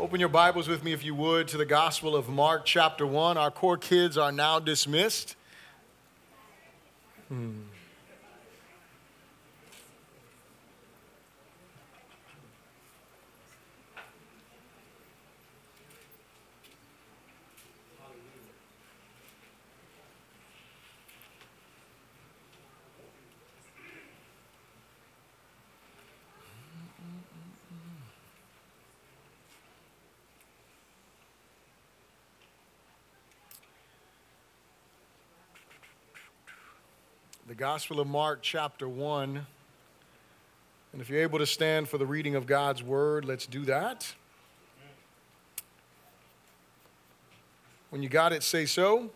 Open 0.00 0.20
your 0.20 0.28
Bibles 0.28 0.68
with 0.68 0.84
me, 0.84 0.92
if 0.92 1.04
you 1.04 1.12
would, 1.16 1.48
to 1.48 1.56
the 1.56 1.66
Gospel 1.66 2.14
of 2.14 2.28
Mark, 2.28 2.64
chapter 2.64 3.04
1. 3.04 3.36
Our 3.36 3.50
core 3.50 3.76
kids 3.76 4.16
are 4.16 4.30
now 4.30 4.60
dismissed. 4.60 5.34
Hmm. 7.26 7.62
Gospel 37.58 37.98
of 37.98 38.06
Mark, 38.06 38.38
chapter 38.40 38.88
1. 38.88 39.44
And 40.92 41.02
if 41.02 41.10
you're 41.10 41.22
able 41.22 41.40
to 41.40 41.46
stand 41.46 41.88
for 41.88 41.98
the 41.98 42.06
reading 42.06 42.36
of 42.36 42.46
God's 42.46 42.84
word, 42.84 43.24
let's 43.24 43.46
do 43.46 43.64
that. 43.64 44.14
When 47.90 48.00
you 48.00 48.08
got 48.08 48.32
it, 48.32 48.44
say 48.44 48.64
so. 48.64 49.10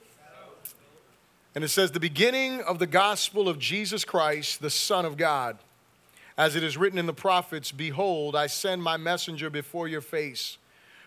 And 1.54 1.62
it 1.62 1.68
says, 1.68 1.92
The 1.92 2.00
beginning 2.00 2.60
of 2.62 2.80
the 2.80 2.86
gospel 2.88 3.48
of 3.48 3.60
Jesus 3.60 4.04
Christ, 4.04 4.60
the 4.60 4.70
Son 4.70 5.04
of 5.04 5.16
God. 5.16 5.56
As 6.36 6.56
it 6.56 6.64
is 6.64 6.76
written 6.76 6.98
in 6.98 7.06
the 7.06 7.12
prophets, 7.12 7.70
Behold, 7.70 8.34
I 8.34 8.48
send 8.48 8.82
my 8.82 8.96
messenger 8.96 9.50
before 9.50 9.86
your 9.86 10.00
face, 10.00 10.58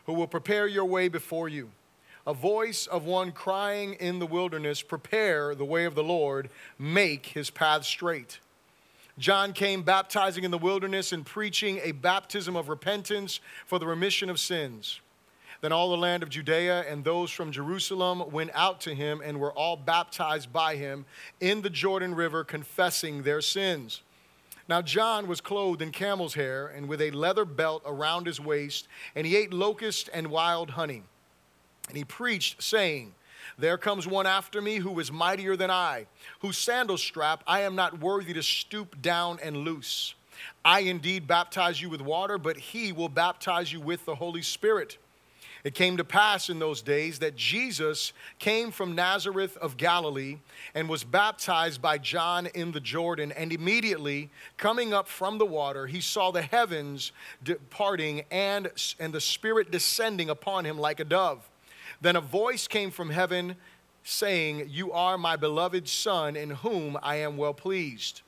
who 0.05 0.13
will 0.13 0.27
prepare 0.27 0.67
your 0.67 0.85
way 0.85 1.09
before 1.09 1.49
you 1.49 1.71
a 2.27 2.33
voice 2.33 2.87
of 2.87 3.05
one 3.05 3.31
crying 3.31 3.93
in 3.95 4.19
the 4.19 4.25
wilderness, 4.25 4.81
Prepare 4.81 5.55
the 5.55 5.65
way 5.65 5.85
of 5.85 5.95
the 5.95 6.03
Lord, 6.03 6.49
make 6.79 7.27
his 7.27 7.49
path 7.49 7.85
straight. 7.85 8.39
John 9.17 9.53
came 9.53 9.83
baptizing 9.83 10.43
in 10.43 10.51
the 10.51 10.57
wilderness 10.57 11.13
and 11.13 11.25
preaching 11.25 11.79
a 11.83 11.93
baptism 11.93 12.55
of 12.55 12.67
repentance 12.67 13.39
for 13.65 13.79
the 13.79 13.87
remission 13.87 14.29
of 14.29 14.39
sins. 14.39 14.99
Then 15.61 15.71
all 15.71 15.89
the 15.89 15.97
land 15.97 16.21
of 16.21 16.29
Judea 16.29 16.85
and 16.89 17.03
those 17.03 17.31
from 17.31 17.51
Jerusalem 17.51 18.29
went 18.31 18.51
out 18.53 18.81
to 18.81 18.93
him 18.93 19.21
and 19.23 19.39
were 19.39 19.53
all 19.53 19.77
baptized 19.77 20.51
by 20.51 20.75
him 20.75 21.05
in 21.39 21.61
the 21.61 21.69
Jordan 21.69 22.13
River, 22.13 22.43
confessing 22.43 23.23
their 23.23 23.41
sins. 23.41 24.01
Now, 24.67 24.81
John 24.81 25.27
was 25.27 25.41
clothed 25.41 25.81
in 25.81 25.91
camel's 25.91 26.33
hair 26.33 26.67
and 26.67 26.89
with 26.89 26.99
a 26.99 27.11
leather 27.11 27.45
belt 27.45 27.83
around 27.85 28.25
his 28.25 28.39
waist, 28.39 28.87
and 29.15 29.25
he 29.25 29.37
ate 29.37 29.53
locusts 29.53 30.09
and 30.13 30.27
wild 30.27 30.71
honey. 30.71 31.03
And 31.87 31.97
he 31.97 32.03
preached, 32.03 32.61
saying, 32.61 33.13
There 33.57 33.77
comes 33.77 34.07
one 34.07 34.25
after 34.25 34.61
me 34.61 34.77
who 34.77 34.99
is 34.99 35.11
mightier 35.11 35.55
than 35.55 35.71
I, 35.71 36.07
whose 36.39 36.57
sandal 36.57 36.97
strap 36.97 37.43
I 37.47 37.61
am 37.61 37.75
not 37.75 37.99
worthy 37.99 38.33
to 38.33 38.43
stoop 38.43 39.01
down 39.01 39.39
and 39.43 39.57
loose. 39.57 40.15
I 40.63 40.81
indeed 40.81 41.27
baptize 41.27 41.81
you 41.81 41.89
with 41.89 42.01
water, 42.01 42.37
but 42.37 42.57
he 42.57 42.91
will 42.91 43.09
baptize 43.09 43.71
you 43.71 43.79
with 43.79 44.05
the 44.05 44.15
Holy 44.15 44.41
Spirit. 44.41 44.97
It 45.65 45.73
came 45.73 45.97
to 45.97 46.03
pass 46.03 46.51
in 46.51 46.59
those 46.59 46.83
days 46.83 47.17
that 47.19 47.35
Jesus 47.35 48.13
came 48.37 48.69
from 48.69 48.93
Nazareth 48.93 49.57
of 49.57 49.77
Galilee 49.77 50.37
and 50.75 50.87
was 50.87 51.03
baptized 51.03 51.81
by 51.81 51.97
John 51.97 52.45
in 52.53 52.71
the 52.71 52.79
Jordan. 52.79 53.31
And 53.31 53.51
immediately, 53.51 54.29
coming 54.57 54.93
up 54.93 55.07
from 55.07 55.39
the 55.39 55.45
water, 55.45 55.87
he 55.87 56.01
saw 56.01 56.29
the 56.29 56.43
heavens 56.43 57.11
departing 57.43 58.25
and, 58.29 58.69
and 58.99 59.11
the 59.11 59.19
Spirit 59.19 59.71
descending 59.71 60.29
upon 60.29 60.65
him 60.65 60.77
like 60.77 60.99
a 60.99 61.03
dove. 61.03 61.49
Then 62.05 62.15
a 62.15 62.21
voice 62.21 62.67
came 62.67 62.91
from 62.91 63.09
heaven 63.09 63.55
saying, 64.03 64.67
You 64.69 64.91
are 64.91 65.17
my 65.17 65.35
beloved 65.35 65.89
Son, 65.89 66.35
in 66.35 66.51
whom 66.51 66.99
I 67.01 67.15
am 67.15 67.35
well 67.35 67.55
pleased. 67.55 68.21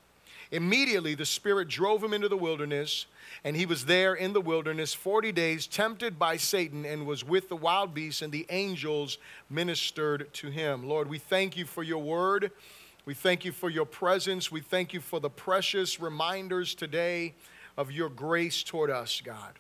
Immediately 0.52 1.14
the 1.14 1.28
Spirit 1.28 1.68
drove 1.68 2.04
him 2.04 2.12
into 2.12 2.28
the 2.28 2.36
wilderness, 2.36 3.06
and 3.44 3.56
he 3.56 3.68
was 3.68 3.86
there 3.86 4.16
in 4.16 4.34
the 4.34 4.42
wilderness 4.42 4.96
40 4.96 5.32
days, 5.32 5.68
tempted 5.68 6.18
by 6.18 6.38
Satan, 6.38 6.86
and 6.86 7.06
was 7.06 7.24
with 7.24 7.50
the 7.50 7.56
wild 7.56 7.94
beasts, 7.94 8.24
and 8.24 8.34
the 8.34 8.48
angels 8.50 9.20
ministered 9.48 10.34
to 10.34 10.50
him. 10.50 10.90
Lord, 10.90 11.08
we 11.08 11.20
thank 11.20 11.56
you 11.56 11.66
for 11.66 11.84
your 11.84 12.02
word. 12.02 12.50
We 13.06 13.14
thank 13.14 13.46
you 13.46 13.52
for 13.52 13.70
your 13.70 13.86
presence. 13.86 14.52
We 14.52 14.62
thank 14.62 14.92
you 14.92 15.02
for 15.02 15.20
the 15.20 15.30
precious 15.30 16.00
reminders 16.00 16.74
today 16.74 17.36
of 17.78 17.92
your 17.92 18.10
grace 18.10 18.64
toward 18.64 18.90
us, 18.90 19.22
God. 19.24 19.60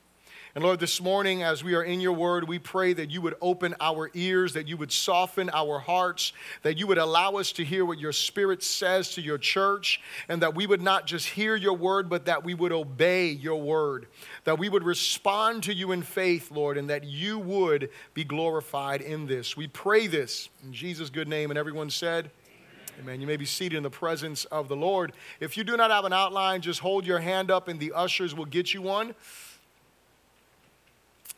And 0.57 0.65
Lord, 0.65 0.79
this 0.79 0.99
morning, 0.99 1.43
as 1.43 1.63
we 1.63 1.75
are 1.75 1.83
in 1.83 2.01
your 2.01 2.13
word, 2.13 2.47
we 2.47 2.57
pray 2.57 2.91
that 2.93 3.11
you 3.11 3.21
would 3.21 3.35
open 3.41 3.75
our 3.79 4.09
ears, 4.15 4.53
that 4.53 4.67
you 4.67 4.75
would 4.77 4.91
soften 4.91 5.51
our 5.53 5.77
hearts, 5.77 6.33
that 6.63 6.79
you 6.79 6.87
would 6.87 6.97
allow 6.97 7.33
us 7.33 7.51
to 7.51 7.63
hear 7.63 7.85
what 7.85 7.99
your 7.99 8.11
spirit 8.11 8.63
says 8.63 9.13
to 9.13 9.21
your 9.21 9.37
church, 9.37 10.01
and 10.27 10.41
that 10.41 10.55
we 10.55 10.65
would 10.65 10.81
not 10.81 11.05
just 11.05 11.27
hear 11.27 11.55
your 11.55 11.75
word, 11.75 12.09
but 12.09 12.25
that 12.25 12.43
we 12.43 12.55
would 12.55 12.71
obey 12.71 13.27
your 13.27 13.61
word, 13.61 14.07
that 14.45 14.57
we 14.57 14.67
would 14.67 14.83
respond 14.83 15.61
to 15.61 15.75
you 15.75 15.91
in 15.91 16.01
faith, 16.01 16.49
Lord, 16.49 16.79
and 16.79 16.89
that 16.89 17.03
you 17.03 17.37
would 17.37 17.91
be 18.15 18.23
glorified 18.23 19.01
in 19.01 19.27
this. 19.27 19.55
We 19.55 19.67
pray 19.67 20.07
this 20.07 20.49
in 20.63 20.73
Jesus' 20.73 21.11
good 21.11 21.27
name. 21.27 21.51
And 21.51 21.59
everyone 21.59 21.91
said, 21.91 22.31
Amen. 22.99 23.21
You 23.21 23.27
may 23.27 23.37
be 23.37 23.45
seated 23.45 23.77
in 23.77 23.83
the 23.83 23.91
presence 23.91 24.45
of 24.45 24.69
the 24.69 24.75
Lord. 24.75 25.13
If 25.39 25.55
you 25.55 25.63
do 25.63 25.77
not 25.77 25.91
have 25.91 26.05
an 26.05 26.13
outline, 26.13 26.61
just 26.61 26.79
hold 26.79 27.05
your 27.05 27.19
hand 27.19 27.51
up 27.51 27.67
and 27.67 27.79
the 27.79 27.91
ushers 27.93 28.33
will 28.33 28.45
get 28.45 28.73
you 28.73 28.81
one 28.81 29.13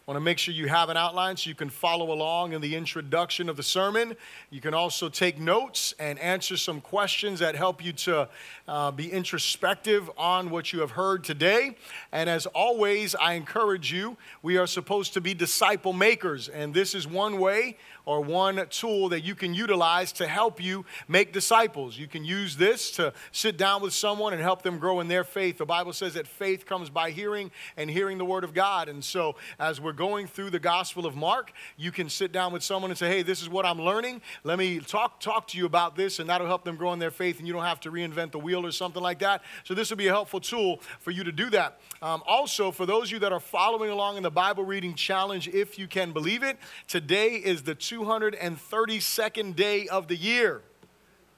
want 0.09 0.16
to 0.16 0.22
make 0.22 0.40
sure 0.40 0.56
you 0.56 0.68
have 0.68 0.90
an 0.90 0.97
outline 0.97 1.38
so 1.38 1.47
you 1.47 1.56
can 1.56 1.70
follow 1.70 2.12
along 2.12 2.53
in 2.53 2.62
the 2.62 2.75
introduction 2.75 3.47
of 3.47 3.56
the 3.56 3.62
sermon. 3.62 4.16
You 4.50 4.59
can 4.59 4.74
also 4.74 5.08
take 5.08 5.38
notes 5.38 5.94
and 6.00 6.18
answer 6.18 6.58
some 6.58 6.81
questions 6.81 7.42
that 7.42 7.56
help 7.56 7.86
you 7.86 7.94
to 7.94 8.28
uh, 8.68 8.90
be 8.90 9.12
introspective 9.12 10.09
on 10.18 10.50
what 10.50 10.74
you 10.74 10.80
have 10.80 10.90
heard 10.90 11.24
today. 11.24 11.75
And 12.12 12.28
as 12.28 12.48
always, 12.48 13.14
I 13.14 13.34
encourage 13.34 13.94
you, 13.94 14.18
we 14.42 14.58
are 14.58 14.66
supposed 14.66 15.14
to 15.14 15.22
be 15.22 15.36
disciple 15.36 15.94
makers, 15.94 16.50
and 16.50 16.74
this 16.74 16.96
is 16.96 17.08
one 17.08 17.40
way 17.40 17.78
or 18.09 18.22
one 18.22 18.66
tool 18.72 19.09
that 19.09 19.22
you 19.22 19.36
can 19.36 19.53
utilize 19.53 20.12
to 20.14 20.25
help 20.25 20.59
you 20.59 20.84
make 21.08 21.31
disciples. 21.31 21.96
You 21.96 22.08
can 22.08 22.25
use 22.25 22.58
this 22.58 22.90
to 22.94 23.14
sit 23.31 23.56
down 23.56 23.84
with 23.84 23.94
someone 23.94 24.34
and 24.34 24.42
help 24.42 24.64
them 24.64 24.80
grow 24.80 25.00
in 25.02 25.08
their 25.08 25.24
faith. 25.24 25.59
The 25.59 25.66
Bible 25.68 25.94
says 25.94 26.16
that 26.16 26.25
faith 26.25 26.66
comes 26.66 26.90
by 26.90 27.12
hearing 27.12 27.52
and 27.78 27.88
hearing 27.88 28.18
the 28.18 28.25
Word 28.25 28.44
of 28.44 28.56
God. 28.56 28.90
And 28.90 29.03
so, 29.03 29.36
as 29.59 29.80
we're 29.80 29.94
going 30.00 30.28
through 30.28 30.50
the 30.50 30.60
Gospel 30.60 31.06
of 31.06 31.18
Mark, 31.18 31.52
you 31.76 31.92
can 31.92 32.08
sit 32.08 32.32
down 32.32 32.54
with 32.54 32.64
someone 32.64 32.90
and 32.90 32.98
say, 32.98 33.10
Hey, 33.10 33.22
this 33.22 33.42
is 33.42 33.50
what 33.50 33.66
I'm 33.66 33.82
learning. 33.82 34.22
Let 34.46 34.58
me 34.58 34.80
talk, 34.80 35.20
talk 35.20 35.46
to 35.50 35.58
you 35.58 35.66
about 35.66 35.98
this, 35.98 36.20
and 36.20 36.30
that'll 36.30 36.48
help 36.48 36.64
them 36.64 36.78
grow 36.78 36.94
in 36.94 37.00
their 37.00 37.12
faith, 37.12 37.38
and 37.38 37.46
you 37.46 37.52
don't 37.52 37.66
have 37.66 37.82
to 37.82 37.92
reinvent 37.92 38.32
the 38.32 38.40
wheel 38.40 38.66
or 38.66 38.72
something 38.72 39.04
like 39.04 39.20
that. 39.20 39.42
So, 39.66 39.74
this 39.74 39.90
will 39.90 39.98
be 39.98 40.08
a 40.08 40.12
helpful 40.12 40.40
tool 40.40 40.80
for 41.02 41.12
you 41.12 41.26
to 41.26 41.34
do 41.34 41.50
that. 41.50 41.82
Um, 42.02 42.24
also, 42.26 42.72
for 42.72 42.86
those 42.86 43.10
of 43.10 43.12
you 43.12 43.20
that 43.20 43.34
are 43.34 43.42
following 43.42 43.90
along 43.90 44.16
in 44.16 44.24
the 44.24 44.32
Bible 44.32 44.64
reading 44.64 44.96
challenge, 44.96 45.50
if 45.50 45.78
you 45.78 45.86
can 45.86 46.14
believe 46.14 46.44
it, 46.44 46.58
today 46.88 47.34
is 47.34 47.64
the 47.64 47.76
232nd 47.76 49.56
day 49.58 49.88
of 49.88 50.08
the 50.08 50.16
year. 50.16 50.62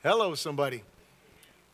Hello, 0.03 0.35
somebody. 0.35 0.83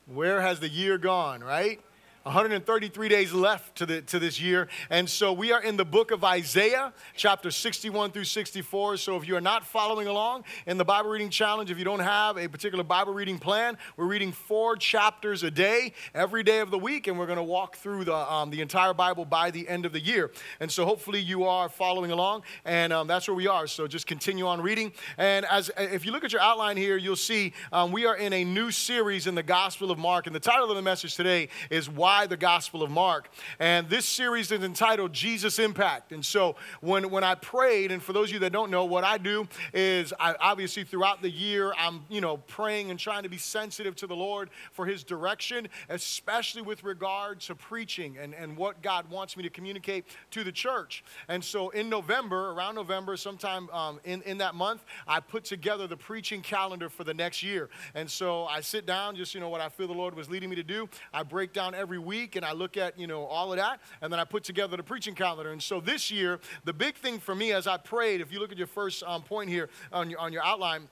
Where 0.06 0.40
has 0.40 0.62
the 0.62 0.70
year 0.70 0.98
gone, 0.98 1.44
right? 1.44 1.82
133 2.28 3.08
days 3.08 3.32
left 3.32 3.78
to, 3.78 3.86
the, 3.86 4.02
to 4.02 4.20
this 4.20 4.40
year. 4.40 4.68
And 4.90 5.10
so 5.10 5.32
we 5.32 5.54
are 5.54 5.64
in 5.64 5.78
the 5.78 5.86
book 5.86 6.12
of 6.12 6.26
Isaiah, 6.26 6.94
chapter 7.16 7.52
61 7.52 8.12
through 8.12 8.26
64. 8.26 8.98
So 8.98 9.16
if 9.16 9.26
you 9.26 9.38
are 9.38 9.42
not 9.42 9.66
following 9.66 10.08
along 10.08 10.44
in 10.66 10.78
the 10.78 10.84
Bible 10.84 11.10
reading 11.10 11.30
challenge, 11.30 11.72
if 11.72 11.78
you 11.78 11.86
don't 11.86 12.02
have 12.02 12.38
a 12.38 12.50
particular 12.50 12.84
Bible 12.84 13.14
reading 13.14 13.40
plan, 13.40 13.78
we're 13.96 14.08
reading 14.08 14.34
four 14.34 14.76
chapters 14.76 15.44
a 15.44 15.50
day, 15.50 15.94
every 16.14 16.44
day 16.44 16.60
of 16.60 16.70
the 16.70 16.78
week, 16.78 17.08
and 17.08 17.18
we're 17.18 17.28
going 17.28 17.38
to 17.38 17.44
walk 17.44 17.78
through 17.78 18.04
the, 18.04 18.16
um, 18.16 18.50
the 18.50 18.60
entire 18.60 18.94
Bible 18.94 19.24
by 19.24 19.50
the 19.50 19.68
end 19.70 19.86
of 19.86 19.94
the 19.94 20.02
year. 20.02 20.30
And 20.60 20.70
so 20.70 20.86
hopefully 20.86 21.22
you 21.22 21.46
are 21.46 21.70
following 21.70 22.12
along, 22.12 22.44
and 22.66 22.92
um, 22.92 23.08
that's 23.08 23.30
where 23.30 23.36
we 23.36 23.48
are. 23.48 23.68
So 23.68 23.88
just 23.88 24.06
continue 24.06 24.48
on 24.48 24.62
reading. 24.62 24.92
And 25.18 25.46
as 25.46 25.72
if 25.78 26.06
you 26.06 26.12
look 26.12 26.26
at 26.26 26.34
your 26.34 26.42
outline 26.42 26.76
here, 26.76 26.98
you'll 26.98 27.16
see 27.16 27.54
um, 27.72 27.94
we 27.94 28.06
are 28.06 28.18
in 28.18 28.34
a 28.34 28.44
new 28.44 28.70
series 28.70 29.28
in 29.28 29.36
the 29.36 29.44
Gospel 29.44 29.92
of 29.92 29.98
Mark. 29.98 30.28
And 30.28 30.36
the 30.36 30.42
title 30.42 30.70
of 30.70 30.76
the 30.76 30.82
message 30.82 31.16
today 31.16 31.48
is 31.70 31.90
Why 31.90 32.17
the 32.26 32.38
Gospel 32.38 32.82
of 32.84 32.90
Mark. 32.90 33.30
And 33.60 33.90
this 33.90 34.06
series 34.06 34.52
is 34.52 34.64
entitled 34.64 35.14
Jesus 35.14 35.60
Impact. 35.60 36.12
And 36.12 36.26
so 36.26 36.56
when, 36.82 37.10
when 37.10 37.24
I 37.24 37.36
prayed, 37.36 37.92
and 37.92 38.02
for 38.02 38.14
those 38.14 38.30
of 38.30 38.34
you 38.34 38.40
that 38.40 38.52
don't 38.52 38.72
know, 38.72 38.86
what 38.86 39.04
I 39.04 39.18
do 39.18 39.48
is 39.74 40.14
I 40.20 40.36
obviously 40.40 40.84
throughout 40.84 41.22
the 41.22 41.30
year, 41.30 41.74
I'm, 41.78 42.06
you 42.10 42.22
know, 42.22 42.38
praying 42.38 42.90
and 42.90 43.00
trying 43.00 43.24
to 43.24 43.30
be 43.30 43.38
sensitive 43.38 43.96
to 43.98 44.08
the 44.08 44.16
Lord 44.16 44.50
for 44.72 44.86
his 44.86 45.04
direction, 45.04 45.68
especially 45.90 46.62
with 46.62 46.84
regard 46.84 47.40
to 47.42 47.56
preaching 47.56 48.18
and, 48.18 48.34
and 48.34 48.58
what 48.58 48.82
God 48.82 49.10
wants 49.10 49.38
me 49.38 49.44
to 49.44 49.50
communicate 49.50 50.06
to 50.32 50.44
the 50.44 50.52
church. 50.52 51.04
And 51.28 51.44
so 51.44 51.70
in 51.70 51.90
November, 51.90 52.52
around 52.52 52.76
November, 52.76 53.18
sometime 53.18 53.70
um, 53.72 54.00
in, 54.04 54.22
in 54.22 54.38
that 54.38 54.56
month, 54.56 54.86
I 55.08 55.20
put 55.20 55.44
together 55.44 55.88
the 55.88 55.98
preaching 55.98 56.42
calendar 56.42 56.90
for 56.90 57.04
the 57.04 57.14
next 57.14 57.44
year. 57.44 57.70
And 57.94 58.10
so 58.10 58.46
I 58.46 58.62
sit 58.62 58.86
down, 58.86 59.16
just, 59.16 59.34
you 59.34 59.42
know, 59.42 59.50
what 59.50 59.62
I 59.62 59.70
feel 59.70 59.88
the 59.88 59.94
Lord 59.94 60.16
was 60.16 60.30
leading 60.30 60.50
me 60.50 60.56
to 60.56 60.64
do. 60.64 60.88
I 61.14 61.24
break 61.24 61.52
down 61.52 61.76
every 61.76 62.00
week 62.08 62.36
and 62.36 62.44
I 62.44 62.54
look 62.54 62.78
at, 62.78 62.98
you 62.98 63.06
know, 63.06 63.26
all 63.26 63.52
of 63.52 63.58
that, 63.58 63.80
and 64.02 64.12
then 64.12 64.20
I 64.20 64.24
put 64.24 64.44
together 64.44 64.76
the 64.78 64.84
preaching 64.84 65.14
calendar. 65.14 65.52
And 65.52 65.62
so 65.62 65.80
this 65.80 66.10
year, 66.10 66.40
the 66.64 66.74
big 66.74 66.96
thing 66.96 67.20
for 67.20 67.36
me 67.36 67.52
as 67.52 67.68
I 67.68 67.78
prayed, 67.78 68.22
if 68.22 68.32
you 68.32 68.40
look 68.40 68.52
at 68.52 68.58
your 68.58 68.68
first 68.68 69.04
um, 69.04 69.22
point 69.22 69.50
here 69.50 69.70
on 69.92 70.10
your, 70.10 70.20
on 70.20 70.34
your 70.34 70.44
outline, 70.44 70.88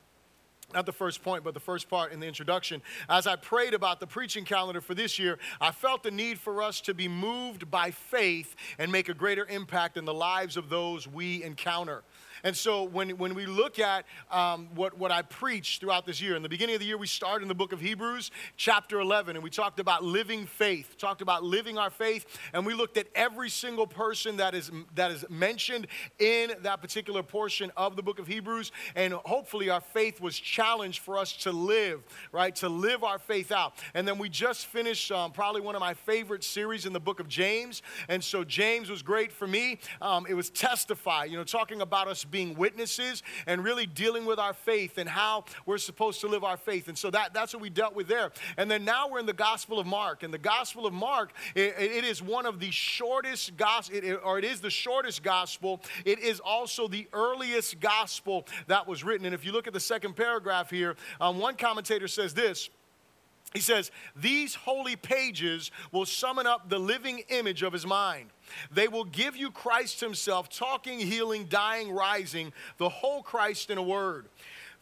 not 0.74 0.86
the 0.86 0.92
first 0.92 1.24
point, 1.24 1.44
but 1.44 1.54
the 1.54 1.60
first 1.60 1.90
part 1.90 2.12
in 2.12 2.20
the 2.20 2.28
introduction. 2.28 2.82
As 3.08 3.28
I 3.28 3.36
prayed 3.36 3.74
about 3.74 4.00
the 4.00 4.08
preaching 4.08 4.46
calendar 4.46 4.82
for 4.82 4.96
this 4.96 5.20
year, 5.20 5.38
I 5.62 5.72
felt 5.72 6.04
the 6.04 6.12
need 6.12 6.40
for 6.40 6.62
us 6.62 6.82
to 6.82 6.94
be 6.94 7.08
moved 7.08 7.70
by 7.70 7.92
faith 7.92 8.56
and 8.78 8.92
make 8.92 9.08
a 9.08 9.14
greater 9.14 9.46
impact 9.46 9.96
in 9.96 10.06
the 10.06 10.14
lives 10.14 10.58
of 10.58 10.70
those 10.70 11.08
we 11.08 11.44
encounter. 11.44 12.04
And 12.44 12.56
so 12.56 12.84
when, 12.84 13.12
when 13.12 13.34
we 13.34 13.46
look 13.46 13.80
at 13.80 14.06
um, 14.32 14.70
what, 14.76 14.98
what 14.98 15.12
I 15.12 15.22
preached 15.22 15.82
throughout 15.82 16.06
this 16.06 16.22
year, 16.22 16.36
in 16.36 16.44
the 16.44 16.50
beginning 16.50 16.76
of 16.76 16.80
the 16.80 16.88
year, 16.88 16.98
we 16.98 17.08
started 17.08 17.44
in 17.44 17.48
the 17.48 17.56
book 17.56 17.74
of 17.74 17.80
Hebrews, 17.80 18.32
chapter 18.58 19.00
11, 19.00 19.36
and 19.36 19.44
we 19.44 19.50
talked 19.50 19.80
about 19.80 20.04
living 20.04 20.46
faith, 20.46 20.98
talked 20.98 21.22
about 21.22 21.44
living 21.44 21.78
our 21.78 21.90
faith, 21.90 22.26
and 22.54 22.66
we 22.66 22.74
looked 22.74 22.98
at 22.98 23.08
every 23.16 23.50
single 23.50 23.88
person 23.88 24.38
that 24.38 24.54
is, 24.54 24.72
that 24.96 25.12
is 25.12 25.26
mentioned 25.30 25.88
in 26.20 26.52
that 26.62 26.82
particular 26.82 27.24
portion 27.24 27.72
of 27.78 27.96
the 27.96 28.04
book 28.04 28.20
of 28.20 28.28
Hebrews. 28.28 28.72
And 28.96 29.14
hopefully, 29.14 29.70
our 29.70 29.82
faith 29.82 30.20
was 30.22 30.38
challenged 30.38 31.00
for 31.00 31.18
us 31.18 31.34
to 31.38 31.52
live, 31.52 32.04
right? 32.32 32.56
To 32.58 32.70
live 32.70 33.04
our 33.04 33.20
faith 33.20 33.52
out. 33.52 33.74
And 33.94 34.08
then 34.08 34.18
we 34.18 34.30
just 34.30 34.68
finished 34.68 35.12
um, 35.12 35.32
probably 35.32 35.62
one 35.62 35.76
of 35.76 35.82
my 35.82 35.94
favorite 35.94 36.44
series 36.44 36.86
in 36.86 36.94
the 36.94 37.00
book 37.00 37.20
of 37.20 37.28
James. 37.28 37.82
And 38.10 38.24
so, 38.24 38.44
James 38.44 38.90
was 38.90 39.02
great 39.02 39.32
for 39.32 39.48
me. 39.48 39.80
Um, 40.02 40.26
it 40.28 40.34
was 40.34 40.50
testify, 40.50 41.26
you 41.26 41.38
know, 41.38 41.44
talking 41.44 41.82
about 41.82 42.08
us 42.08 42.24
being 42.36 42.54
witnesses 42.58 43.24
and 43.48 43.64
really 43.64 43.86
dealing 43.86 44.26
with 44.26 44.40
our 44.40 44.54
faith 44.54 44.98
and 44.98 45.08
how 45.08 45.46
we're 45.66 45.78
supposed 45.78 46.20
to 46.20 46.28
live 46.28 46.44
our 46.44 46.58
faith. 46.58 46.90
And 46.90 46.98
so 46.98 47.10
that, 47.12 47.34
that's 47.34 47.54
what 47.54 47.62
we 47.62 47.70
dealt 47.70 47.96
with 47.96 48.10
there. 48.10 48.34
And 48.58 48.70
then 48.70 48.84
now 48.84 49.08
we're 49.08 49.20
in 49.20 49.26
the 49.26 49.32
Gospel 49.32 49.80
of 49.80 49.88
Mark. 49.88 50.22
And 50.22 50.34
the 50.34 50.38
Gospel 50.38 50.86
of 50.86 50.92
Mark, 50.94 51.32
it, 51.56 51.76
it 51.80 52.04
is 52.04 52.22
one 52.22 52.46
of 52.46 52.60
the 52.60 52.72
shortest 52.72 53.56
gospel, 53.56 54.18
or 54.22 54.38
it 54.38 54.44
is 54.44 54.60
the 54.60 54.70
shortest 54.70 55.24
gospel. 55.24 55.82
It 56.04 56.20
is 56.20 56.42
also 56.42 56.90
the 56.90 57.08
earliest 57.14 57.80
gospel 57.80 58.46
that 58.68 58.86
was 58.86 59.02
written. 59.06 59.26
And 59.26 59.34
if 59.34 59.46
you 59.46 59.54
look 59.54 59.68
at 59.68 59.72
the 59.72 59.80
second 59.80 60.18
paragraph 60.18 60.70
here, 60.70 60.98
um, 61.22 61.40
one 61.40 61.56
commentator 61.56 62.10
says 62.10 62.34
this. 62.34 62.70
He 63.56 63.62
says, 63.62 63.90
These 64.18 64.54
holy 64.54 64.98
pages 64.98 65.72
will 65.94 66.06
summon 66.06 66.46
up 66.46 66.70
the 66.70 66.78
living 66.78 67.24
image 67.30 67.64
of 67.64 67.72
his 67.72 67.86
mind. 67.86 68.30
They 68.70 68.90
will 68.90 69.06
give 69.06 69.38
you 69.38 69.50
Christ 69.50 70.02
himself, 70.02 70.50
talking, 70.50 71.00
healing, 71.00 71.46
dying, 71.46 71.90
rising, 71.90 72.52
the 72.78 72.90
whole 72.90 73.24
Christ 73.24 73.70
in 73.70 73.78
a 73.78 73.82
word. 73.82 74.28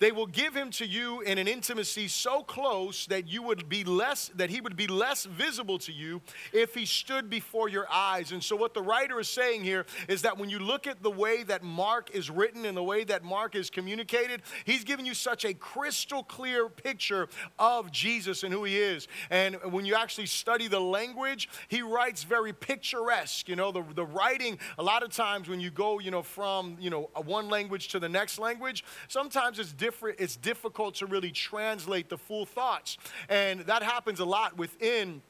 They 0.04 0.12
will 0.12 0.28
give 0.28 0.54
him 0.54 0.70
to 0.72 0.86
you 0.86 1.22
in 1.22 1.38
an 1.38 1.48
intimacy 1.48 2.10
so 2.10 2.44
close 2.44 3.06
that 3.06 3.26
you 3.26 3.42
would 3.44 3.70
be 3.70 3.86
less 3.86 4.30
that 4.36 4.50
he 4.50 4.60
would 4.60 4.76
be 4.76 4.86
less 4.86 5.24
visible 5.24 5.80
to 5.80 5.94
you 5.94 6.20
if 6.52 6.76
he 6.76 6.86
stood 6.86 7.30
before 7.30 7.70
your 7.70 7.90
eyes. 7.90 8.34
And 8.34 8.44
so 8.44 8.58
what 8.58 8.74
the 8.74 8.82
writer 8.82 9.18
is 9.22 9.30
saying 9.30 9.64
here 9.64 9.86
is 10.10 10.24
that 10.24 10.38
when 10.38 10.50
you 10.50 10.60
look 10.60 10.88
at 10.88 11.02
the 11.02 11.10
way 11.10 11.44
that 11.44 11.64
Mark 11.64 12.14
is 12.14 12.30
written 12.30 12.66
and 12.66 12.76
the 12.76 12.84
way 12.84 13.06
that 13.06 13.24
Mark 13.24 13.56
is 13.56 13.70
communicated, 13.70 14.42
he's 14.66 14.84
giving 14.84 15.06
you 15.06 15.14
such 15.14 15.46
a 15.46 15.54
crystal 15.54 16.22
clear 16.22 16.68
picture 16.68 17.30
of 17.58 17.90
Jesus 17.90 18.44
and 18.44 18.54
who 18.54 18.66
he 18.66 18.78
is. 18.78 19.08
And 19.30 19.56
when 19.72 19.86
you 19.86 19.96
actually 19.96 20.26
study 20.26 20.68
the 20.68 20.82
language, 20.82 21.48
he 21.70 21.82
writes 21.82 22.24
very 22.24 22.52
picturesque. 22.52 23.48
You 23.48 23.56
know, 23.56 23.72
the, 23.72 23.86
the 23.96 24.06
writing, 24.06 24.60
a 24.78 24.84
lot 24.84 25.02
of 25.02 25.12
times 25.12 25.48
when 25.48 25.62
you 25.62 25.72
go, 25.72 26.00
you 26.00 26.12
know, 26.12 26.24
from, 26.24 26.76
you 26.78 26.90
know, 26.90 27.10
one 27.24 27.48
language 27.48 27.88
to 27.94 28.00
the 28.00 28.10
next 28.10 28.38
language, 28.38 28.84
sometimes 29.08 29.60
it's 29.60 29.72
different 29.72 29.93
different, 29.94 30.20
it's 30.20 30.36
difficult 30.36 30.96
to 30.96 31.06
really 31.06 31.32
translate 31.32 32.10
the 32.10 32.18
full 32.18 32.46
thoughts. 32.46 32.98
And 33.30 33.62
that 33.62 33.84
happens 33.84 34.20
a 34.20 34.26
lot 34.26 34.58
within 34.58 35.22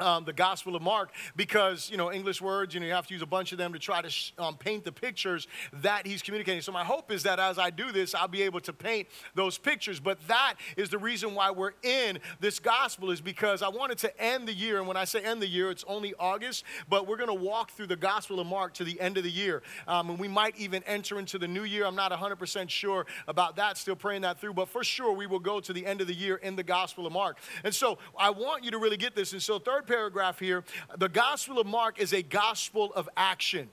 um, 0.00 0.24
the 0.24 0.32
Gospel 0.32 0.74
of 0.74 0.82
Mark 0.82 1.10
because, 1.36 1.90
you 1.90 1.96
know, 1.96 2.12
English 2.12 2.40
words, 2.40 2.74
you 2.74 2.80
know, 2.80 2.86
you 2.86 2.92
have 2.92 3.06
to 3.06 3.14
use 3.14 3.22
a 3.22 3.26
bunch 3.26 3.52
of 3.52 3.58
them 3.58 3.72
to 3.72 3.78
try 3.78 4.02
to 4.02 4.10
sh- 4.10 4.32
um, 4.38 4.56
paint 4.56 4.84
the 4.84 4.92
pictures 4.92 5.46
that 5.72 6.06
he's 6.06 6.22
communicating. 6.22 6.62
So, 6.62 6.72
my 6.72 6.84
hope 6.84 7.12
is 7.12 7.22
that 7.24 7.38
as 7.38 7.58
I 7.58 7.70
do 7.70 7.92
this, 7.92 8.14
I'll 8.14 8.28
be 8.28 8.42
able 8.42 8.60
to 8.60 8.72
paint 8.72 9.08
those 9.34 9.58
pictures. 9.58 10.00
But 10.00 10.18
that 10.28 10.54
is 10.76 10.88
the 10.88 10.98
reason 10.98 11.34
why 11.34 11.50
we're 11.50 11.72
in 11.82 12.18
this 12.40 12.58
Gospel, 12.58 13.10
is 13.10 13.20
because 13.20 13.62
I 13.62 13.68
wanted 13.68 13.98
to 13.98 14.20
end 14.22 14.48
the 14.48 14.54
year. 14.54 14.78
And 14.78 14.86
when 14.86 14.96
I 14.96 15.04
say 15.04 15.22
end 15.22 15.42
the 15.42 15.48
year, 15.48 15.70
it's 15.70 15.84
only 15.86 16.14
August, 16.18 16.64
but 16.88 17.06
we're 17.06 17.16
going 17.16 17.28
to 17.28 17.34
walk 17.34 17.70
through 17.72 17.88
the 17.88 17.96
Gospel 17.96 18.40
of 18.40 18.46
Mark 18.46 18.74
to 18.74 18.84
the 18.84 19.00
end 19.00 19.16
of 19.16 19.24
the 19.24 19.30
year. 19.30 19.62
Um, 19.86 20.10
and 20.10 20.18
we 20.18 20.28
might 20.28 20.56
even 20.56 20.82
enter 20.84 21.18
into 21.18 21.38
the 21.38 21.48
new 21.48 21.64
year. 21.64 21.84
I'm 21.84 21.96
not 21.96 22.12
100% 22.12 22.70
sure 22.70 23.06
about 23.28 23.56
that, 23.56 23.76
still 23.76 23.96
praying 23.96 24.22
that 24.22 24.40
through. 24.40 24.54
But 24.54 24.68
for 24.68 24.82
sure, 24.84 25.12
we 25.12 25.26
will 25.26 25.38
go 25.38 25.60
to 25.60 25.72
the 25.72 25.84
end 25.86 26.00
of 26.00 26.06
the 26.06 26.14
year 26.14 26.36
in 26.36 26.56
the 26.56 26.62
Gospel 26.62 27.06
of 27.06 27.12
Mark. 27.12 27.38
And 27.64 27.74
so, 27.74 27.98
I 28.18 28.30
want 28.30 28.64
you 28.64 28.70
to 28.70 28.78
really 28.78 28.96
get 28.96 29.14
this. 29.14 29.32
And 29.32 29.42
so, 29.42 29.58
third 29.58 29.86
paragraph 29.90 30.38
here 30.38 30.62
the 30.98 31.08
Gospel 31.08 31.58
of 31.58 31.66
Mark 31.66 31.98
is 31.98 32.12
a 32.12 32.22
gospel 32.22 32.92
of 32.94 33.08
action. 33.16 33.68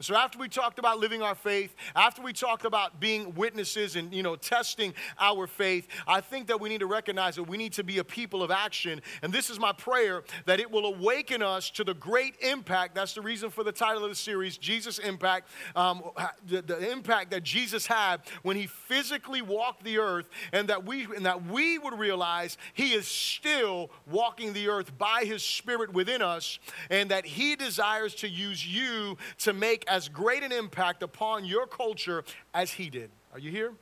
So 0.00 0.14
after 0.14 0.38
we 0.38 0.48
talked 0.48 0.78
about 0.78 1.00
living 1.00 1.22
our 1.22 1.34
faith, 1.34 1.74
after 1.96 2.22
we 2.22 2.32
talked 2.32 2.64
about 2.64 3.00
being 3.00 3.34
witnesses 3.34 3.96
and 3.96 4.14
you 4.14 4.22
know 4.22 4.36
testing 4.36 4.94
our 5.18 5.48
faith, 5.48 5.88
I 6.06 6.20
think 6.20 6.46
that 6.46 6.60
we 6.60 6.68
need 6.68 6.78
to 6.80 6.86
recognize 6.86 7.34
that 7.34 7.42
we 7.42 7.56
need 7.56 7.72
to 7.72 7.82
be 7.82 7.98
a 7.98 8.04
people 8.04 8.44
of 8.44 8.52
action. 8.52 9.02
And 9.22 9.32
this 9.32 9.50
is 9.50 9.58
my 9.58 9.72
prayer 9.72 10.22
that 10.46 10.60
it 10.60 10.70
will 10.70 10.86
awaken 10.86 11.42
us 11.42 11.68
to 11.70 11.82
the 11.82 11.94
great 11.94 12.36
impact. 12.40 12.94
That's 12.94 13.12
the 13.12 13.22
reason 13.22 13.50
for 13.50 13.64
the 13.64 13.72
title 13.72 14.04
of 14.04 14.10
the 14.10 14.14
series, 14.14 14.56
Jesus 14.56 15.00
Impact. 15.00 15.48
Um, 15.74 16.04
the, 16.46 16.62
the 16.62 16.92
impact 16.92 17.32
that 17.32 17.42
Jesus 17.42 17.84
had 17.84 18.20
when 18.42 18.56
he 18.56 18.68
physically 18.68 19.42
walked 19.42 19.82
the 19.82 19.98
earth, 19.98 20.28
and 20.52 20.68
that 20.68 20.86
we 20.86 21.06
and 21.06 21.26
that 21.26 21.44
we 21.44 21.76
would 21.76 21.98
realize 21.98 22.56
he 22.72 22.92
is 22.92 23.08
still 23.08 23.90
walking 24.08 24.52
the 24.52 24.68
earth 24.68 24.96
by 24.96 25.24
his 25.24 25.42
Spirit 25.42 25.92
within 25.92 26.22
us, 26.22 26.60
and 26.88 27.10
that 27.10 27.26
he 27.26 27.56
desires 27.56 28.14
to 28.16 28.28
use 28.28 28.64
you 28.64 29.18
to 29.38 29.52
make 29.52 29.86
as 29.88 30.08
great 30.08 30.42
an 30.42 30.52
impact 30.52 31.02
upon 31.02 31.44
your 31.44 31.66
culture 31.66 32.24
as 32.54 32.72
he 32.72 32.90
did. 32.90 33.10
Are 33.32 33.38
you 33.38 33.50
here? 33.50 33.72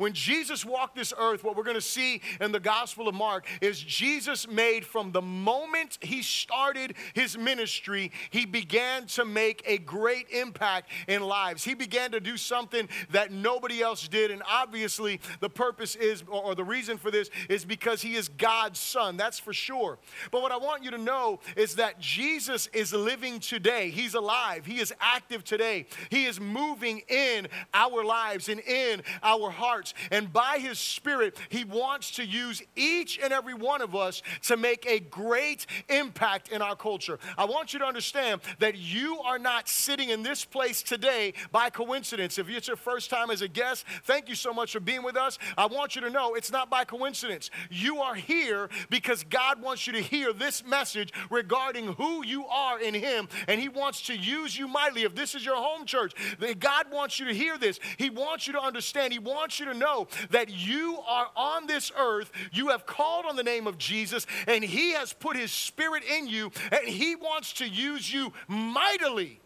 When 0.00 0.14
Jesus 0.14 0.64
walked 0.64 0.96
this 0.96 1.12
earth, 1.18 1.44
what 1.44 1.58
we're 1.58 1.62
going 1.62 1.74
to 1.74 1.82
see 1.82 2.22
in 2.40 2.52
the 2.52 2.58
Gospel 2.58 3.06
of 3.06 3.14
Mark 3.14 3.46
is 3.60 3.78
Jesus 3.78 4.48
made 4.48 4.86
from 4.86 5.12
the 5.12 5.20
moment 5.20 5.98
he 6.00 6.22
started 6.22 6.94
his 7.12 7.36
ministry, 7.36 8.10
he 8.30 8.46
began 8.46 9.04
to 9.08 9.26
make 9.26 9.62
a 9.66 9.76
great 9.76 10.30
impact 10.30 10.90
in 11.06 11.20
lives. 11.20 11.64
He 11.64 11.74
began 11.74 12.12
to 12.12 12.20
do 12.20 12.38
something 12.38 12.88
that 13.10 13.30
nobody 13.30 13.82
else 13.82 14.08
did. 14.08 14.30
And 14.30 14.42
obviously, 14.50 15.20
the 15.40 15.50
purpose 15.50 15.96
is, 15.96 16.24
or 16.26 16.54
the 16.54 16.64
reason 16.64 16.96
for 16.96 17.10
this, 17.10 17.28
is 17.50 17.66
because 17.66 18.00
he 18.00 18.14
is 18.14 18.28
God's 18.28 18.80
son. 18.80 19.18
That's 19.18 19.38
for 19.38 19.52
sure. 19.52 19.98
But 20.30 20.40
what 20.40 20.50
I 20.50 20.56
want 20.56 20.82
you 20.82 20.92
to 20.92 20.98
know 20.98 21.40
is 21.56 21.74
that 21.74 22.00
Jesus 22.00 22.68
is 22.72 22.94
living 22.94 23.38
today. 23.38 23.90
He's 23.90 24.14
alive. 24.14 24.64
He 24.64 24.80
is 24.80 24.94
active 24.98 25.44
today. 25.44 25.84
He 26.08 26.24
is 26.24 26.40
moving 26.40 27.02
in 27.06 27.48
our 27.74 28.02
lives 28.02 28.48
and 28.48 28.60
in 28.60 29.02
our 29.22 29.50
hearts. 29.50 29.89
And 30.10 30.32
by 30.32 30.58
His 30.58 30.78
Spirit, 30.78 31.36
He 31.48 31.64
wants 31.64 32.12
to 32.12 32.24
use 32.24 32.62
each 32.76 33.18
and 33.22 33.32
every 33.32 33.54
one 33.54 33.82
of 33.82 33.94
us 33.94 34.22
to 34.42 34.56
make 34.56 34.86
a 34.86 35.00
great 35.00 35.66
impact 35.88 36.48
in 36.48 36.62
our 36.62 36.76
culture. 36.76 37.18
I 37.36 37.44
want 37.44 37.72
you 37.72 37.78
to 37.80 37.84
understand 37.84 38.40
that 38.58 38.76
you 38.76 39.20
are 39.20 39.38
not 39.38 39.68
sitting 39.68 40.10
in 40.10 40.22
this 40.22 40.44
place 40.44 40.82
today 40.82 41.34
by 41.52 41.70
coincidence. 41.70 42.38
If 42.38 42.48
it's 42.48 42.68
your 42.68 42.76
first 42.76 43.10
time 43.10 43.30
as 43.30 43.42
a 43.42 43.48
guest, 43.48 43.84
thank 44.04 44.28
you 44.28 44.34
so 44.34 44.52
much 44.52 44.72
for 44.72 44.80
being 44.80 45.02
with 45.02 45.16
us. 45.16 45.38
I 45.56 45.66
want 45.66 45.94
you 45.94 46.02
to 46.02 46.10
know 46.10 46.34
it's 46.34 46.52
not 46.52 46.70
by 46.70 46.84
coincidence. 46.84 47.50
You 47.70 47.98
are 47.98 48.14
here 48.14 48.68
because 48.88 49.24
God 49.24 49.62
wants 49.62 49.86
you 49.86 49.92
to 49.94 50.00
hear 50.00 50.32
this 50.32 50.64
message 50.64 51.12
regarding 51.30 51.94
who 51.94 52.24
you 52.24 52.46
are 52.46 52.80
in 52.80 52.94
Him, 52.94 53.28
and 53.48 53.60
He 53.60 53.68
wants 53.68 54.02
to 54.02 54.16
use 54.16 54.58
you 54.58 54.68
mightily. 54.68 55.02
If 55.02 55.14
this 55.14 55.34
is 55.34 55.44
your 55.44 55.56
home 55.56 55.86
church, 55.86 56.14
God 56.58 56.86
wants 56.92 57.18
you 57.18 57.26
to 57.26 57.34
hear 57.34 57.58
this. 57.58 57.80
He 57.96 58.10
wants 58.10 58.46
you 58.46 58.52
to 58.54 58.60
understand. 58.60 59.12
He 59.12 59.18
wants 59.18 59.58
you 59.60 59.66
to 59.66 59.74
know 59.80 60.06
that 60.30 60.48
you 60.48 60.98
are 61.08 61.26
on 61.34 61.66
this 61.66 61.90
earth, 61.98 62.30
you 62.52 62.68
have 62.68 62.86
called 62.86 63.26
on 63.26 63.34
the 63.34 63.42
name 63.42 63.66
of 63.66 63.78
Jesus, 63.78 64.26
and 64.46 64.62
He 64.62 64.92
has 64.92 65.12
put 65.12 65.36
His 65.36 65.50
Spirit 65.50 66.04
in 66.04 66.28
you, 66.28 66.52
and 66.70 66.86
He 66.86 67.16
wants 67.16 67.54
to 67.54 67.68
use 67.68 68.12
you 68.12 68.32
mightily 68.46 69.40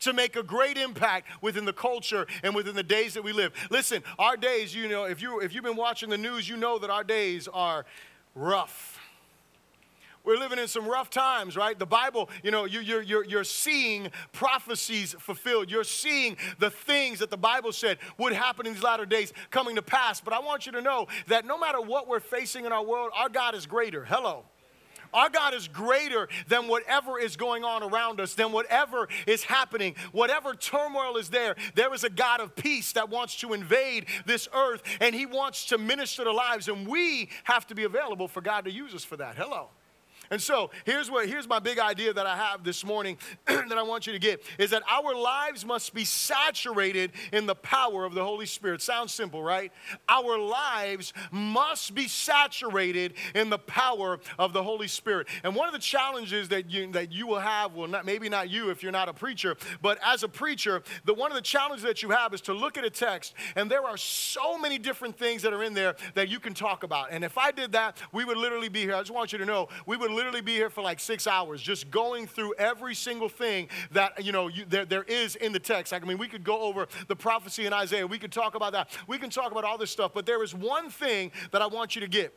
to 0.00 0.12
make 0.12 0.36
a 0.36 0.42
great 0.42 0.76
impact 0.76 1.26
within 1.40 1.64
the 1.64 1.72
culture 1.72 2.26
and 2.42 2.54
within 2.54 2.74
the 2.74 2.82
days 2.82 3.14
that 3.14 3.24
we 3.24 3.32
live. 3.32 3.52
Listen, 3.70 4.02
our 4.18 4.36
days, 4.36 4.74
you 4.74 4.86
know, 4.86 5.04
if 5.04 5.22
you 5.22 5.40
if 5.40 5.54
you've 5.54 5.64
been 5.64 5.76
watching 5.76 6.10
the 6.10 6.18
news, 6.18 6.46
you 6.46 6.58
know 6.58 6.78
that 6.78 6.90
our 6.90 7.04
days 7.04 7.48
are 7.48 7.86
rough 8.34 8.93
we're 10.24 10.38
living 10.38 10.58
in 10.58 10.68
some 10.68 10.86
rough 10.86 11.10
times, 11.10 11.56
right? 11.56 11.78
The 11.78 11.86
Bible, 11.86 12.30
you 12.42 12.50
know, 12.50 12.64
you, 12.64 12.80
you're, 12.80 13.02
you're, 13.02 13.24
you're 13.24 13.44
seeing 13.44 14.10
prophecies 14.32 15.14
fulfilled. 15.18 15.70
You're 15.70 15.84
seeing 15.84 16.36
the 16.58 16.70
things 16.70 17.18
that 17.18 17.30
the 17.30 17.36
Bible 17.36 17.72
said 17.72 17.98
would 18.18 18.32
happen 18.32 18.66
in 18.66 18.72
these 18.72 18.82
latter 18.82 19.06
days 19.06 19.32
coming 19.50 19.76
to 19.76 19.82
pass. 19.82 20.20
But 20.20 20.32
I 20.32 20.40
want 20.40 20.66
you 20.66 20.72
to 20.72 20.80
know 20.80 21.08
that 21.28 21.44
no 21.44 21.58
matter 21.58 21.80
what 21.80 22.08
we're 22.08 22.20
facing 22.20 22.64
in 22.64 22.72
our 22.72 22.84
world, 22.84 23.10
our 23.14 23.28
God 23.28 23.54
is 23.54 23.66
greater. 23.66 24.04
Hello. 24.04 24.44
Our 25.12 25.30
God 25.30 25.54
is 25.54 25.68
greater 25.68 26.28
than 26.48 26.66
whatever 26.66 27.20
is 27.20 27.36
going 27.36 27.62
on 27.62 27.84
around 27.84 28.20
us, 28.20 28.34
than 28.34 28.50
whatever 28.50 29.08
is 29.28 29.44
happening, 29.44 29.94
whatever 30.10 30.54
turmoil 30.54 31.16
is 31.18 31.30
there. 31.30 31.54
There 31.76 31.94
is 31.94 32.02
a 32.02 32.10
God 32.10 32.40
of 32.40 32.56
peace 32.56 32.92
that 32.92 33.10
wants 33.10 33.36
to 33.36 33.52
invade 33.52 34.06
this 34.26 34.48
earth 34.52 34.82
and 35.00 35.14
He 35.14 35.24
wants 35.24 35.66
to 35.66 35.78
minister 35.78 36.24
to 36.24 36.32
lives, 36.32 36.66
and 36.66 36.88
we 36.88 37.28
have 37.44 37.64
to 37.68 37.76
be 37.76 37.84
available 37.84 38.26
for 38.26 38.40
God 38.40 38.64
to 38.64 38.72
use 38.72 38.92
us 38.92 39.04
for 39.04 39.16
that. 39.18 39.36
Hello. 39.36 39.68
And 40.30 40.40
so 40.40 40.70
here's 40.84 41.10
what 41.10 41.28
here's 41.28 41.48
my 41.48 41.58
big 41.58 41.78
idea 41.78 42.12
that 42.12 42.26
I 42.26 42.36
have 42.36 42.64
this 42.64 42.84
morning 42.84 43.18
that 43.46 43.72
I 43.72 43.82
want 43.82 44.06
you 44.06 44.12
to 44.12 44.18
get 44.18 44.42
is 44.58 44.70
that 44.70 44.82
our 44.90 45.14
lives 45.14 45.64
must 45.64 45.94
be 45.94 46.04
saturated 46.04 47.12
in 47.32 47.46
the 47.46 47.54
power 47.54 48.04
of 48.04 48.14
the 48.14 48.24
Holy 48.24 48.46
Spirit. 48.46 48.82
Sounds 48.82 49.12
simple, 49.12 49.42
right? 49.42 49.72
Our 50.08 50.38
lives 50.38 51.12
must 51.30 51.94
be 51.94 52.08
saturated 52.08 53.14
in 53.34 53.50
the 53.50 53.58
power 53.58 54.20
of 54.38 54.52
the 54.52 54.62
Holy 54.62 54.88
Spirit. 54.88 55.28
And 55.42 55.54
one 55.54 55.68
of 55.68 55.72
the 55.72 55.80
challenges 55.80 56.48
that 56.48 56.70
you 56.70 56.90
that 56.92 57.12
you 57.12 57.26
will 57.26 57.40
have, 57.40 57.74
well, 57.74 57.88
not 57.88 58.04
maybe 58.04 58.28
not 58.28 58.50
you 58.50 58.70
if 58.70 58.82
you're 58.82 58.92
not 58.92 59.08
a 59.08 59.14
preacher, 59.14 59.56
but 59.82 59.98
as 60.04 60.22
a 60.22 60.28
preacher, 60.28 60.82
the 61.04 61.14
one 61.14 61.30
of 61.30 61.36
the 61.36 61.42
challenges 61.42 61.84
that 61.84 62.02
you 62.02 62.10
have 62.10 62.34
is 62.34 62.40
to 62.42 62.52
look 62.52 62.76
at 62.76 62.84
a 62.84 62.90
text, 62.90 63.34
and 63.56 63.70
there 63.70 63.84
are 63.84 63.96
so 63.96 64.58
many 64.58 64.78
different 64.78 65.18
things 65.18 65.42
that 65.42 65.52
are 65.52 65.62
in 65.62 65.74
there 65.74 65.96
that 66.14 66.28
you 66.28 66.40
can 66.40 66.54
talk 66.54 66.82
about. 66.82 67.08
And 67.10 67.24
if 67.24 67.38
I 67.38 67.50
did 67.50 67.72
that, 67.72 67.96
we 68.12 68.24
would 68.24 68.36
literally 68.36 68.68
be 68.68 68.80
here. 68.80 68.94
I 68.94 69.00
just 69.00 69.10
want 69.10 69.32
you 69.32 69.38
to 69.38 69.44
know, 69.44 69.68
we 69.86 69.96
would 69.96 70.10
literally 70.14 70.40
be 70.40 70.52
here 70.52 70.70
for 70.70 70.82
like 70.82 71.00
six 71.00 71.26
hours 71.26 71.60
just 71.60 71.90
going 71.90 72.26
through 72.26 72.54
every 72.54 72.94
single 72.94 73.28
thing 73.28 73.68
that, 73.92 74.24
you 74.24 74.32
know, 74.32 74.48
you, 74.48 74.64
there, 74.66 74.84
there 74.84 75.04
is 75.04 75.36
in 75.36 75.52
the 75.52 75.58
text. 75.58 75.92
Like, 75.92 76.02
I 76.02 76.06
mean, 76.06 76.18
we 76.18 76.28
could 76.28 76.44
go 76.44 76.60
over 76.60 76.88
the 77.08 77.16
prophecy 77.16 77.66
in 77.66 77.72
Isaiah. 77.72 78.06
We 78.06 78.18
could 78.18 78.32
talk 78.32 78.54
about 78.54 78.72
that. 78.72 78.90
We 79.06 79.18
can 79.18 79.30
talk 79.30 79.52
about 79.52 79.64
all 79.64 79.78
this 79.78 79.90
stuff. 79.90 80.12
But 80.14 80.26
there 80.26 80.42
is 80.42 80.54
one 80.54 80.90
thing 80.90 81.32
that 81.50 81.62
I 81.62 81.66
want 81.66 81.94
you 81.94 82.00
to 82.00 82.08
get 82.08 82.34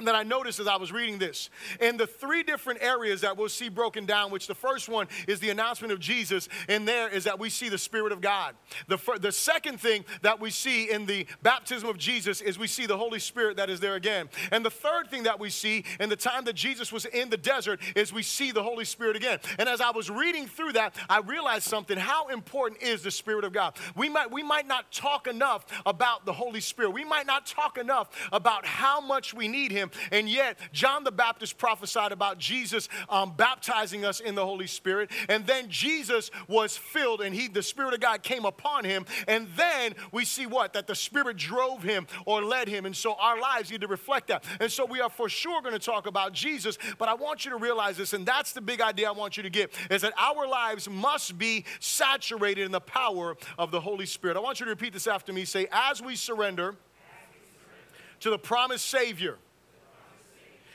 that 0.00 0.14
I 0.14 0.22
noticed 0.22 0.58
as 0.58 0.66
I 0.66 0.76
was 0.76 0.90
reading 0.90 1.18
this. 1.18 1.50
In 1.78 1.98
the 1.98 2.06
three 2.06 2.42
different 2.42 2.82
areas 2.82 3.20
that 3.20 3.36
we'll 3.36 3.50
see 3.50 3.68
broken 3.68 4.06
down, 4.06 4.30
which 4.30 4.46
the 4.46 4.54
first 4.54 4.88
one 4.88 5.06
is 5.28 5.38
the 5.38 5.50
announcement 5.50 5.92
of 5.92 6.00
Jesus, 6.00 6.48
and 6.68 6.88
there 6.88 7.08
is 7.08 7.24
that 7.24 7.38
we 7.38 7.50
see 7.50 7.68
the 7.68 7.78
Spirit 7.78 8.10
of 8.10 8.22
God. 8.22 8.54
The, 8.88 8.96
fir- 8.96 9.18
the 9.18 9.30
second 9.30 9.80
thing 9.80 10.04
that 10.22 10.40
we 10.40 10.50
see 10.50 10.90
in 10.90 11.04
the 11.04 11.26
baptism 11.42 11.88
of 11.88 11.98
Jesus 11.98 12.40
is 12.40 12.58
we 12.58 12.66
see 12.66 12.86
the 12.86 12.96
Holy 12.96 13.18
Spirit 13.18 13.58
that 13.58 13.68
is 13.68 13.80
there 13.80 13.94
again. 13.94 14.30
And 14.50 14.64
the 14.64 14.70
third 14.70 15.10
thing 15.10 15.24
that 15.24 15.38
we 15.38 15.50
see 15.50 15.84
in 16.00 16.08
the 16.08 16.16
time 16.16 16.44
that 16.44 16.54
Jesus 16.54 16.90
was 16.90 17.04
in 17.04 17.28
the 17.28 17.36
desert 17.36 17.80
is 17.94 18.12
we 18.12 18.22
see 18.22 18.50
the 18.50 18.62
Holy 18.62 18.86
Spirit 18.86 19.14
again. 19.14 19.40
And 19.58 19.68
as 19.68 19.82
I 19.82 19.90
was 19.90 20.08
reading 20.08 20.46
through 20.46 20.72
that, 20.72 20.96
I 21.10 21.18
realized 21.18 21.64
something. 21.64 21.98
How 21.98 22.28
important 22.28 22.82
is 22.82 23.02
the 23.02 23.10
Spirit 23.10 23.44
of 23.44 23.52
God? 23.52 23.76
We 23.94 24.08
might, 24.08 24.30
we 24.30 24.42
might 24.42 24.66
not 24.66 24.90
talk 24.90 25.26
enough 25.26 25.66
about 25.84 26.24
the 26.24 26.32
Holy 26.32 26.60
Spirit. 26.60 26.92
We 26.92 27.04
might 27.04 27.26
not 27.26 27.46
talk 27.46 27.76
enough 27.76 28.08
about 28.32 28.64
how 28.64 29.00
much 29.00 29.34
we 29.34 29.48
need 29.48 29.70
Him 29.70 29.81
him. 29.82 29.90
And 30.10 30.28
yet, 30.28 30.58
John 30.72 31.04
the 31.04 31.12
Baptist 31.12 31.58
prophesied 31.58 32.12
about 32.12 32.38
Jesus 32.38 32.88
um, 33.08 33.34
baptizing 33.36 34.04
us 34.04 34.20
in 34.20 34.34
the 34.34 34.44
Holy 34.44 34.66
Spirit. 34.66 35.10
And 35.28 35.46
then 35.46 35.68
Jesus 35.68 36.30
was 36.48 36.76
filled, 36.76 37.20
and 37.20 37.34
he, 37.34 37.48
the 37.48 37.62
Spirit 37.62 37.94
of 37.94 38.00
God 38.00 38.22
came 38.22 38.44
upon 38.44 38.84
him. 38.84 39.04
And 39.28 39.48
then 39.56 39.94
we 40.12 40.24
see 40.24 40.46
what? 40.46 40.72
That 40.72 40.86
the 40.86 40.94
Spirit 40.94 41.36
drove 41.36 41.82
him 41.82 42.06
or 42.24 42.42
led 42.42 42.68
him. 42.68 42.86
And 42.86 42.96
so 42.96 43.14
our 43.14 43.40
lives 43.40 43.70
need 43.70 43.80
to 43.80 43.88
reflect 43.88 44.28
that. 44.28 44.44
And 44.60 44.70
so 44.70 44.84
we 44.84 45.00
are 45.00 45.10
for 45.10 45.28
sure 45.28 45.60
going 45.60 45.72
to 45.72 45.78
talk 45.78 46.06
about 46.06 46.32
Jesus. 46.32 46.78
But 46.98 47.08
I 47.08 47.14
want 47.14 47.44
you 47.44 47.50
to 47.50 47.56
realize 47.56 47.96
this, 47.96 48.12
and 48.12 48.24
that's 48.24 48.52
the 48.52 48.60
big 48.60 48.80
idea 48.80 49.08
I 49.08 49.12
want 49.12 49.36
you 49.36 49.42
to 49.42 49.50
get, 49.50 49.72
is 49.90 50.02
that 50.02 50.12
our 50.18 50.46
lives 50.46 50.88
must 50.88 51.38
be 51.38 51.64
saturated 51.80 52.64
in 52.64 52.72
the 52.72 52.80
power 52.80 53.36
of 53.58 53.70
the 53.70 53.80
Holy 53.80 54.06
Spirit. 54.06 54.36
I 54.36 54.40
want 54.40 54.60
you 54.60 54.66
to 54.66 54.70
repeat 54.70 54.92
this 54.92 55.06
after 55.06 55.32
me. 55.32 55.44
Say, 55.44 55.66
as 55.72 56.02
we 56.02 56.16
surrender 56.16 56.76
to 58.20 58.30
the 58.30 58.38
promised 58.38 58.86
Savior 58.86 59.36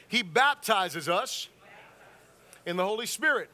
he 0.07 0.21
baptizes 0.21 1.09
us 1.09 1.49
in 2.65 2.77
the 2.77 2.85
Holy 2.85 3.05
Spirit 3.05 3.49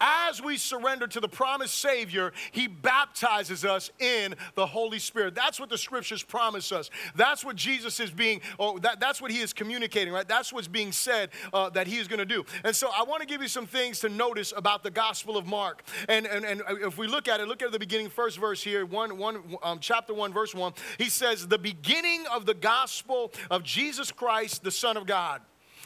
as 0.00 0.42
we 0.42 0.56
surrender 0.56 1.06
to 1.06 1.20
the 1.20 1.28
promised 1.28 1.76
Savior, 1.76 2.32
He 2.52 2.66
baptizes 2.66 3.64
us 3.64 3.90
in 3.98 4.34
the 4.54 4.66
Holy 4.66 4.98
Spirit. 4.98 5.34
That's 5.34 5.60
what 5.60 5.70
the 5.70 5.78
scriptures 5.78 6.22
promise 6.22 6.72
us. 6.72 6.90
That's 7.14 7.44
what 7.44 7.56
Jesus 7.56 8.00
is 8.00 8.10
being, 8.10 8.40
or 8.58 8.80
that, 8.80 9.00
that's 9.00 9.20
what 9.20 9.30
He 9.30 9.40
is 9.40 9.52
communicating, 9.52 10.12
right? 10.12 10.26
That's 10.26 10.52
what's 10.52 10.68
being 10.68 10.92
said 10.92 11.30
uh, 11.52 11.70
that 11.70 11.86
He 11.86 11.98
is 11.98 12.08
going 12.08 12.18
to 12.18 12.24
do. 12.24 12.44
And 12.64 12.74
so 12.74 12.90
I 12.94 13.02
want 13.02 13.22
to 13.22 13.26
give 13.26 13.42
you 13.42 13.48
some 13.48 13.66
things 13.66 14.00
to 14.00 14.08
notice 14.08 14.52
about 14.56 14.82
the 14.82 14.90
Gospel 14.90 15.36
of 15.36 15.46
Mark. 15.46 15.82
And, 16.08 16.26
and, 16.26 16.44
and 16.44 16.62
if 16.82 16.98
we 16.98 17.06
look 17.06 17.28
at 17.28 17.40
it, 17.40 17.48
look 17.48 17.62
at 17.62 17.72
the 17.72 17.78
beginning, 17.78 18.08
first 18.08 18.38
verse 18.38 18.62
here, 18.62 18.84
one, 18.86 19.18
one, 19.18 19.56
um, 19.62 19.78
chapter 19.80 20.14
1, 20.14 20.32
verse 20.32 20.54
1. 20.54 20.72
He 20.98 21.08
says, 21.08 21.48
The 21.48 21.58
beginning 21.58 22.24
of 22.32 22.46
the 22.46 22.54
gospel 22.54 23.32
of 23.50 23.62
Jesus 23.62 24.10
Christ, 24.12 24.62
the 24.62 24.70
Son 24.70 24.96
of 24.96 25.06
God. 25.06 25.40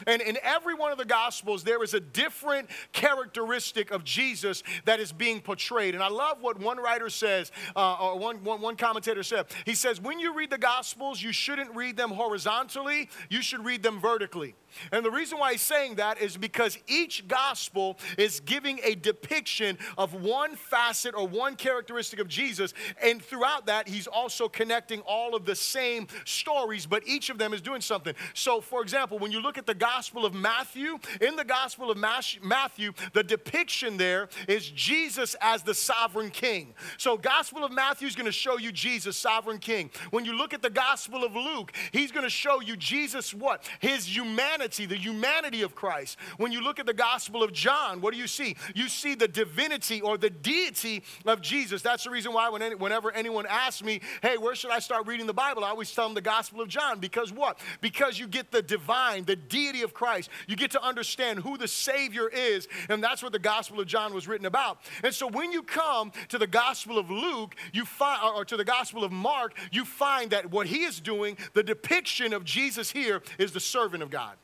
And 0.07 0.21
in 0.21 0.37
every 0.43 0.73
one 0.73 0.91
of 0.91 0.97
the 0.97 1.05
Gospels, 1.05 1.63
there 1.63 1.83
is 1.83 1.93
a 1.93 1.99
different 1.99 2.69
characteristic 2.91 3.91
of 3.91 4.03
Jesus 4.03 4.63
that 4.85 4.99
is 4.99 5.11
being 5.11 5.41
portrayed. 5.41 5.95
And 5.95 6.03
I 6.03 6.09
love 6.09 6.41
what 6.41 6.59
one 6.59 6.77
writer 6.77 7.09
says, 7.09 7.51
uh, 7.75 7.95
or 7.95 8.19
one, 8.19 8.43
one, 8.43 8.61
one 8.61 8.75
commentator 8.75 9.23
said. 9.23 9.47
He 9.65 9.75
says, 9.75 10.01
when 10.01 10.19
you 10.19 10.33
read 10.33 10.49
the 10.49 10.57
Gospels, 10.57 11.21
you 11.21 11.31
shouldn't 11.31 11.75
read 11.75 11.97
them 11.97 12.11
horizontally, 12.11 13.09
you 13.29 13.41
should 13.41 13.65
read 13.65 13.83
them 13.83 13.99
vertically. 13.99 14.55
And 14.91 15.05
the 15.05 15.11
reason 15.11 15.37
why 15.37 15.53
he's 15.53 15.61
saying 15.61 15.95
that 15.95 16.21
is 16.21 16.37
because 16.37 16.77
each 16.87 17.27
gospel 17.27 17.97
is 18.17 18.39
giving 18.39 18.79
a 18.83 18.95
depiction 18.95 19.77
of 19.97 20.13
one 20.13 20.55
facet 20.55 21.15
or 21.15 21.27
one 21.27 21.55
characteristic 21.55 22.19
of 22.19 22.27
Jesus. 22.27 22.73
And 23.01 23.21
throughout 23.21 23.65
that, 23.67 23.87
he's 23.87 24.07
also 24.07 24.47
connecting 24.47 25.01
all 25.01 25.35
of 25.35 25.45
the 25.45 25.55
same 25.55 26.07
stories, 26.25 26.85
but 26.85 27.07
each 27.07 27.29
of 27.29 27.37
them 27.37 27.53
is 27.53 27.61
doing 27.61 27.81
something. 27.81 28.13
So, 28.33 28.61
for 28.61 28.81
example, 28.81 29.19
when 29.19 29.31
you 29.31 29.41
look 29.41 29.57
at 29.57 29.65
the 29.65 29.73
gospel 29.73 30.25
of 30.25 30.33
Matthew, 30.33 30.99
in 31.21 31.35
the 31.35 31.43
gospel 31.43 31.91
of 31.91 31.97
Matthew, 31.97 32.93
the 33.13 33.23
depiction 33.23 33.97
there 33.97 34.29
is 34.47 34.69
Jesus 34.69 35.35
as 35.41 35.63
the 35.63 35.73
sovereign 35.73 36.29
king. 36.29 36.73
So, 36.97 37.17
gospel 37.17 37.63
of 37.63 37.71
Matthew 37.71 38.07
is 38.07 38.15
going 38.15 38.25
to 38.25 38.31
show 38.31 38.57
you 38.57 38.71
Jesus, 38.71 39.17
sovereign 39.17 39.59
king. 39.59 39.89
When 40.11 40.25
you 40.25 40.33
look 40.33 40.53
at 40.53 40.61
the 40.61 40.69
gospel 40.69 41.23
of 41.23 41.35
Luke, 41.35 41.71
he's 41.91 42.11
going 42.11 42.25
to 42.25 42.29
show 42.29 42.61
you 42.61 42.75
Jesus 42.75 43.33
what? 43.33 43.63
His 43.79 44.05
humanity 44.15 44.58
humanity, 44.59 44.85
the 44.85 44.95
humanity 44.95 45.61
of 45.61 45.75
Christ. 45.75 46.17
When 46.37 46.51
you 46.51 46.61
look 46.61 46.79
at 46.79 46.85
the 46.85 46.93
Gospel 46.93 47.43
of 47.43 47.53
John, 47.53 48.01
what 48.01 48.13
do 48.13 48.19
you 48.19 48.27
see? 48.27 48.55
You 48.75 48.89
see 48.89 49.15
the 49.15 49.27
divinity 49.27 50.01
or 50.01 50.17
the 50.17 50.29
deity 50.29 51.03
of 51.25 51.41
Jesus. 51.41 51.81
That's 51.81 52.03
the 52.03 52.09
reason 52.09 52.33
why 52.33 52.49
when 52.49 52.61
any, 52.61 52.75
whenever 52.75 53.11
anyone 53.11 53.45
asks 53.47 53.83
me, 53.83 54.01
hey, 54.21 54.37
where 54.37 54.55
should 54.55 54.71
I 54.71 54.79
start 54.79 55.07
reading 55.07 55.27
the 55.27 55.33
Bible? 55.33 55.63
I 55.63 55.69
always 55.69 55.93
tell 55.93 56.05
them 56.05 56.13
the 56.13 56.21
Gospel 56.21 56.61
of 56.61 56.67
John. 56.67 56.99
Because 56.99 57.31
what? 57.31 57.59
Because 57.81 58.19
you 58.19 58.27
get 58.27 58.51
the 58.51 58.61
divine, 58.61 59.25
the 59.25 59.35
deity 59.35 59.81
of 59.81 59.93
Christ. 59.93 60.29
You 60.47 60.55
get 60.55 60.71
to 60.71 60.83
understand 60.83 61.39
who 61.39 61.57
the 61.57 61.67
Savior 61.67 62.27
is. 62.27 62.67
And 62.89 63.03
that's 63.03 63.23
what 63.23 63.31
the 63.31 63.39
Gospel 63.39 63.79
of 63.79 63.87
John 63.87 64.13
was 64.13 64.27
written 64.27 64.45
about. 64.45 64.79
And 65.03 65.13
so 65.13 65.27
when 65.27 65.51
you 65.51 65.63
come 65.63 66.11
to 66.29 66.37
the 66.37 66.47
Gospel 66.47 66.97
of 66.97 67.09
Luke, 67.09 67.55
you 67.71 67.85
find, 67.85 68.19
or 68.35 68.43
to 68.45 68.57
the 68.57 68.65
Gospel 68.65 69.03
of 69.03 69.11
Mark, 69.11 69.57
you 69.71 69.85
find 69.85 70.31
that 70.31 70.51
what 70.51 70.67
he 70.67 70.83
is 70.83 70.99
doing, 70.99 71.37
the 71.53 71.63
depiction 71.63 72.33
of 72.33 72.43
Jesus 72.43 72.91
here, 72.91 73.21
is 73.37 73.51
the 73.51 73.59
servant 73.59 74.03
of 74.03 74.09
God. 74.09 74.35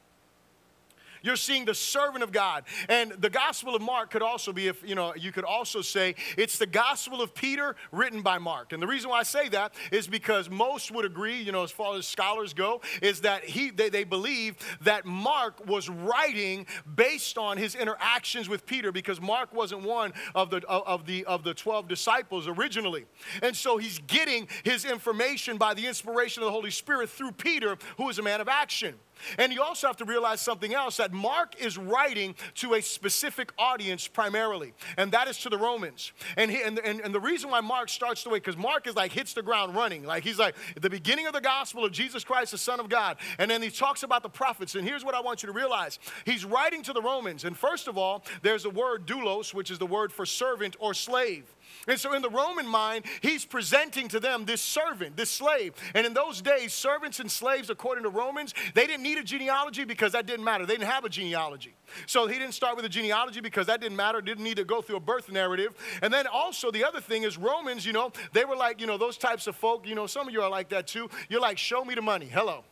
You're 1.26 1.36
seeing 1.36 1.66
the 1.66 1.74
servant 1.74 2.24
of 2.24 2.32
God. 2.32 2.66
And 2.88 3.12
the 3.14 3.32
Gospel 3.32 3.76
of 3.76 3.82
Mark 3.82 4.12
could 4.12 4.22
also 4.22 4.54
be, 4.54 4.68
if 4.68 4.88
you 4.88 4.94
know, 4.94 5.14
you 5.16 5.32
could 5.32 5.44
also 5.44 5.82
say 5.82 6.14
it's 6.38 6.60
the 6.60 6.68
Gospel 6.68 7.20
of 7.22 7.34
Peter 7.34 7.76
written 7.92 8.22
by 8.22 8.38
Mark. 8.38 8.74
And 8.74 8.82
the 8.82 8.88
reason 8.88 9.10
why 9.10 9.20
I 9.20 9.24
say 9.24 9.50
that 9.50 9.74
is 9.92 10.08
because 10.08 10.52
most 10.52 10.92
would 10.92 11.04
agree, 11.04 11.42
you 11.42 11.52
know, 11.52 11.64
as 11.64 11.72
far 11.72 11.96
as 11.96 12.06
scholars 12.06 12.54
go, 12.54 12.82
is 13.02 13.22
that 13.22 13.44
he 13.44 13.72
they, 13.72 13.90
they 13.90 14.04
believe 14.04 14.56
that 14.82 15.06
Mark 15.06 15.66
was 15.66 15.90
writing 15.90 16.68
based 16.96 17.40
on 17.40 17.58
his 17.58 17.74
interactions 17.74 18.48
with 18.48 18.68
Peter 18.68 18.92
because 18.92 19.20
Mark 19.20 19.52
wasn't 19.52 19.82
one 19.82 20.14
of 20.36 20.52
the 20.52 20.58
of 20.68 21.08
the 21.08 21.26
of 21.26 21.44
the 21.44 21.56
12 21.56 21.88
disciples 21.88 22.48
originally. 22.48 23.06
And 23.42 23.56
so 23.56 23.78
he's 23.78 23.98
getting 24.06 24.48
his 24.64 24.86
information 24.86 25.58
by 25.58 25.74
the 25.74 25.88
inspiration 25.88 26.44
of 26.44 26.48
the 26.48 26.52
Holy 26.52 26.72
Spirit 26.72 27.10
through 27.10 27.32
Peter, 27.32 27.78
who 27.98 28.10
is 28.10 28.20
a 28.20 28.24
man 28.24 28.42
of 28.42 28.48
action. 28.48 28.96
And 29.38 29.54
you 29.54 29.62
also 29.62 29.88
have 29.88 29.98
to 29.98 30.06
realize 30.06 30.42
something 30.42 30.74
else 30.74 30.98
that 30.98 31.12
Mark 31.12 31.62
is 31.62 31.78
writing 31.78 32.36
to 32.56 32.74
a 32.76 32.82
specific 32.82 33.52
audience 33.58 34.08
primarily, 34.08 34.74
and 34.98 35.12
that 35.12 35.28
is 35.28 35.38
to 35.40 35.50
the 35.50 35.58
Romans. 35.58 36.12
And, 36.38 36.52
he, 36.52 36.62
and, 36.62 36.80
and, 36.80 37.02
and 37.02 37.14
the 37.14 37.20
reason 37.20 37.50
why 37.50 37.62
Mark 37.62 37.90
starts 37.90 38.24
the 38.24 38.30
way, 38.30 38.38
because 38.38 38.58
Mark 38.58 38.88
is 38.88 38.96
like 38.96 39.12
hits 39.12 39.34
the 39.34 39.42
ground 39.42 39.76
running. 39.76 40.04
Like 40.04 40.24
he's 40.24 40.40
like 40.40 40.56
the 40.80 40.90
beginning 40.90 41.28
of 41.28 41.34
the 41.34 41.42
gospel 41.42 41.86
of 41.86 41.92
Jesus 41.92 42.24
Christ, 42.24 42.52
the 42.52 42.58
Son 42.58 42.80
of 42.80 42.90
God. 42.90 43.18
And 43.40 43.50
then 43.50 43.62
he 43.62 43.70
talks 43.70 44.04
about 44.04 44.24
the 44.24 44.30
prophets. 44.30 44.76
And 44.76 44.88
here's 44.88 45.04
what 45.04 45.16
I 45.16 45.22
want 45.22 45.44
you 45.44 45.48
to 45.48 45.54
realize 45.54 46.00
he's 46.26 46.46
writing 46.46 46.84
to 46.84 46.94
the 46.94 47.02
Romans. 47.02 47.44
And 47.44 47.58
first 47.58 47.88
of 47.88 47.98
all, 47.98 48.24
there's 48.42 48.64
the 48.64 48.70
word 48.70 49.06
doulos, 49.06 49.54
which 49.54 49.72
is 49.72 49.80
the 49.80 49.86
word 49.86 50.12
for 50.12 50.26
servant 50.26 50.76
or 50.80 50.94
slave. 50.94 51.46
And 51.88 52.00
so, 52.00 52.14
in 52.14 52.22
the 52.22 52.30
Roman 52.30 52.68
mind, 52.68 53.06
he's 53.22 53.46
presenting 53.46 54.08
to 54.10 54.20
them 54.20 54.46
this 54.46 54.62
servant, 54.62 55.18
this 55.18 55.30
slave. 55.30 55.74
And 55.94 56.06
in 56.06 56.14
those 56.14 56.42
days, 56.42 56.74
servants 56.74 57.20
and 57.20 57.30
slaves, 57.30 57.70
according 57.70 58.04
to 58.04 58.10
Romans, 58.10 58.54
they 58.74 58.88
didn't 58.88 59.04
need 59.04 59.18
a 59.18 59.24
genealogy 59.24 59.84
because 59.84 60.14
that 60.14 60.26
didn't 60.26 60.44
matter. 60.44 60.66
They 60.66 60.74
didn't 60.74 60.90
have 60.90 61.06
a 61.06 61.10
genealogy. 61.10 61.76
So, 62.08 62.28
he 62.28 62.40
didn't 62.40 62.54
start 62.54 62.76
with 62.76 62.86
a 62.86 62.90
genealogy 62.90 63.40
because 63.42 63.68
that 63.68 63.82
didn't 63.82 63.98
matter, 63.98 64.22
didn't 64.22 64.44
need 64.44 64.58
to 64.58 64.64
go 64.64 64.82
through 64.82 64.98
a 64.98 65.02
birth 65.02 65.32
narrative. 65.32 65.76
And 66.02 66.14
then 66.14 66.26
also, 66.28 66.72
the 66.72 66.84
other 66.84 67.02
thing 67.02 67.24
is, 67.24 67.38
Romans, 67.38 67.86
you 67.86 67.94
know, 67.94 68.12
they 68.34 68.46
were 68.46 68.56
like, 68.56 68.82
you 68.82 68.88
know, 68.88 68.98
those 68.98 69.18
types 69.18 69.48
of 69.48 69.56
folk, 69.56 69.88
you 69.88 69.96
know, 69.96 70.08
some 70.08 70.28
of 70.28 70.34
you 70.34 70.42
are 70.42 70.50
like 70.50 70.70
that 70.70 70.88
too. 70.88 71.10
You're 71.30 71.42
like, 71.42 71.58
show 71.58 71.86
me 71.86 71.96
the 71.96 72.02
money. 72.02 72.26
Hello 72.26 72.64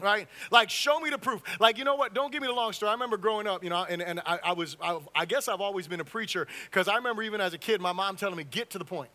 right? 0.00 0.28
Like 0.50 0.70
show 0.70 1.00
me 1.00 1.10
the 1.10 1.18
proof. 1.18 1.42
Like 1.60 1.78
you 1.78 1.84
know 1.84 1.96
what? 1.96 2.14
Don't 2.14 2.32
give 2.32 2.42
me 2.42 2.48
the 2.48 2.54
long 2.54 2.72
story. 2.72 2.90
I 2.90 2.94
remember 2.94 3.16
growing 3.16 3.46
up 3.46 3.64
you 3.64 3.70
know 3.70 3.84
and, 3.84 4.02
and 4.02 4.20
I, 4.26 4.38
I 4.44 4.52
was 4.52 4.76
I, 4.80 4.98
I 5.14 5.24
guess 5.24 5.48
i've 5.48 5.60
always 5.60 5.88
been 5.88 6.00
a 6.00 6.04
preacher 6.04 6.46
because 6.66 6.86
i 6.86 6.96
remember 6.96 7.22
even 7.22 7.40
as 7.40 7.54
a 7.54 7.58
kid 7.58 7.80
my 7.80 7.92
mom 7.92 8.16
telling 8.16 8.36
me 8.36 8.44
get 8.44 8.70
to 8.70 8.78
the 8.78 8.84
point 8.84 9.10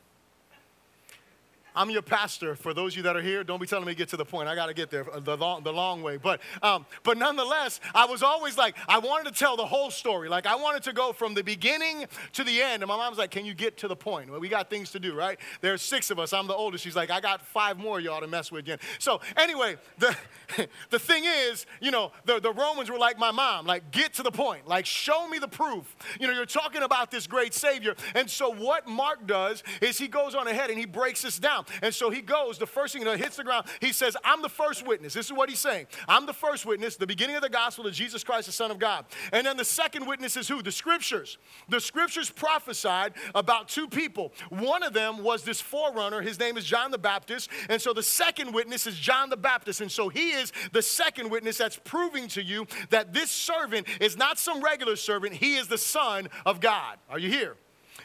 I'm 1.79 1.89
your 1.89 2.01
pastor. 2.01 2.55
For 2.55 2.73
those 2.73 2.91
of 2.91 2.97
you 2.97 3.03
that 3.03 3.15
are 3.15 3.21
here, 3.21 3.41
don't 3.41 3.61
be 3.61 3.65
telling 3.65 3.85
me 3.85 3.93
to 3.93 3.97
get 3.97 4.09
to 4.09 4.17
the 4.17 4.25
point. 4.25 4.49
I 4.49 4.55
got 4.55 4.65
to 4.65 4.73
get 4.73 4.89
there 4.89 5.05
the 5.21 5.37
long, 5.37 5.63
the 5.63 5.71
long 5.71 6.01
way. 6.01 6.17
But, 6.17 6.41
um, 6.61 6.85
but 7.03 7.17
nonetheless, 7.17 7.79
I 7.95 8.05
was 8.05 8.21
always 8.21 8.57
like, 8.57 8.75
I 8.89 8.99
wanted 8.99 9.33
to 9.33 9.39
tell 9.39 9.55
the 9.55 9.65
whole 9.65 9.89
story. 9.89 10.27
Like, 10.27 10.45
I 10.45 10.55
wanted 10.55 10.83
to 10.83 10.93
go 10.93 11.13
from 11.13 11.35
the 11.35 11.41
beginning 11.41 12.05
to 12.33 12.43
the 12.43 12.61
end. 12.61 12.83
And 12.83 12.89
my 12.89 12.97
mom's 12.97 13.17
like, 13.17 13.31
Can 13.31 13.45
you 13.45 13.53
get 13.53 13.77
to 13.77 13.87
the 13.87 13.95
point? 13.95 14.29
Well, 14.29 14.41
we 14.41 14.49
got 14.49 14.69
things 14.69 14.91
to 14.91 14.99
do, 14.99 15.15
right? 15.15 15.39
There's 15.61 15.81
six 15.81 16.11
of 16.11 16.19
us. 16.19 16.33
I'm 16.33 16.47
the 16.47 16.53
oldest. 16.53 16.83
She's 16.83 16.97
like, 16.97 17.11
I 17.11 17.21
got 17.21 17.45
five 17.47 17.77
more 17.77 18.01
y'all 18.01 18.19
to 18.19 18.27
mess 18.27 18.51
with 18.51 18.59
again. 18.59 18.79
So, 18.97 19.21
anyway, 19.37 19.77
the, 19.99 20.13
the 20.89 20.99
thing 20.99 21.23
is, 21.23 21.65
you 21.79 21.91
know, 21.91 22.11
the, 22.25 22.41
the 22.41 22.51
Romans 22.51 22.91
were 22.91 22.97
like 22.97 23.17
my 23.17 23.31
mom, 23.31 23.65
like, 23.65 23.89
get 23.91 24.13
to 24.15 24.23
the 24.23 24.31
point. 24.31 24.67
Like, 24.67 24.85
show 24.85 25.29
me 25.29 25.39
the 25.39 25.47
proof. 25.47 25.95
You 26.19 26.27
know, 26.27 26.33
you're 26.33 26.45
talking 26.45 26.83
about 26.83 27.09
this 27.09 27.25
great 27.25 27.53
Savior. 27.53 27.95
And 28.15 28.29
so, 28.29 28.53
what 28.53 28.85
Mark 28.85 29.25
does 29.25 29.63
is 29.81 29.97
he 29.97 30.09
goes 30.09 30.35
on 30.35 30.45
ahead 30.49 30.69
and 30.69 30.77
he 30.77 30.85
breaks 30.85 31.21
this 31.21 31.39
down. 31.39 31.67
And 31.81 31.93
so, 31.93 32.09
he 32.09 32.21
goes, 32.21 32.57
the 32.57 32.67
first 32.67 32.93
thing 32.93 33.03
that 33.03 33.17
hits 33.17 33.37
the 33.37 33.43
ground, 33.43 33.67
he 33.81 33.91
says, 33.91 34.15
I'm 34.23 34.41
the 34.41 34.49
first 34.49 34.85
witness. 34.85 35.13
This 35.13 35.27
is 35.27 35.33
what 35.33 35.49
he's 35.49 35.59
saying. 35.59 35.87
I'm 36.07 36.25
the 36.25 36.33
first 36.33 36.65
witness, 36.65 36.95
the 36.95 37.07
beginning 37.07 37.35
of 37.35 37.41
the 37.41 37.49
gospel 37.49 37.87
of 37.87 37.93
Jesus 37.93 38.23
Christ, 38.23 38.47
the 38.47 38.51
Son 38.51 38.71
of 38.71 38.79
God. 38.79 39.05
And 39.31 39.45
then 39.45 39.57
the 39.57 39.65
second 39.65 40.05
witness 40.05 40.37
is 40.37 40.47
who? 40.47 40.61
The 40.61 40.71
scriptures. 40.71 41.37
The 41.67 41.79
scriptures 41.79 42.29
prophesied 42.29 43.13
about 43.35 43.69
two 43.69 43.87
people. 43.87 44.33
One 44.49 44.83
of 44.83 44.93
them 44.93 45.23
was 45.23 45.43
this 45.43 45.61
forerunner. 45.61 46.21
His 46.21 46.39
name 46.39 46.57
is 46.57 46.65
John 46.65 46.91
the 46.91 46.97
Baptist. 46.97 47.49
And 47.69 47.81
so 47.81 47.93
the 47.93 48.03
second 48.03 48.53
witness 48.53 48.87
is 48.87 48.97
John 48.97 49.29
the 49.29 49.37
Baptist. 49.37 49.81
And 49.81 49.91
so 49.91 50.09
he 50.09 50.31
is 50.31 50.51
the 50.71 50.81
second 50.81 51.29
witness 51.29 51.57
that's 51.57 51.79
proving 51.83 52.27
to 52.29 52.43
you 52.43 52.67
that 52.89 53.13
this 53.13 53.31
servant 53.31 53.87
is 54.01 54.17
not 54.17 54.39
some 54.39 54.61
regular 54.63 54.95
servant, 54.95 55.33
he 55.33 55.55
is 55.57 55.67
the 55.67 55.77
Son 55.77 56.27
of 56.45 56.59
God. 56.59 56.97
Are 57.09 57.19
you 57.19 57.29
here? 57.29 57.55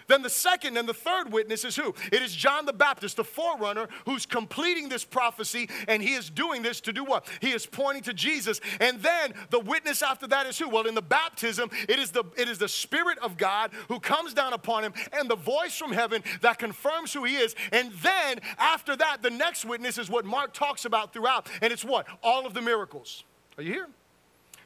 Then 0.06 0.22
the 0.22 0.30
second 0.30 0.76
and 0.76 0.88
the 0.88 0.94
third 0.94 1.32
witness 1.32 1.64
is 1.64 1.76
who? 1.76 1.94
It 2.12 2.22
is 2.22 2.34
John 2.34 2.66
the 2.66 2.72
Baptist, 2.72 3.16
the 3.16 3.24
forerunner, 3.24 3.88
who's 4.04 4.26
completing 4.26 4.88
this 4.88 5.04
prophecy, 5.04 5.68
and 5.88 6.02
he 6.02 6.14
is 6.14 6.30
doing 6.30 6.62
this 6.62 6.80
to 6.82 6.92
do 6.92 7.04
what? 7.04 7.26
He 7.40 7.52
is 7.52 7.66
pointing 7.66 8.02
to 8.04 8.14
Jesus. 8.14 8.60
And 8.80 9.00
then 9.02 9.34
the 9.50 9.60
witness 9.60 10.02
after 10.02 10.26
that 10.28 10.46
is 10.46 10.58
who? 10.58 10.68
Well, 10.68 10.86
in 10.86 10.94
the 10.94 11.02
baptism, 11.02 11.70
it 11.88 11.98
is 11.98 12.10
the 12.10 12.24
it 12.36 12.48
is 12.48 12.58
the 12.58 12.68
Spirit 12.68 13.18
of 13.18 13.36
God 13.36 13.70
who 13.88 14.00
comes 14.00 14.34
down 14.34 14.52
upon 14.52 14.84
him, 14.84 14.92
and 15.12 15.28
the 15.28 15.36
voice 15.36 15.76
from 15.76 15.92
heaven 15.92 16.22
that 16.40 16.58
confirms 16.58 17.12
who 17.12 17.24
he 17.24 17.36
is. 17.36 17.54
And 17.72 17.92
then 18.02 18.40
after 18.58 18.96
that, 18.96 19.22
the 19.22 19.30
next 19.30 19.64
witness 19.64 19.98
is 19.98 20.10
what 20.10 20.24
Mark 20.24 20.52
talks 20.52 20.84
about 20.84 21.12
throughout, 21.12 21.48
and 21.62 21.72
it's 21.72 21.84
what? 21.84 22.06
All 22.22 22.46
of 22.46 22.54
the 22.54 22.62
miracles. 22.62 23.24
Are 23.56 23.62
you 23.62 23.72
here? 23.72 23.88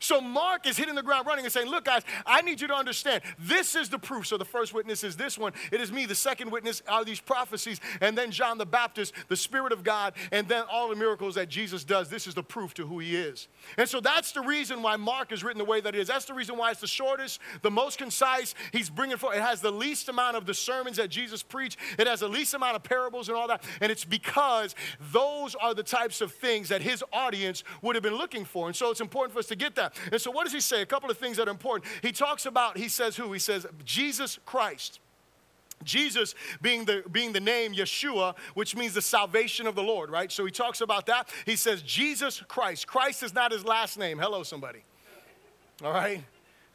So 0.01 0.21
Mark 0.21 0.67
is 0.67 0.77
hitting 0.77 0.95
the 0.95 1.03
ground 1.03 1.27
running 1.27 1.45
and 1.45 1.53
saying, 1.53 1.69
Look, 1.69 1.85
guys, 1.85 2.03
I 2.27 2.43
need 2.43 2.61
you 2.61 2.69
to 2.69 2.75
understand 2.75 3.23
this 3.39 3.75
is 3.75 3.89
the 3.89 3.99
proof. 3.99 4.27
So 4.27 4.37
the 4.37 4.45
first 4.45 4.75
witness 4.75 5.05
is 5.05 5.17
this 5.17 5.39
one. 5.39 5.53
It 5.73 5.81
is 5.81 5.93
me. 5.93 6.07
The 6.07 6.15
second 6.15 6.51
witness 6.51 6.83
are 6.89 7.05
these 7.05 7.21
prophecies. 7.21 7.81
And 8.01 8.17
then 8.17 8.31
John 8.31 8.59
the 8.59 8.67
Baptist, 8.67 9.15
the 9.29 9.37
Spirit 9.37 9.73
of 9.73 9.85
God, 9.85 10.15
and 10.33 10.49
then 10.49 10.65
all 10.71 10.89
the 10.89 10.97
miracles 10.97 11.35
that 11.37 11.49
Jesus 11.49 11.85
does. 11.85 12.09
This 12.09 12.27
is 12.27 12.35
the 12.35 12.43
proof 12.43 12.75
to 12.75 12.87
who 12.87 12.99
he 12.99 13.17
is. 13.17 13.49
And 13.77 13.89
so 13.89 14.01
that's 14.01 14.33
the 14.33 14.41
reason 14.41 14.83
why 14.83 14.97
Mark 14.97 15.33
is 15.33 15.45
written 15.45 15.59
the 15.59 15.65
way 15.65 15.81
that 15.81 15.95
it 15.95 16.01
is. 16.01 16.09
That's 16.09 16.25
the 16.25 16.35
reason 16.35 16.57
why 16.57 16.71
it's 16.71 16.81
the 16.81 16.87
shortest, 16.87 17.41
the 17.63 17.71
most 17.71 17.99
concise. 17.99 18.55
He's 18.73 18.91
bringing 18.91 19.17
forth, 19.17 19.37
it 19.37 19.43
has 19.43 19.61
the 19.61 19.71
least 19.71 20.09
amount 20.09 20.37
of 20.37 20.47
the 20.47 20.55
sermons 20.55 20.97
that 20.97 21.11
Jesus 21.11 21.43
preached, 21.43 21.79
it 21.99 22.07
has 22.07 22.21
the 22.21 22.29
least 22.29 22.55
amount 22.55 22.77
of 22.77 22.83
parables 22.83 23.29
and 23.29 23.37
all 23.37 23.49
that. 23.49 23.63
And 23.81 23.91
it's 23.91 24.05
because 24.05 24.75
those 25.13 25.55
are 25.55 25.75
the 25.75 25.83
types 25.83 26.21
of 26.21 26.33
things 26.33 26.69
that 26.69 26.83
his 26.83 27.03
audience 27.13 27.65
would 27.83 27.97
have 27.97 28.03
been 28.03 28.17
looking 28.17 28.45
for. 28.45 28.67
And 28.67 28.77
so 28.77 28.91
it's 28.91 29.01
important 29.01 29.33
for 29.33 29.39
us 29.39 29.47
to 29.47 29.57
get 29.57 29.75
that. 29.77 29.88
And 30.11 30.21
so, 30.21 30.31
what 30.31 30.45
does 30.45 30.53
he 30.53 30.61
say? 30.61 30.83
A 30.83 30.87
couple 30.87 31.11
of 31.11 31.19
things 31.19 31.37
that 31.37 31.49
are 31.49 31.51
important. 31.51 31.91
He 32.03 32.13
talks 32.13 32.47
about, 32.47 32.77
he 32.77 32.89
says 32.89 33.17
who? 33.17 33.33
He 33.33 33.39
says 33.39 33.67
Jesus 33.85 34.39
Christ. 34.45 35.01
Jesus 35.85 36.35
being 36.61 36.85
the, 36.85 37.05
being 37.13 37.33
the 37.33 37.41
name 37.41 37.73
Yeshua, 37.73 38.35
which 38.55 38.75
means 38.75 38.95
the 38.95 39.03
salvation 39.03 39.67
of 39.67 39.75
the 39.75 39.83
Lord, 39.83 40.11
right? 40.11 40.31
So 40.31 40.45
he 40.45 40.51
talks 40.51 40.81
about 40.81 41.07
that. 41.07 41.29
He 41.47 41.57
says 41.57 41.83
Jesus 41.83 42.43
Christ. 42.49 42.87
Christ 42.87 43.23
is 43.23 43.33
not 43.33 43.53
his 43.53 43.65
last 43.65 43.99
name. 43.99 44.19
Hello, 44.19 44.43
somebody. 44.43 44.81
All 45.85 45.93
right? 45.93 46.25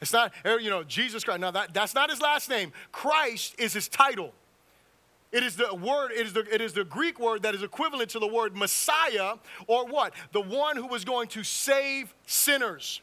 It's 0.00 0.12
not, 0.12 0.32
er, 0.44 0.58
you 0.58 0.70
know, 0.70 0.82
Jesus 0.82 1.24
Christ. 1.24 1.40
Now, 1.40 1.50
that, 1.50 1.74
that's 1.74 1.94
not 1.94 2.10
his 2.10 2.20
last 2.20 2.48
name. 2.48 2.72
Christ 2.92 3.54
is 3.58 3.72
his 3.72 3.88
title. 3.88 4.32
It 5.32 5.42
is 5.42 5.56
the 5.56 5.74
word, 5.74 6.12
it 6.12 6.26
is 6.26 6.32
the, 6.32 6.54
it 6.54 6.60
is 6.60 6.74
the 6.74 6.84
Greek 6.84 7.18
word 7.18 7.42
that 7.42 7.54
is 7.54 7.62
equivalent 7.62 8.10
to 8.10 8.20
the 8.20 8.26
word 8.26 8.56
Messiah, 8.56 9.34
or 9.66 9.84
what? 9.86 10.14
The 10.32 10.40
one 10.40 10.76
who 10.76 10.86
was 10.86 11.04
going 11.04 11.26
to 11.28 11.42
save 11.42 12.14
sinners. 12.24 13.00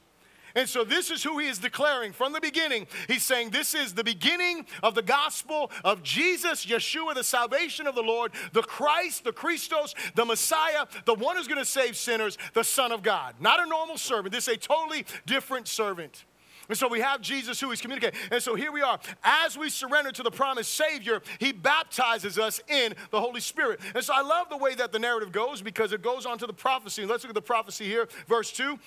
And 0.56 0.68
so 0.68 0.84
this 0.84 1.12
is 1.12 1.24
who 1.24 1.38
he 1.40 1.48
is 1.48 1.60
declaring 1.60 2.14
from 2.14 2.34
the 2.34 2.42
beginning. 2.42 2.88
He's 3.08 3.24
saying 3.24 3.52
this 3.52 3.74
is 3.74 3.94
the 3.94 4.04
beginning 4.04 4.66
of 4.84 4.96
the 4.96 5.02
gospel 5.02 5.72
of 5.84 6.04
Jesus, 6.04 6.66
Yeshua, 6.66 7.16
the 7.16 7.24
salvation 7.24 7.88
of 7.88 7.96
the 7.96 8.02
Lord, 8.02 8.32
the 8.54 8.64
Christ, 8.64 9.24
the 9.24 9.34
Christos, 9.34 9.96
the 10.16 10.26
Messiah, 10.26 10.86
the 11.06 11.14
one 11.14 11.38
who's 11.38 11.48
going 11.48 11.60
to 11.60 11.66
save 11.66 11.96
sinners, 11.96 12.38
the 12.54 12.64
Son 12.64 12.92
of 12.92 13.04
God. 13.04 13.36
Not 13.40 13.66
a 13.66 13.68
normal 13.68 13.98
servant. 13.98 14.34
This 14.34 14.48
is 14.48 14.56
a 14.56 14.58
totally 14.58 15.06
different 15.26 15.68
servant. 15.68 16.26
And 16.72 16.78
so 16.78 16.88
we 16.88 17.02
have 17.02 17.22
Jesus 17.22 17.60
who 17.60 17.72
is 17.72 17.82
communicating. 17.82 18.18
And 18.32 18.42
so 18.42 18.56
here 18.56 18.72
we 18.72 18.82
are. 18.82 18.98
As 19.24 19.58
we 19.58 19.70
surrender 19.70 20.12
to 20.14 20.24
the 20.24 20.32
promised 20.32 20.74
Savior, 20.74 21.22
He 21.40 21.52
baptizes 21.52 22.40
us 22.40 22.62
in 22.70 22.94
the 23.10 23.20
Holy 23.20 23.42
Spirit. 23.42 23.82
And 23.94 24.02
so 24.02 24.14
I 24.16 24.22
love 24.22 24.48
the 24.50 24.56
way 24.56 24.76
that 24.76 24.94
the 24.94 25.00
narrative 25.00 25.34
goes 25.34 25.62
because 25.62 25.92
it 25.92 26.02
goes 26.02 26.26
on 26.26 26.38
to 26.38 26.48
the 26.48 26.54
prophecy. 26.54 27.06
Let's 27.06 27.24
look 27.24 27.32
at 27.32 27.36
the 27.36 27.42
prophecy 27.42 27.86
here, 27.86 28.08
verse 28.28 28.54
2. 28.54 28.80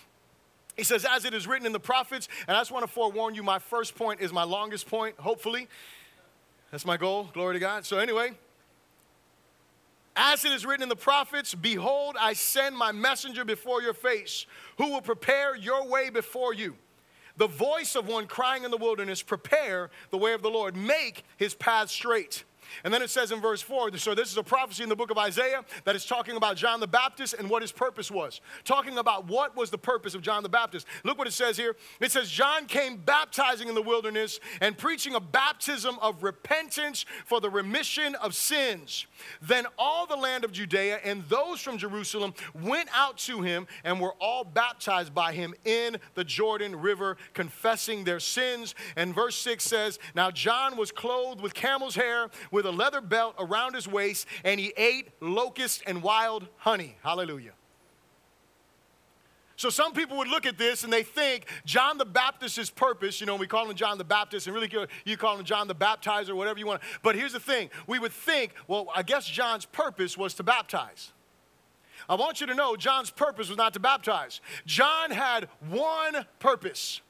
He 0.76 0.82
says, 0.82 1.04
as 1.08 1.24
it 1.24 1.34
is 1.34 1.46
written 1.46 1.66
in 1.66 1.72
the 1.72 1.80
prophets, 1.80 2.28
and 2.48 2.56
I 2.56 2.60
just 2.60 2.72
want 2.72 2.84
to 2.84 2.90
forewarn 2.90 3.34
you, 3.34 3.42
my 3.42 3.58
first 3.58 3.94
point 3.94 4.20
is 4.20 4.32
my 4.32 4.42
longest 4.42 4.88
point, 4.88 5.16
hopefully. 5.18 5.68
That's 6.70 6.84
my 6.84 6.96
goal. 6.96 7.30
Glory 7.32 7.54
to 7.54 7.60
God. 7.60 7.86
So, 7.86 7.98
anyway, 7.98 8.32
as 10.16 10.44
it 10.44 10.52
is 10.52 10.66
written 10.66 10.82
in 10.82 10.88
the 10.88 10.96
prophets, 10.96 11.54
behold, 11.54 12.16
I 12.18 12.32
send 12.32 12.76
my 12.76 12.90
messenger 12.90 13.44
before 13.44 13.82
your 13.82 13.94
face, 13.94 14.46
who 14.78 14.90
will 14.90 15.00
prepare 15.00 15.54
your 15.54 15.86
way 15.86 16.10
before 16.10 16.52
you 16.52 16.76
the 17.36 17.46
voice 17.46 17.96
of 17.96 18.06
one 18.06 18.26
crying 18.26 18.64
in 18.64 18.70
the 18.70 18.76
wilderness, 18.76 19.22
prepare 19.22 19.90
the 20.10 20.18
way 20.18 20.32
of 20.32 20.42
the 20.42 20.50
Lord, 20.50 20.76
make 20.76 21.24
his 21.36 21.54
path 21.54 21.90
straight. 21.90 22.44
And 22.84 22.92
then 22.92 23.02
it 23.02 23.10
says 23.10 23.32
in 23.32 23.40
verse 23.40 23.62
4 23.62 23.96
so 23.98 24.14
this 24.14 24.30
is 24.30 24.36
a 24.36 24.42
prophecy 24.42 24.82
in 24.82 24.88
the 24.88 24.96
book 24.96 25.10
of 25.10 25.18
Isaiah 25.18 25.64
that 25.84 25.94
is 25.94 26.04
talking 26.04 26.36
about 26.36 26.56
John 26.56 26.80
the 26.80 26.86
Baptist 26.86 27.34
and 27.38 27.48
what 27.48 27.62
his 27.62 27.72
purpose 27.72 28.10
was. 28.10 28.40
Talking 28.64 28.98
about 28.98 29.26
what 29.26 29.56
was 29.56 29.70
the 29.70 29.78
purpose 29.78 30.14
of 30.14 30.22
John 30.22 30.42
the 30.42 30.48
Baptist. 30.48 30.86
Look 31.04 31.18
what 31.18 31.26
it 31.26 31.32
says 31.32 31.56
here. 31.56 31.76
It 32.00 32.12
says, 32.12 32.30
John 32.30 32.66
came 32.66 32.96
baptizing 32.96 33.68
in 33.68 33.74
the 33.74 33.82
wilderness 33.82 34.40
and 34.60 34.76
preaching 34.76 35.14
a 35.14 35.20
baptism 35.20 35.98
of 36.00 36.22
repentance 36.22 37.04
for 37.26 37.40
the 37.40 37.50
remission 37.50 38.14
of 38.16 38.34
sins. 38.34 39.06
Then 39.42 39.66
all 39.78 40.06
the 40.06 40.16
land 40.16 40.44
of 40.44 40.52
Judea 40.52 41.00
and 41.04 41.24
those 41.28 41.60
from 41.60 41.78
Jerusalem 41.78 42.34
went 42.54 42.88
out 42.94 43.18
to 43.18 43.42
him 43.42 43.66
and 43.84 44.00
were 44.00 44.14
all 44.20 44.44
baptized 44.44 45.14
by 45.14 45.32
him 45.32 45.54
in 45.64 45.96
the 46.14 46.24
Jordan 46.24 46.76
River, 46.76 47.16
confessing 47.32 48.04
their 48.04 48.20
sins. 48.20 48.74
And 48.96 49.14
verse 49.14 49.36
6 49.36 49.64
says, 49.64 49.98
Now 50.14 50.30
John 50.30 50.76
was 50.76 50.90
clothed 50.90 51.40
with 51.40 51.54
camel's 51.54 51.94
hair, 51.94 52.28
with 52.54 52.64
a 52.64 52.72
leather 52.72 53.00
belt 53.00 53.34
around 53.38 53.74
his 53.74 53.86
waist, 53.86 54.26
and 54.44 54.58
he 54.58 54.72
ate 54.76 55.08
locusts 55.20 55.82
and 55.86 56.02
wild 56.02 56.46
honey. 56.56 56.96
Hallelujah. 57.02 57.52
So 59.56 59.70
some 59.70 59.92
people 59.92 60.16
would 60.18 60.28
look 60.28 60.46
at 60.46 60.58
this 60.58 60.82
and 60.82 60.92
they 60.92 61.02
think 61.04 61.46
John 61.64 61.96
the 61.96 62.04
Baptist's 62.04 62.70
purpose, 62.70 63.20
you 63.20 63.26
know, 63.26 63.36
we 63.36 63.46
call 63.46 63.68
him 63.68 63.76
John 63.76 63.98
the 63.98 64.04
Baptist, 64.04 64.46
and 64.46 64.54
really 64.54 64.70
you 65.04 65.16
call 65.16 65.38
him 65.38 65.44
John 65.44 65.68
the 65.68 65.74
Baptizer, 65.74 66.34
whatever 66.34 66.58
you 66.58 66.66
want. 66.66 66.82
But 67.02 67.14
here's 67.14 67.32
the 67.32 67.40
thing 67.40 67.70
we 67.86 67.98
would 67.98 68.12
think, 68.12 68.52
well, 68.66 68.88
I 68.94 69.02
guess 69.02 69.26
John's 69.26 69.64
purpose 69.64 70.16
was 70.18 70.34
to 70.34 70.42
baptize. 70.42 71.12
I 72.08 72.16
want 72.16 72.40
you 72.40 72.46
to 72.48 72.54
know 72.54 72.76
John's 72.76 73.10
purpose 73.10 73.48
was 73.48 73.56
not 73.56 73.72
to 73.74 73.80
baptize. 73.80 74.40
John 74.66 75.10
had 75.10 75.48
one 75.70 76.26
purpose. 76.38 77.00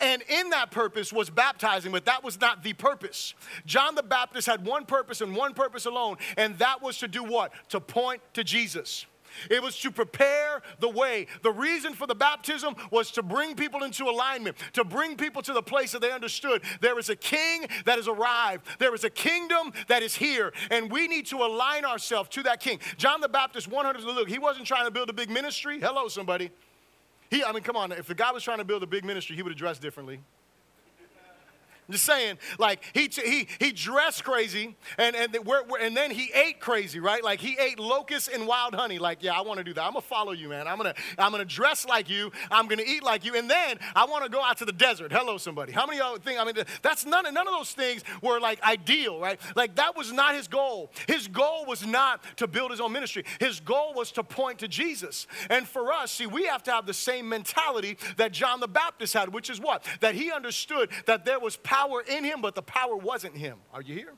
And 0.00 0.22
in 0.28 0.50
that 0.50 0.70
purpose 0.70 1.12
was 1.12 1.30
baptizing, 1.30 1.92
but 1.92 2.04
that 2.06 2.24
was 2.24 2.40
not 2.40 2.62
the 2.62 2.72
purpose. 2.72 3.34
John 3.64 3.94
the 3.94 4.02
Baptist 4.02 4.46
had 4.46 4.64
one 4.66 4.86
purpose 4.86 5.20
and 5.20 5.34
one 5.34 5.54
purpose 5.54 5.86
alone, 5.86 6.16
and 6.36 6.58
that 6.58 6.82
was 6.82 6.98
to 6.98 7.08
do 7.08 7.22
what? 7.22 7.52
To 7.70 7.80
point 7.80 8.22
to 8.34 8.44
Jesus. 8.44 9.06
It 9.50 9.62
was 9.62 9.78
to 9.80 9.90
prepare 9.90 10.62
the 10.80 10.88
way. 10.88 11.26
The 11.42 11.50
reason 11.50 11.94
for 11.94 12.06
the 12.06 12.14
baptism 12.14 12.74
was 12.90 13.10
to 13.12 13.22
bring 13.22 13.54
people 13.54 13.84
into 13.84 14.04
alignment, 14.04 14.56
to 14.74 14.84
bring 14.84 15.16
people 15.16 15.42
to 15.42 15.52
the 15.52 15.62
place 15.62 15.92
that 15.92 16.00
they 16.00 16.12
understood 16.12 16.62
there 16.80 16.98
is 16.98 17.08
a 17.08 17.16
king 17.16 17.66
that 17.84 17.96
has 17.96 18.08
arrived, 18.08 18.66
there 18.78 18.94
is 18.94 19.04
a 19.04 19.10
kingdom 19.10 19.72
that 19.88 20.02
is 20.02 20.14
here, 20.14 20.52
and 20.70 20.90
we 20.90 21.08
need 21.08 21.26
to 21.26 21.36
align 21.36 21.84
ourselves 21.84 22.28
to 22.30 22.42
that 22.44 22.60
king. 22.60 22.78
John 22.96 23.20
the 23.20 23.28
Baptist, 23.28 23.68
100 23.68 24.02
look, 24.04 24.28
he 24.28 24.38
wasn't 24.38 24.66
trying 24.66 24.86
to 24.86 24.90
build 24.90 25.10
a 25.10 25.12
big 25.12 25.30
ministry. 25.30 25.80
Hello, 25.80 26.08
somebody. 26.08 26.50
He, 27.30 27.44
I 27.44 27.52
mean, 27.52 27.62
come 27.62 27.76
on, 27.76 27.92
if 27.92 28.06
the 28.06 28.14
guy 28.14 28.30
was 28.32 28.42
trying 28.42 28.58
to 28.58 28.64
build 28.64 28.82
a 28.82 28.86
big 28.86 29.04
ministry, 29.04 29.36
he 29.36 29.42
would 29.42 29.52
have 29.52 29.58
dressed 29.58 29.82
differently. 29.82 30.20
I'm 31.88 31.92
just 31.92 32.04
saying, 32.04 32.38
like 32.58 32.82
he 32.94 33.08
he 33.08 33.46
he 33.60 33.70
dressed 33.70 34.24
crazy, 34.24 34.76
and 34.98 35.14
and 35.14 35.32
we're, 35.46 35.62
we're, 35.64 35.78
and 35.78 35.96
then 35.96 36.10
he 36.10 36.32
ate 36.34 36.58
crazy, 36.58 36.98
right? 36.98 37.22
Like 37.22 37.38
he 37.38 37.56
ate 37.60 37.78
locusts 37.78 38.28
and 38.28 38.44
wild 38.44 38.74
honey. 38.74 38.98
Like, 38.98 39.22
yeah, 39.22 39.38
I 39.38 39.42
want 39.42 39.58
to 39.58 39.64
do 39.64 39.72
that. 39.74 39.84
I'm 39.84 39.92
gonna 39.92 40.02
follow 40.02 40.32
you, 40.32 40.48
man. 40.48 40.66
I'm 40.66 40.78
gonna 40.78 40.94
I'm 41.16 41.30
gonna 41.30 41.44
dress 41.44 41.86
like 41.86 42.10
you. 42.10 42.32
I'm 42.50 42.66
gonna 42.66 42.82
eat 42.84 43.04
like 43.04 43.24
you, 43.24 43.36
and 43.36 43.48
then 43.48 43.78
I 43.94 44.04
want 44.04 44.24
to 44.24 44.30
go 44.30 44.42
out 44.42 44.58
to 44.58 44.64
the 44.64 44.72
desert. 44.72 45.12
Hello, 45.12 45.38
somebody. 45.38 45.70
How 45.70 45.86
many 45.86 46.00
of 46.00 46.06
y'all 46.08 46.16
think? 46.16 46.40
I 46.40 46.44
mean, 46.44 46.56
that's 46.82 47.06
none 47.06 47.22
none 47.32 47.46
of 47.46 47.54
those 47.54 47.70
things 47.70 48.02
were 48.20 48.40
like 48.40 48.60
ideal, 48.64 49.20
right? 49.20 49.40
Like 49.54 49.76
that 49.76 49.96
was 49.96 50.12
not 50.12 50.34
his 50.34 50.48
goal. 50.48 50.90
His 51.06 51.28
goal 51.28 51.66
was 51.66 51.86
not 51.86 52.20
to 52.38 52.48
build 52.48 52.72
his 52.72 52.80
own 52.80 52.92
ministry. 52.92 53.24
His 53.38 53.60
goal 53.60 53.94
was 53.94 54.10
to 54.12 54.24
point 54.24 54.58
to 54.58 54.66
Jesus. 54.66 55.28
And 55.50 55.68
for 55.68 55.92
us, 55.92 56.10
see, 56.10 56.26
we 56.26 56.46
have 56.46 56.64
to 56.64 56.72
have 56.72 56.86
the 56.86 56.94
same 56.94 57.28
mentality 57.28 57.96
that 58.16 58.32
John 58.32 58.58
the 58.58 58.66
Baptist 58.66 59.14
had, 59.14 59.32
which 59.32 59.50
is 59.50 59.60
what 59.60 59.84
that 60.00 60.16
he 60.16 60.32
understood 60.32 60.90
that 61.06 61.24
there 61.24 61.38
was 61.38 61.56
power 61.58 61.75
power 61.76 62.02
in 62.02 62.24
him, 62.24 62.40
but 62.40 62.54
the 62.54 62.62
power 62.62 62.96
wasn't 62.96 63.36
him. 63.36 63.58
Are 63.72 63.82
you 63.82 63.94
here? 63.94 64.12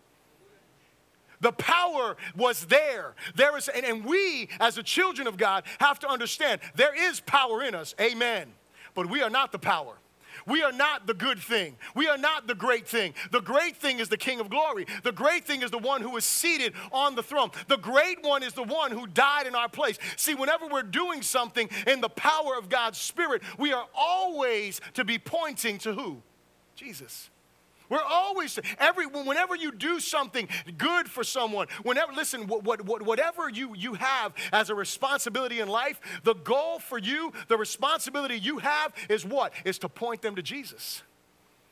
The 1.41 1.53
power 1.53 2.17
was 2.37 2.65
there. 2.67 3.15
There 3.37 3.57
is, 3.57 3.69
and, 3.69 3.85
and 3.85 4.05
we, 4.05 4.49
as 4.59 4.75
the 4.75 4.83
children 4.83 5.29
of 5.29 5.37
God, 5.37 5.65
have 5.79 5.99
to 6.01 6.09
understand 6.09 6.61
there 6.75 6.95
is 6.95 7.21
power 7.21 7.63
in 7.63 7.75
us. 7.75 7.95
Amen. 8.01 8.49
But 8.95 9.09
we 9.09 9.23
are 9.23 9.31
not 9.31 9.53
the 9.53 9.59
power. 9.59 9.95
We 10.47 10.63
are 10.63 10.73
not 10.73 11.07
the 11.07 11.15
good 11.15 11.39
thing. 11.39 11.77
We 11.95 12.09
are 12.09 12.19
not 12.19 12.47
the 12.47 12.55
great 12.55 12.89
thing. 12.89 13.15
The 13.31 13.41
great 13.41 13.77
thing 13.77 13.99
is 13.99 14.09
the 14.09 14.17
King 14.17 14.41
of 14.41 14.51
glory. 14.51 14.87
The 15.03 15.13
great 15.13 15.45
thing 15.45 15.63
is 15.63 15.71
the 15.71 15.79
one 15.79 16.01
who 16.01 16.17
is 16.17 16.25
seated 16.25 16.73
on 16.93 17.15
the 17.15 17.23
throne. 17.23 17.51
The 17.67 17.77
great 17.77 18.23
one 18.23 18.43
is 18.43 18.53
the 18.53 18.63
one 18.63 18.91
who 18.91 19.07
died 19.07 19.47
in 19.47 19.55
our 19.55 19.69
place. 19.69 19.99
See, 20.17 20.35
whenever 20.35 20.67
we're 20.67 20.83
doing 20.83 21.23
something 21.23 21.69
in 21.87 22.01
the 22.01 22.09
power 22.09 22.57
of 22.57 22.69
God's 22.69 22.99
Spirit, 22.99 23.43
we 23.59 23.73
are 23.73 23.87
always 23.95 24.81
to 24.95 25.05
be 25.05 25.19
pointing 25.19 25.79
to 25.79 25.93
who? 25.93 26.23
Jesus. 26.75 27.31
We're 27.89 28.03
always, 28.03 28.59
every, 28.79 29.07
whenever 29.07 29.57
you 29.57 29.73
do 29.73 30.01
something 30.01 30.49
good 30.77 31.09
for 31.09 31.25
someone, 31.25 31.69
whenever, 31.83 32.13
listen, 32.13 32.47
what, 32.47 32.85
what, 32.85 33.03
whatever 33.03 33.49
you, 33.49 33.75
you 33.75 33.95
have 33.95 34.35
as 34.53 34.71
a 34.71 34.75
responsibility 34.75 35.61
in 35.61 35.69
life, 35.69 36.01
the 36.23 36.35
goal 36.35 36.79
for 36.79 36.99
you, 36.99 37.33
the 37.49 37.57
responsibility 37.57 38.37
you 38.37 38.59
have 38.59 38.93
is 39.09 39.25
what? 39.25 39.53
Is 39.65 39.79
to 39.79 39.89
point 39.89 40.23
them 40.23 40.37
to 40.37 40.43
Jesus. 40.43 41.03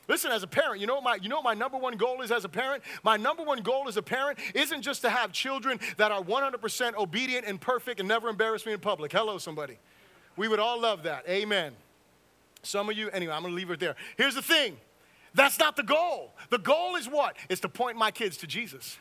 Listen, 0.09 0.31
as 0.31 0.43
a 0.43 0.47
parent, 0.47 0.81
you 0.81 0.87
know, 0.87 1.01
my, 1.01 1.19
you 1.21 1.29
know 1.29 1.43
my 1.43 1.55
number 1.55 1.77
one 1.77 1.97
goal 1.97 2.23
is 2.23 2.31
as 2.31 2.45
a 2.45 2.49
parent? 2.49 2.83
My 3.03 3.17
number 3.17 3.43
one 3.43 3.61
goal 3.63 3.89
as 3.89 3.97
a 3.97 4.03
parent 4.03 4.39
isn't 4.55 4.83
just 4.83 5.03
to 5.03 5.11
have 5.11 5.33
children 5.33 5.81
that 5.97 6.13
are 6.13 6.23
100% 6.23 6.95
obedient 6.95 7.45
and 7.45 7.61
perfect 7.61 7.99
and 7.99 8.09
never 8.09 8.29
embarrass 8.29 8.65
me 8.65 8.73
in 8.73 8.79
public. 8.79 9.13
Hello, 9.13 9.39
somebody. 9.39 9.79
We 10.37 10.49
would 10.49 10.61
all 10.61 10.81
love 10.81 11.03
that. 11.03 11.29
Amen. 11.29 11.73
Some 12.63 12.89
of 12.89 12.97
you, 12.97 13.11
anyway, 13.11 13.33
I'm 13.33 13.43
going 13.43 13.53
to 13.53 13.57
leave 13.57 13.71
it 13.71 13.81
there. 13.81 13.97
Here's 14.17 14.35
the 14.35 14.43
thing 14.43 14.77
that's 15.37 15.59
not 15.59 15.77
the 15.77 15.83
goal. 15.83 16.35
The 16.51 16.59
goal 16.59 16.97
is 16.97 17.07
what? 17.07 17.37
Is 17.49 17.61
to 17.61 17.69
point 17.69 17.97
my 17.97 18.11
kids 18.11 18.39
to 18.39 18.47
Jesus. 18.47 18.99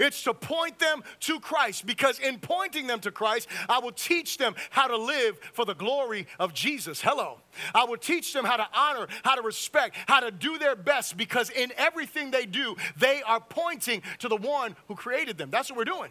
It's 0.00 0.22
to 0.24 0.34
point 0.34 0.78
them 0.78 1.02
to 1.20 1.40
Christ 1.40 1.86
because 1.86 2.18
in 2.18 2.38
pointing 2.38 2.86
them 2.86 3.00
to 3.00 3.10
Christ, 3.10 3.48
I 3.68 3.78
will 3.78 3.92
teach 3.92 4.38
them 4.38 4.54
how 4.70 4.88
to 4.88 4.96
live 4.96 5.38
for 5.52 5.64
the 5.64 5.74
glory 5.74 6.26
of 6.38 6.52
Jesus. 6.52 7.00
Hello. 7.00 7.38
I 7.74 7.84
will 7.84 7.96
teach 7.96 8.32
them 8.32 8.44
how 8.44 8.56
to 8.56 8.66
honor, 8.74 9.06
how 9.22 9.36
to 9.36 9.42
respect, 9.42 9.96
how 10.06 10.20
to 10.20 10.30
do 10.30 10.58
their 10.58 10.76
best 10.76 11.16
because 11.16 11.50
in 11.50 11.72
everything 11.76 12.30
they 12.30 12.46
do, 12.46 12.76
they 12.96 13.22
are 13.22 13.40
pointing 13.40 14.02
to 14.18 14.28
the 14.28 14.36
one 14.36 14.76
who 14.88 14.94
created 14.94 15.38
them. 15.38 15.50
That's 15.50 15.70
what 15.70 15.78
we're 15.78 15.84
doing. 15.84 16.10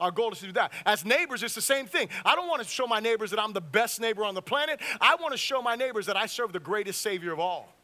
Our 0.00 0.10
goal 0.10 0.32
is 0.32 0.38
to 0.38 0.46
do 0.46 0.52
that. 0.52 0.72
As 0.86 1.04
neighbors, 1.04 1.42
it's 1.42 1.54
the 1.54 1.60
same 1.60 1.86
thing. 1.86 2.08
I 2.24 2.34
don't 2.34 2.48
want 2.48 2.62
to 2.62 2.68
show 2.68 2.86
my 2.86 3.00
neighbors 3.00 3.30
that 3.32 3.40
I'm 3.40 3.52
the 3.52 3.60
best 3.60 4.00
neighbor 4.00 4.24
on 4.24 4.34
the 4.34 4.40
planet. 4.40 4.80
I 4.98 5.16
want 5.16 5.32
to 5.32 5.38
show 5.38 5.60
my 5.60 5.74
neighbors 5.74 6.06
that 6.06 6.16
I 6.16 6.24
serve 6.24 6.54
the 6.54 6.60
greatest 6.60 7.02
Savior 7.02 7.32
of 7.32 7.40
all. 7.40 7.74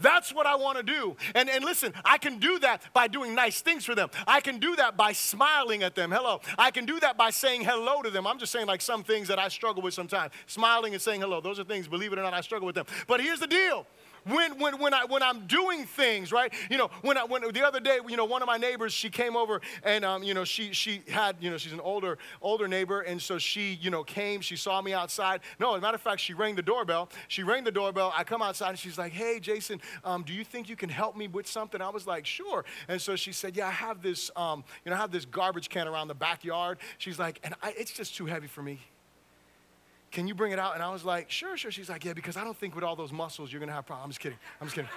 That's 0.00 0.34
what 0.34 0.46
I 0.46 0.56
want 0.56 0.78
to 0.78 0.82
do. 0.82 1.16
And, 1.34 1.48
and 1.48 1.64
listen, 1.64 1.92
I 2.04 2.18
can 2.18 2.38
do 2.38 2.58
that 2.60 2.82
by 2.92 3.08
doing 3.08 3.34
nice 3.34 3.60
things 3.60 3.84
for 3.84 3.94
them. 3.94 4.10
I 4.26 4.40
can 4.40 4.58
do 4.58 4.76
that 4.76 4.96
by 4.96 5.12
smiling 5.12 5.82
at 5.82 5.94
them. 5.94 6.10
Hello. 6.10 6.40
I 6.58 6.70
can 6.70 6.86
do 6.86 7.00
that 7.00 7.16
by 7.16 7.30
saying 7.30 7.64
hello 7.64 8.02
to 8.02 8.10
them. 8.10 8.26
I'm 8.26 8.38
just 8.38 8.52
saying, 8.52 8.66
like, 8.66 8.80
some 8.80 9.02
things 9.02 9.28
that 9.28 9.38
I 9.38 9.48
struggle 9.48 9.82
with 9.82 9.94
sometimes. 9.94 10.32
Smiling 10.46 10.92
and 10.92 11.02
saying 11.02 11.20
hello. 11.20 11.40
Those 11.40 11.58
are 11.58 11.64
things, 11.64 11.88
believe 11.88 12.12
it 12.12 12.18
or 12.18 12.22
not, 12.22 12.34
I 12.34 12.40
struggle 12.40 12.66
with 12.66 12.74
them. 12.74 12.86
But 13.06 13.20
here's 13.20 13.40
the 13.40 13.46
deal 13.46 13.86
when, 14.28 14.58
when, 14.58 14.78
when, 14.78 14.94
I, 14.94 15.04
when 15.04 15.22
I'm 15.22 15.46
doing 15.46 15.86
things, 15.86 16.32
right? 16.32 16.52
You 16.70 16.78
know, 16.78 16.90
when, 17.02 17.16
I, 17.16 17.24
when 17.24 17.42
the 17.52 17.66
other 17.66 17.80
day, 17.80 17.98
you 18.08 18.16
know, 18.16 18.24
one 18.24 18.42
of 18.42 18.46
my 18.46 18.56
neighbors, 18.56 18.92
she 18.92 19.10
came 19.10 19.36
over 19.36 19.60
and, 19.82 20.04
um, 20.04 20.22
you 20.22 20.34
know, 20.34 20.44
she, 20.44 20.72
she 20.72 21.02
had, 21.08 21.36
you 21.40 21.50
know, 21.50 21.56
she's 21.56 21.72
an 21.72 21.80
older, 21.80 22.18
older 22.42 22.68
neighbor. 22.68 23.02
And 23.02 23.20
so 23.20 23.38
she, 23.38 23.74
you 23.80 23.90
know, 23.90 24.02
came, 24.04 24.40
she 24.40 24.56
saw 24.56 24.80
me 24.82 24.92
outside. 24.92 25.40
No, 25.60 25.74
as 25.74 25.78
a 25.78 25.80
matter 25.80 25.94
of 25.94 26.00
fact, 26.00 26.20
she 26.20 26.34
rang 26.34 26.56
the 26.56 26.62
doorbell. 26.62 27.08
She 27.28 27.42
rang 27.42 27.64
the 27.64 27.72
doorbell. 27.72 28.12
I 28.16 28.24
come 28.24 28.42
outside 28.42 28.70
and 28.70 28.78
she's 28.78 28.98
like, 28.98 29.12
hey, 29.12 29.38
Jason, 29.40 29.80
um, 30.04 30.22
do 30.22 30.32
you 30.32 30.44
think 30.44 30.68
you 30.68 30.76
can 30.76 30.88
help 30.88 31.16
me 31.16 31.28
with 31.28 31.46
something? 31.46 31.80
I 31.80 31.90
was 31.90 32.06
like, 32.06 32.26
sure. 32.26 32.64
And 32.88 33.00
so 33.00 33.16
she 33.16 33.32
said, 33.32 33.56
yeah, 33.56 33.68
I 33.68 33.72
have 33.72 34.02
this, 34.02 34.30
um, 34.36 34.64
you 34.84 34.90
know, 34.90 34.96
I 34.96 35.00
have 35.00 35.12
this 35.12 35.24
garbage 35.24 35.68
can 35.68 35.86
around 35.86 36.08
the 36.08 36.14
backyard. 36.14 36.78
She's 36.98 37.18
like, 37.18 37.40
and 37.44 37.54
I, 37.62 37.74
it's 37.76 37.92
just 37.92 38.16
too 38.16 38.26
heavy 38.26 38.46
for 38.46 38.62
me. 38.62 38.80
Can 40.10 40.28
you 40.28 40.34
bring 40.34 40.52
it 40.52 40.58
out? 40.58 40.74
And 40.74 40.82
I 40.82 40.90
was 40.90 41.04
like, 41.04 41.30
Sure, 41.30 41.56
sure. 41.56 41.70
She's 41.70 41.88
like, 41.88 42.04
Yeah, 42.04 42.12
because 42.12 42.36
I 42.36 42.44
don't 42.44 42.56
think 42.56 42.74
with 42.74 42.84
all 42.84 42.96
those 42.96 43.12
muscles 43.12 43.52
you're 43.52 43.64
to 43.64 43.72
have 43.72 43.86
problems. 43.86 44.04
I'm 44.04 44.10
just 44.10 44.20
kidding. 44.20 44.38
I'm 44.60 44.66
just 44.66 44.74
kidding. 44.74 44.90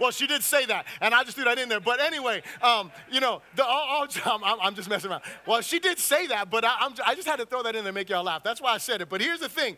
Well, 0.00 0.10
she 0.10 0.26
did 0.26 0.42
say 0.42 0.64
that, 0.64 0.86
and 1.02 1.14
I 1.14 1.24
just 1.24 1.36
threw 1.36 1.44
that 1.44 1.58
in 1.58 1.68
there. 1.68 1.78
But 1.78 2.00
anyway, 2.00 2.42
um, 2.62 2.90
you 3.12 3.20
know, 3.20 3.42
the, 3.54 3.64
all, 3.66 4.06
all, 4.06 4.06
I'm, 4.42 4.60
I'm, 4.62 4.74
just 4.74 4.88
messing 4.88 5.10
around. 5.10 5.22
Well, 5.46 5.60
she 5.60 5.78
did 5.78 5.98
say 5.98 6.26
that, 6.28 6.50
but 6.50 6.64
I, 6.64 6.88
I 7.04 7.14
just 7.14 7.28
had 7.28 7.38
to 7.38 7.44
throw 7.44 7.62
that 7.62 7.76
in 7.76 7.84
there 7.84 7.90
and 7.90 7.94
make 7.94 8.08
y'all 8.08 8.24
laugh. 8.24 8.42
That's 8.42 8.62
why 8.62 8.72
I 8.72 8.78
said 8.78 9.02
it. 9.02 9.10
But 9.10 9.20
here's 9.20 9.40
the 9.40 9.48
thing 9.50 9.76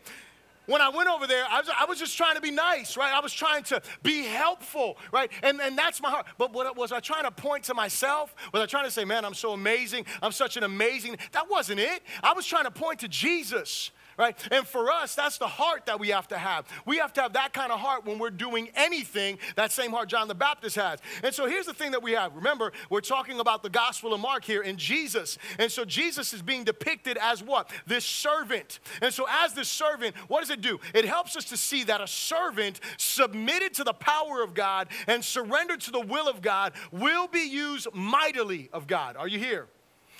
when 0.65 0.81
I 0.81 0.89
went 0.89 1.09
over 1.09 1.27
there, 1.27 1.43
I 1.49 1.59
was, 1.59 1.69
I 1.77 1.85
was, 1.85 1.99
just 1.99 2.15
trying 2.15 2.35
to 2.35 2.41
be 2.41 2.51
nice, 2.51 2.95
right? 2.95 3.13
I 3.13 3.19
was 3.19 3.33
trying 3.33 3.63
to 3.63 3.81
be 4.01 4.23
helpful, 4.23 4.97
right? 5.11 5.29
And, 5.41 5.59
and 5.59 5.77
that's 5.77 6.01
my 6.01 6.09
heart. 6.09 6.25
But 6.37 6.53
what, 6.53 6.77
was 6.77 6.93
I 6.93 7.01
trying 7.01 7.23
to 7.23 7.31
point 7.31 7.65
to 7.65 7.73
myself? 7.73 8.33
Was 8.53 8.61
I 8.61 8.65
trying 8.65 8.85
to 8.85 8.91
say, 8.91 9.03
man, 9.03 9.25
I'm 9.25 9.33
so 9.33 9.51
amazing? 9.51 10.05
I'm 10.21 10.31
such 10.31 10.55
an 10.55 10.63
amazing. 10.63 11.17
That 11.33 11.49
wasn't 11.49 11.81
it. 11.81 12.01
I 12.23 12.31
was 12.31 12.45
trying 12.45 12.63
to 12.63 12.71
point 12.71 12.99
to 12.99 13.09
Jesus 13.09 13.91
right? 14.17 14.37
And 14.51 14.65
for 14.65 14.91
us, 14.91 15.15
that's 15.15 15.37
the 15.37 15.47
heart 15.47 15.85
that 15.85 15.99
we 15.99 16.09
have 16.09 16.27
to 16.29 16.37
have. 16.37 16.67
We 16.85 16.97
have 16.97 17.13
to 17.13 17.21
have 17.21 17.33
that 17.33 17.53
kind 17.53 17.71
of 17.71 17.79
heart 17.79 18.05
when 18.05 18.19
we're 18.19 18.29
doing 18.29 18.69
anything, 18.75 19.39
that 19.55 19.71
same 19.71 19.91
heart 19.91 20.09
John 20.09 20.27
the 20.27 20.35
Baptist 20.35 20.75
has. 20.75 20.99
And 21.23 21.33
so 21.33 21.47
here's 21.47 21.65
the 21.65 21.73
thing 21.73 21.91
that 21.91 22.03
we 22.03 22.13
have. 22.13 22.35
Remember, 22.35 22.71
we're 22.89 23.01
talking 23.01 23.39
about 23.39 23.63
the 23.63 23.69
Gospel 23.69 24.13
of 24.13 24.19
Mark 24.19 24.43
here 24.45 24.61
in 24.61 24.77
Jesus. 24.77 25.37
And 25.59 25.71
so 25.71 25.85
Jesus 25.85 26.33
is 26.33 26.41
being 26.41 26.63
depicted 26.63 27.17
as 27.21 27.43
what? 27.43 27.69
This 27.87 28.05
servant. 28.05 28.79
And 29.01 29.13
so 29.13 29.25
as 29.29 29.53
this 29.53 29.69
servant, 29.69 30.15
what 30.27 30.41
does 30.41 30.49
it 30.49 30.61
do? 30.61 30.79
It 30.93 31.05
helps 31.05 31.35
us 31.35 31.45
to 31.45 31.57
see 31.57 31.83
that 31.85 32.01
a 32.01 32.07
servant 32.07 32.79
submitted 32.97 33.73
to 33.75 33.83
the 33.83 33.93
power 33.93 34.41
of 34.43 34.53
God 34.53 34.87
and 35.07 35.23
surrendered 35.23 35.81
to 35.81 35.91
the 35.91 36.01
will 36.01 36.27
of 36.27 36.41
God 36.41 36.73
will 36.91 37.27
be 37.27 37.47
used 37.47 37.87
mightily 37.93 38.69
of 38.73 38.87
God. 38.87 39.15
Are 39.15 39.27
you 39.27 39.39
here? 39.39 39.67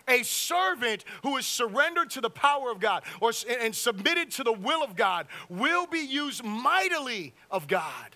A 0.08 0.24
servant 0.24 1.06
who 1.24 1.38
is 1.38 1.46
surrendered 1.46 2.10
to 2.12 2.22
the 2.22 2.30
power 2.30 2.72
of 2.72 2.80
God 2.80 3.04
or, 3.22 3.32
and 3.62 3.76
submitted 3.76 4.32
to 4.32 4.44
the 4.44 4.54
will 4.54 4.84
of 4.84 4.96
God 4.96 5.28
will 5.50 5.88
be 5.88 6.00
used 6.00 6.44
mightily 6.44 7.34
of 7.50 7.68
God. 7.68 8.16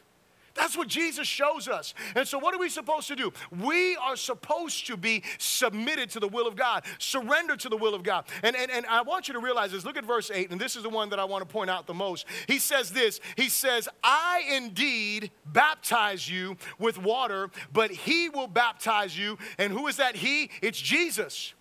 That's 0.58 0.76
what 0.76 0.88
Jesus 0.88 1.28
shows 1.28 1.68
us. 1.68 1.94
And 2.16 2.28
so, 2.28 2.40
what 2.40 2.54
are 2.54 2.58
we 2.58 2.68
supposed 2.68 3.08
to 3.10 3.16
do? 3.16 3.32
We 3.62 3.96
are 3.98 4.16
supposed 4.16 4.88
to 4.88 4.98
be 4.98 5.24
submitted 5.38 6.10
to 6.12 6.20
the 6.20 6.28
will 6.28 6.48
of 6.48 6.56
God, 6.56 6.84
surrendered 6.98 7.60
to 7.62 7.70
the 7.70 7.78
will 7.78 7.94
of 7.94 8.04
God. 8.04 8.26
And, 8.42 8.56
and, 8.56 8.72
and 8.72 8.86
I 8.88 9.04
want 9.04 9.28
you 9.28 9.36
to 9.36 9.40
realize 9.40 9.72
this. 9.72 9.86
Look 9.86 9.98
at 9.98 10.06
verse 10.06 10.32
8, 10.34 10.50
and 10.50 10.60
this 10.60 10.76
is 10.76 10.84
the 10.84 10.90
one 10.90 11.10
that 11.10 11.20
I 11.20 11.26
want 11.26 11.48
to 11.48 11.52
point 11.52 11.70
out 11.70 11.86
the 11.86 11.94
most. 11.94 12.26
He 12.48 12.58
says 12.58 12.90
this 12.90 13.20
He 13.36 13.50
says, 13.50 13.88
I 14.04 14.44
indeed 14.52 15.32
baptize 15.46 16.30
you 16.30 16.58
with 16.80 16.98
water, 16.98 17.52
but 17.72 17.92
He 17.92 18.30
will 18.30 18.48
baptize 18.48 19.18
you. 19.18 19.38
And 19.60 19.72
who 19.72 19.88
is 19.88 19.98
that 19.98 20.16
He? 20.16 20.50
It's 20.62 20.82
Jesus. 20.82 21.54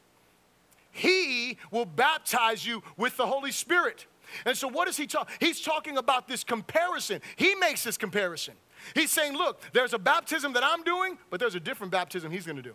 He 0.97 1.59
will 1.71 1.85
baptize 1.85 2.67
you 2.67 2.83
with 2.97 3.19
the 3.19 3.27
Holy 3.27 3.53
Spirit. 3.53 4.07
And 4.47 4.57
so, 4.57 4.67
what 4.67 4.89
is 4.89 4.97
he 4.97 5.07
talking? 5.07 5.35
He's 5.41 5.61
talking 5.61 5.99
about 5.99 6.27
this 6.27 6.43
comparison. 6.43 7.21
He 7.37 7.55
makes 7.55 7.85
this 7.85 7.99
comparison. 7.99 8.55
He's 8.95 9.11
saying, 9.11 9.35
look, 9.35 9.61
there's 9.75 9.93
a 9.93 9.99
baptism 9.99 10.55
that 10.55 10.65
I'm 10.65 10.83
doing, 10.85 11.19
but 11.29 11.39
there's 11.39 11.55
a 11.55 11.61
different 11.61 11.93
baptism 11.93 12.31
he's 12.31 12.47
going 12.47 12.57
to 12.57 12.63
do. 12.63 12.75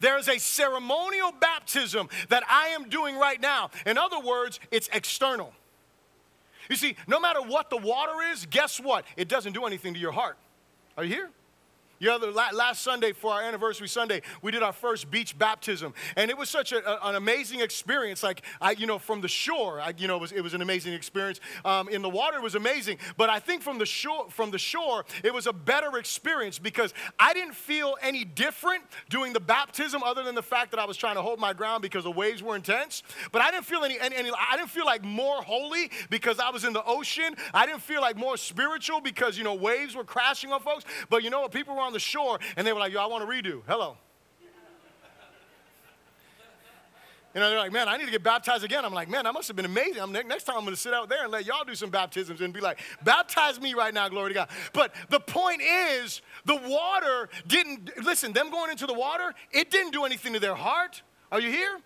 There 0.00 0.18
is 0.18 0.28
a 0.28 0.38
ceremonial 0.38 1.32
baptism 1.32 2.10
that 2.28 2.42
I 2.46 2.68
am 2.68 2.90
doing 2.90 3.16
right 3.16 3.40
now. 3.40 3.70
In 3.86 3.96
other 3.96 4.20
words, 4.20 4.60
it's 4.70 4.88
external. 4.92 5.54
You 6.68 6.76
see, 6.76 6.94
no 7.08 7.18
matter 7.18 7.40
what 7.40 7.70
the 7.70 7.78
water 7.78 8.22
is, 8.32 8.44
guess 8.44 8.78
what? 8.78 9.06
It 9.16 9.28
doesn't 9.28 9.54
do 9.54 9.64
anything 9.64 9.94
to 9.94 10.00
your 10.00 10.12
heart. 10.12 10.36
Are 10.98 11.04
you 11.04 11.14
here? 11.14 11.30
The 12.00 12.32
last 12.54 12.80
Sunday 12.80 13.12
for 13.12 13.30
our 13.30 13.42
anniversary 13.42 13.86
Sunday, 13.86 14.22
we 14.40 14.50
did 14.50 14.62
our 14.62 14.72
first 14.72 15.10
beach 15.10 15.36
baptism, 15.36 15.92
and 16.16 16.30
it 16.30 16.38
was 16.38 16.48
such 16.48 16.72
a, 16.72 17.06
an 17.06 17.14
amazing 17.14 17.60
experience. 17.60 18.22
Like 18.22 18.40
I, 18.58 18.70
you 18.70 18.86
know, 18.86 18.98
from 18.98 19.20
the 19.20 19.28
shore, 19.28 19.82
I, 19.82 19.92
you 19.98 20.08
know, 20.08 20.16
it 20.16 20.20
was, 20.20 20.32
it 20.32 20.40
was 20.40 20.54
an 20.54 20.62
amazing 20.62 20.94
experience. 20.94 21.40
Um, 21.62 21.90
in 21.90 22.00
the 22.00 22.08
water, 22.08 22.38
it 22.38 22.42
was 22.42 22.54
amazing, 22.54 22.96
but 23.18 23.28
I 23.28 23.38
think 23.38 23.60
from 23.60 23.76
the 23.76 23.84
shore, 23.84 24.30
from 24.30 24.50
the 24.50 24.56
shore, 24.56 25.04
it 25.22 25.34
was 25.34 25.46
a 25.46 25.52
better 25.52 25.98
experience 25.98 26.58
because 26.58 26.94
I 27.18 27.34
didn't 27.34 27.54
feel 27.54 27.96
any 28.00 28.24
different 28.24 28.82
doing 29.10 29.34
the 29.34 29.40
baptism, 29.40 30.02
other 30.02 30.22
than 30.22 30.34
the 30.34 30.42
fact 30.42 30.70
that 30.70 30.80
I 30.80 30.86
was 30.86 30.96
trying 30.96 31.16
to 31.16 31.22
hold 31.22 31.38
my 31.38 31.52
ground 31.52 31.82
because 31.82 32.04
the 32.04 32.10
waves 32.10 32.42
were 32.42 32.56
intense. 32.56 33.02
But 33.30 33.42
I 33.42 33.50
didn't 33.50 33.66
feel 33.66 33.84
any, 33.84 34.00
any, 34.00 34.16
any 34.16 34.30
I 34.30 34.56
didn't 34.56 34.70
feel 34.70 34.86
like 34.86 35.04
more 35.04 35.42
holy 35.42 35.90
because 36.08 36.40
I 36.40 36.48
was 36.48 36.64
in 36.64 36.72
the 36.72 36.84
ocean. 36.84 37.36
I 37.52 37.66
didn't 37.66 37.82
feel 37.82 38.00
like 38.00 38.16
more 38.16 38.38
spiritual 38.38 39.02
because 39.02 39.36
you 39.36 39.44
know 39.44 39.52
waves 39.52 39.94
were 39.94 40.04
crashing 40.04 40.50
on 40.50 40.62
folks. 40.62 40.86
But 41.10 41.22
you 41.22 41.28
know 41.28 41.42
what? 41.42 41.52
People 41.52 41.74
were 41.74 41.82
on 41.82 41.89
the 41.92 42.00
shore 42.00 42.38
and 42.56 42.66
they 42.66 42.72
were 42.72 42.80
like, 42.80 42.92
yo, 42.92 43.00
I 43.00 43.06
want 43.06 43.28
to 43.28 43.30
redo. 43.30 43.62
Hello. 43.66 43.96
You 47.34 47.40
know, 47.40 47.48
they're 47.48 47.60
like, 47.60 47.70
man, 47.70 47.88
I 47.88 47.96
need 47.96 48.06
to 48.06 48.10
get 48.10 48.24
baptized 48.24 48.64
again. 48.64 48.84
I'm 48.84 48.92
like, 48.92 49.08
man, 49.08 49.22
that 49.22 49.32
must 49.32 49.46
have 49.46 49.56
been 49.56 49.64
amazing. 49.64 50.02
I'm, 50.02 50.10
next 50.10 50.44
time 50.44 50.56
I'm 50.56 50.64
going 50.64 50.74
to 50.74 50.80
sit 50.80 50.92
out 50.92 51.08
there 51.08 51.22
and 51.22 51.30
let 51.30 51.46
y'all 51.46 51.64
do 51.64 51.76
some 51.76 51.88
baptisms 51.88 52.40
and 52.40 52.52
be 52.52 52.60
like, 52.60 52.80
baptize 53.04 53.60
me 53.60 53.72
right 53.72 53.94
now, 53.94 54.08
glory 54.08 54.30
to 54.30 54.34
God. 54.34 54.48
But 54.72 54.92
the 55.10 55.20
point 55.20 55.62
is, 55.62 56.22
the 56.44 56.56
water 56.56 57.28
didn't, 57.46 57.90
listen, 58.02 58.32
them 58.32 58.50
going 58.50 58.72
into 58.72 58.84
the 58.84 58.94
water, 58.94 59.32
it 59.52 59.70
didn't 59.70 59.92
do 59.92 60.04
anything 60.04 60.32
to 60.32 60.40
their 60.40 60.56
heart. 60.56 61.02
Are 61.30 61.40
you 61.40 61.50
here? 61.50 61.78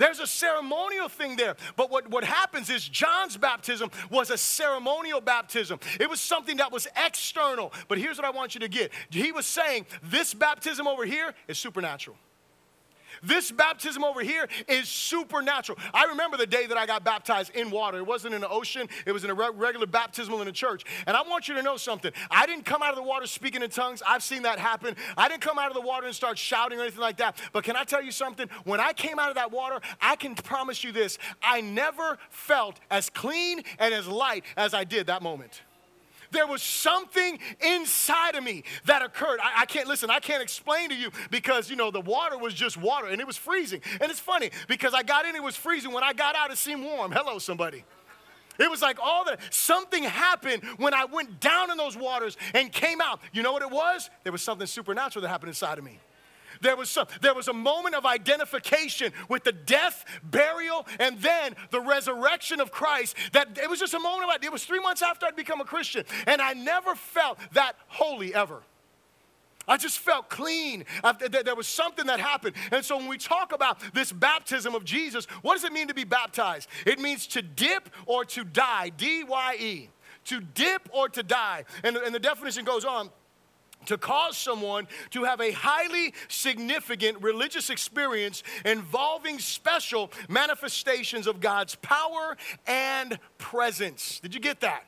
There's 0.00 0.18
a 0.18 0.26
ceremonial 0.26 1.10
thing 1.10 1.36
there. 1.36 1.56
But 1.76 1.90
what, 1.90 2.08
what 2.08 2.24
happens 2.24 2.70
is 2.70 2.88
John's 2.88 3.36
baptism 3.36 3.90
was 4.10 4.30
a 4.30 4.38
ceremonial 4.38 5.20
baptism. 5.20 5.78
It 6.00 6.08
was 6.08 6.22
something 6.22 6.56
that 6.56 6.72
was 6.72 6.88
external. 6.96 7.70
But 7.86 7.98
here's 7.98 8.16
what 8.16 8.24
I 8.24 8.30
want 8.30 8.54
you 8.54 8.60
to 8.60 8.68
get. 8.68 8.92
He 9.10 9.30
was 9.30 9.44
saying 9.44 9.84
this 10.02 10.32
baptism 10.32 10.88
over 10.88 11.04
here 11.04 11.34
is 11.48 11.58
supernatural. 11.58 12.16
This 13.22 13.50
baptism 13.50 14.04
over 14.04 14.20
here 14.20 14.48
is 14.68 14.88
supernatural. 14.88 15.78
I 15.92 16.04
remember 16.04 16.36
the 16.36 16.46
day 16.46 16.66
that 16.66 16.76
I 16.76 16.86
got 16.86 17.04
baptized 17.04 17.54
in 17.54 17.70
water. 17.70 17.98
It 17.98 18.06
wasn't 18.06 18.34
in 18.34 18.40
the 18.40 18.48
ocean, 18.48 18.88
it 19.06 19.12
was 19.12 19.24
in 19.24 19.30
a 19.30 19.34
regular 19.34 19.86
baptismal 19.86 20.40
in 20.40 20.46
the 20.46 20.52
church. 20.52 20.84
And 21.06 21.16
I 21.16 21.22
want 21.22 21.48
you 21.48 21.54
to 21.54 21.62
know 21.62 21.76
something. 21.76 22.12
I 22.30 22.46
didn't 22.46 22.64
come 22.64 22.82
out 22.82 22.90
of 22.90 22.96
the 22.96 23.02
water 23.02 23.26
speaking 23.26 23.62
in 23.62 23.70
tongues. 23.70 24.02
I've 24.06 24.22
seen 24.22 24.42
that 24.42 24.58
happen. 24.58 24.96
I 25.16 25.28
didn't 25.28 25.42
come 25.42 25.58
out 25.58 25.68
of 25.68 25.74
the 25.74 25.80
water 25.80 26.06
and 26.06 26.14
start 26.14 26.38
shouting 26.38 26.78
or 26.78 26.82
anything 26.82 27.00
like 27.00 27.18
that. 27.18 27.36
But 27.52 27.64
can 27.64 27.76
I 27.76 27.84
tell 27.84 28.02
you 28.02 28.12
something? 28.12 28.48
When 28.64 28.80
I 28.80 28.92
came 28.92 29.18
out 29.18 29.28
of 29.28 29.34
that 29.36 29.52
water, 29.52 29.80
I 30.00 30.16
can 30.16 30.34
promise 30.34 30.84
you 30.84 30.92
this 30.92 31.18
I 31.42 31.60
never 31.60 32.18
felt 32.30 32.80
as 32.90 33.10
clean 33.10 33.62
and 33.78 33.92
as 33.94 34.06
light 34.06 34.44
as 34.56 34.74
I 34.74 34.84
did 34.84 35.06
that 35.06 35.22
moment 35.22 35.62
there 36.30 36.46
was 36.46 36.62
something 36.62 37.38
inside 37.60 38.34
of 38.34 38.44
me 38.44 38.64
that 38.86 39.02
occurred. 39.02 39.40
I, 39.42 39.62
I, 39.62 39.66
can't 39.66 39.88
listen, 39.88 40.10
I 40.10 40.20
can't 40.20 40.42
explain 40.42 40.90
to 40.90 40.94
you 40.96 41.10
because, 41.30 41.70
you 41.70 41.76
know, 41.76 41.90
the 41.90 42.00
water 42.00 42.38
was 42.38 42.54
just 42.54 42.76
water 42.76 43.06
and 43.06 43.20
it 43.20 43.26
was 43.26 43.36
freezing. 43.36 43.80
And 44.00 44.10
it's 44.10 44.20
funny 44.20 44.50
because 44.68 44.94
I 44.94 45.02
got 45.02 45.26
in, 45.26 45.34
it 45.36 45.42
was 45.42 45.56
freezing. 45.56 45.92
When 45.92 46.04
I 46.04 46.12
got 46.12 46.34
out, 46.36 46.50
it 46.50 46.58
seemed 46.58 46.84
warm. 46.84 47.12
Hello, 47.12 47.38
somebody. 47.38 47.84
It 48.58 48.70
was 48.70 48.82
like 48.82 48.98
all 49.02 49.24
that 49.24 49.40
something 49.52 50.04
happened 50.04 50.62
when 50.76 50.92
I 50.92 51.06
went 51.06 51.40
down 51.40 51.70
in 51.70 51.78
those 51.78 51.96
waters 51.96 52.36
and 52.52 52.70
came 52.70 53.00
out. 53.00 53.20
You 53.32 53.42
know 53.42 53.52
what 53.52 53.62
it 53.62 53.70
was? 53.70 54.10
There 54.22 54.32
was 54.32 54.42
something 54.42 54.66
supernatural 54.66 55.22
that 55.22 55.28
happened 55.28 55.48
inside 55.48 55.78
of 55.78 55.84
me. 55.84 55.98
There 56.60 56.76
was, 56.76 56.90
some, 56.90 57.06
there 57.22 57.34
was 57.34 57.48
a 57.48 57.52
moment 57.52 57.94
of 57.94 58.04
identification 58.04 59.12
with 59.28 59.44
the 59.44 59.52
death, 59.52 60.04
burial, 60.22 60.86
and 60.98 61.18
then 61.20 61.56
the 61.70 61.80
resurrection 61.80 62.60
of 62.60 62.70
Christ. 62.70 63.16
That 63.32 63.58
it 63.58 63.68
was 63.70 63.80
just 63.80 63.94
a 63.94 63.98
moment 63.98 64.30
of 64.30 64.44
it 64.44 64.52
was 64.52 64.64
three 64.64 64.80
months 64.80 65.02
after 65.02 65.26
I'd 65.26 65.36
become 65.36 65.60
a 65.60 65.64
Christian, 65.64 66.04
and 66.26 66.40
I 66.40 66.52
never 66.52 66.94
felt 66.94 67.38
that 67.52 67.76
holy 67.88 68.34
ever. 68.34 68.62
I 69.68 69.76
just 69.76 70.00
felt 70.00 70.28
clean. 70.28 70.84
There 71.44 71.54
was 71.54 71.68
something 71.68 72.06
that 72.06 72.18
happened. 72.18 72.56
And 72.72 72.84
so 72.84 72.96
when 72.96 73.06
we 73.06 73.18
talk 73.18 73.52
about 73.52 73.78
this 73.94 74.10
baptism 74.10 74.74
of 74.74 74.84
Jesus, 74.84 75.26
what 75.42 75.54
does 75.54 75.64
it 75.64 75.72
mean 75.72 75.88
to 75.88 75.94
be 75.94 76.04
baptized? 76.04 76.68
It 76.86 76.98
means 76.98 77.26
to 77.28 77.42
dip 77.42 77.88
or 78.06 78.24
to 78.24 78.42
die, 78.42 78.88
D 78.88 79.22
Y 79.22 79.56
E. 79.60 79.88
To 80.24 80.40
dip 80.40 80.88
or 80.92 81.08
to 81.10 81.22
die. 81.22 81.64
And, 81.84 81.96
and 81.96 82.14
the 82.14 82.18
definition 82.18 82.64
goes 82.64 82.84
on 82.84 83.10
to 83.86 83.98
cause 83.98 84.36
someone 84.36 84.86
to 85.10 85.24
have 85.24 85.40
a 85.40 85.52
highly 85.52 86.14
significant 86.28 87.20
religious 87.22 87.70
experience 87.70 88.42
involving 88.64 89.38
special 89.38 90.10
manifestations 90.28 91.26
of 91.26 91.40
God's 91.40 91.74
power 91.76 92.36
and 92.66 93.18
presence. 93.38 94.20
Did 94.20 94.34
you 94.34 94.40
get 94.40 94.60
that? 94.60 94.84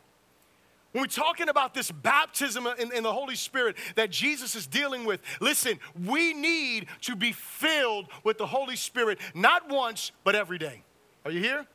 When 0.92 1.02
we're 1.02 1.07
talking 1.07 1.48
about 1.48 1.72
this 1.72 1.90
baptism 1.90 2.66
in, 2.66 2.92
in, 2.92 3.02
the 3.02 3.12
Holy 3.12 3.35
Spirit 3.35 3.76
that 3.96 4.11
Jesus 4.11 4.55
is 4.55 4.66
dealing 4.66 5.07
with, 5.07 5.22
listen, 5.40 5.78
we 6.05 6.35
need 6.35 6.87
to 7.02 7.16
be 7.16 7.33
filled 7.33 8.09
with 8.24 8.37
the 8.37 8.46
Holy 8.46 8.76
Spirit 8.76 9.18
not 9.35 9.70
once, 9.70 10.12
but 10.22 10.35
every 10.35 10.59
day. 10.59 10.83
Are 11.24 11.31
you 11.31 11.40
here? 11.40 11.66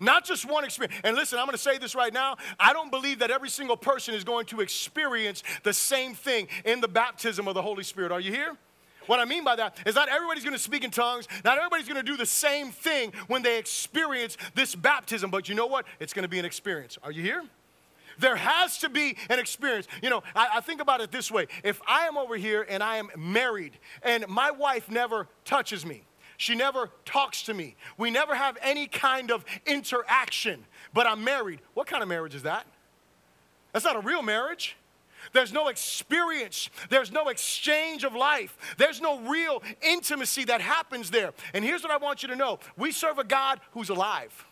Not 0.00 0.24
just 0.24 0.48
one 0.48 0.64
experience. 0.64 0.98
And 1.04 1.14
listen, 1.14 1.38
I'm 1.38 1.44
going 1.44 1.52
to 1.52 1.58
say 1.58 1.76
this 1.76 1.94
right 1.94 2.12
now. 2.12 2.36
I 2.58 2.72
don't 2.72 2.90
believe 2.90 3.18
that 3.18 3.30
every 3.30 3.50
single 3.50 3.76
person 3.76 4.14
is 4.14 4.24
going 4.24 4.46
to 4.46 4.60
experience 4.60 5.42
the 5.62 5.74
same 5.74 6.14
thing 6.14 6.48
in 6.64 6.80
the 6.80 6.88
baptism 6.88 7.46
of 7.46 7.54
the 7.54 7.62
Holy 7.62 7.84
Spirit. 7.84 8.10
Are 8.10 8.20
you 8.20 8.32
here? 8.32 8.56
What 9.06 9.20
I 9.20 9.24
mean 9.24 9.44
by 9.44 9.56
that 9.56 9.76
is 9.86 9.94
not 9.94 10.08
everybody's 10.08 10.44
going 10.44 10.56
to 10.56 10.62
speak 10.62 10.84
in 10.84 10.90
tongues. 10.90 11.28
Not 11.44 11.58
everybody's 11.58 11.88
going 11.88 12.04
to 12.04 12.10
do 12.10 12.16
the 12.16 12.26
same 12.26 12.70
thing 12.70 13.12
when 13.26 13.42
they 13.42 13.58
experience 13.58 14.36
this 14.54 14.74
baptism. 14.74 15.30
But 15.30 15.48
you 15.48 15.54
know 15.54 15.66
what? 15.66 15.84
It's 15.98 16.12
going 16.12 16.22
to 16.22 16.28
be 16.28 16.38
an 16.38 16.44
experience. 16.44 16.96
Are 17.02 17.12
you 17.12 17.22
here? 17.22 17.42
There 18.18 18.36
has 18.36 18.78
to 18.78 18.88
be 18.88 19.16
an 19.28 19.38
experience. 19.38 19.88
You 20.02 20.10
know, 20.10 20.22
I, 20.34 20.48
I, 20.56 20.60
think 20.60 20.80
about 20.80 21.00
it 21.00 21.10
this 21.10 21.30
way 21.30 21.46
if 21.64 21.80
I 21.88 22.06
am 22.06 22.18
over 22.18 22.36
here 22.36 22.66
and 22.68 22.82
I 22.82 22.96
am 22.96 23.08
married 23.16 23.72
and 24.02 24.26
my 24.28 24.50
wife 24.50 24.90
never 24.90 25.26
touches 25.44 25.86
me, 25.86 26.02
she 26.40 26.54
never 26.54 26.88
talks 27.04 27.42
to 27.42 27.52
me. 27.52 27.76
We 27.98 28.10
never 28.10 28.34
have 28.34 28.56
any 28.62 28.86
kind 28.86 29.30
of 29.30 29.44
interaction, 29.66 30.64
but 30.94 31.06
I'm 31.06 31.22
married. 31.22 31.60
What 31.74 31.86
kind 31.86 32.02
of 32.02 32.08
marriage 32.08 32.34
is 32.34 32.44
that? 32.44 32.66
That's 33.72 33.84
not 33.84 33.94
a 33.94 34.00
real 34.00 34.22
marriage. 34.22 34.74
There's 35.34 35.52
no 35.52 35.68
experience. 35.68 36.70
There's 36.88 37.12
no 37.12 37.28
exchange 37.28 38.04
of 38.04 38.14
life. 38.14 38.56
There's 38.78 39.02
no 39.02 39.20
real 39.20 39.62
intimacy 39.82 40.44
that 40.44 40.62
happens 40.62 41.10
there. 41.10 41.34
And 41.52 41.62
here's 41.62 41.82
what 41.82 41.92
I 41.92 41.98
want 41.98 42.22
you 42.22 42.28
to 42.30 42.36
know 42.36 42.58
we 42.74 42.90
serve 42.90 43.18
a 43.18 43.24
God 43.24 43.60
who's 43.72 43.90
alive. 43.90 44.46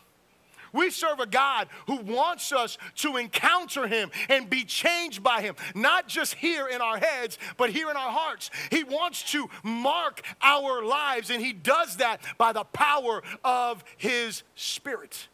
We 0.73 0.91
serve 0.91 1.21
a 1.21 1.27
God 1.27 1.69
who 1.87 1.97
wants 1.97 2.53
us 2.53 2.79
to 2.97 3.17
encounter 3.17 3.87
Him 3.87 4.11
and 4.29 4.49
be 4.49 4.65
changed 4.65 5.23
by 5.23 5.41
Him, 5.41 5.55
not 5.75 6.09
just 6.09 6.35
here 6.35 6.69
in 6.69 6.81
our 6.81 6.99
heads, 6.99 7.39
but 7.57 7.71
here 7.71 7.91
in 7.91 7.97
our 7.97 8.11
hearts. 8.11 8.51
He 8.71 8.85
wants 8.85 9.31
to 9.33 9.49
mark 9.63 10.23
our 10.43 10.85
lives, 10.85 11.31
and 11.31 11.43
He 11.43 11.53
does 11.53 11.97
that 11.97 12.21
by 12.37 12.53
the 12.53 12.65
power 12.65 13.23
of 13.45 13.85
His 13.97 14.43
Spirit. 14.55 15.29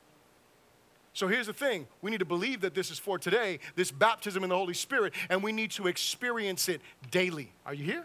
So 1.15 1.29
here's 1.29 1.47
the 1.47 1.53
thing 1.53 1.87
we 2.03 2.11
need 2.11 2.19
to 2.19 2.25
believe 2.25 2.61
that 2.63 2.75
this 2.75 2.91
is 2.91 2.99
for 2.99 3.19
today, 3.19 3.61
this 3.77 3.93
baptism 3.93 4.43
in 4.43 4.51
the 4.51 4.57
Holy 4.57 4.75
Spirit, 4.75 5.15
and 5.31 5.43
we 5.43 5.53
need 5.53 5.71
to 5.73 5.87
experience 5.87 6.69
it 6.69 6.81
daily. 7.11 7.53
Are 7.65 7.73
you 7.73 7.85
here? 7.85 8.05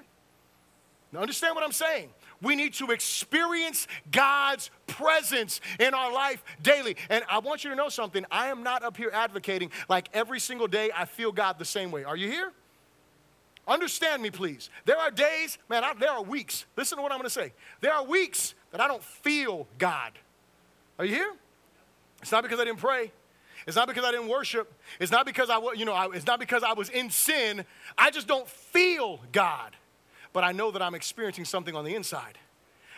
Now, 1.12 1.22
understand 1.22 1.56
what 1.56 1.64
I'm 1.64 1.72
saying. 1.72 2.10
We 2.42 2.56
need 2.56 2.74
to 2.76 2.92
experience 2.92 3.88
God's 4.12 4.72
presence 4.88 5.60
in 5.80 5.94
our 5.94 6.12
life 6.12 6.44
daily. 6.62 6.96
And 7.10 7.24
I 7.30 7.40
want 7.40 7.64
you 7.64 7.70
to 7.70 7.76
know 7.76 7.90
something. 7.90 8.26
I 8.32 8.48
am 8.48 8.64
not 8.64 8.84
up 8.84 8.98
here 8.98 9.12
advocating 9.14 9.72
like 9.90 10.10
every 10.14 10.40
single 10.40 10.68
day 10.68 10.90
I 10.96 11.06
feel 11.06 11.32
God 11.32 11.60
the 11.60 11.66
same 11.66 11.92
way. 11.92 12.04
Are 12.04 12.16
you 12.16 12.30
here? 12.30 12.52
Understand 13.68 14.24
me, 14.24 14.32
please. 14.32 14.70
There 14.86 14.98
are 14.98 15.12
days, 15.12 15.58
man, 15.70 15.84
I, 15.84 15.94
there 15.94 16.12
are 16.12 16.24
weeks. 16.24 16.66
Listen 16.76 16.98
to 16.98 17.02
what 17.04 17.12
I'm 17.12 17.20
going 17.20 17.28
to 17.28 17.34
say. 17.34 17.54
There 17.82 17.94
are 17.94 18.04
weeks 18.04 18.56
that 18.72 18.82
I 18.82 18.88
don't 18.88 19.04
feel 19.04 19.68
God. 19.78 20.14
Are 20.98 21.06
you 21.06 21.14
here? 21.14 21.34
It's 22.22 22.32
not 22.32 22.44
because 22.44 22.60
I 22.60 22.66
didn't 22.66 22.80
pray. 22.80 23.12
It's 23.68 23.76
not 23.76 23.88
because 23.88 24.04
I 24.04 24.12
didn't 24.12 24.30
worship. 24.30 24.74
It's 25.00 25.12
not 25.12 25.26
because 25.26 25.50
I, 25.50 25.60
you 25.76 25.86
know, 25.86 25.94
I, 25.94 26.08
it's 26.14 26.26
not 26.26 26.40
because 26.40 26.64
I 26.64 26.74
was 26.74 26.90
in 26.90 27.10
sin. 27.10 27.66
I 27.98 28.10
just 28.10 28.28
don't 28.28 28.48
feel 28.48 29.20
God 29.32 29.76
but 30.34 30.44
I 30.44 30.52
know 30.52 30.72
that 30.72 30.82
I'm 30.82 30.96
experiencing 30.96 31.46
something 31.46 31.76
on 31.76 31.86
the 31.86 31.96
inside. 31.96 32.38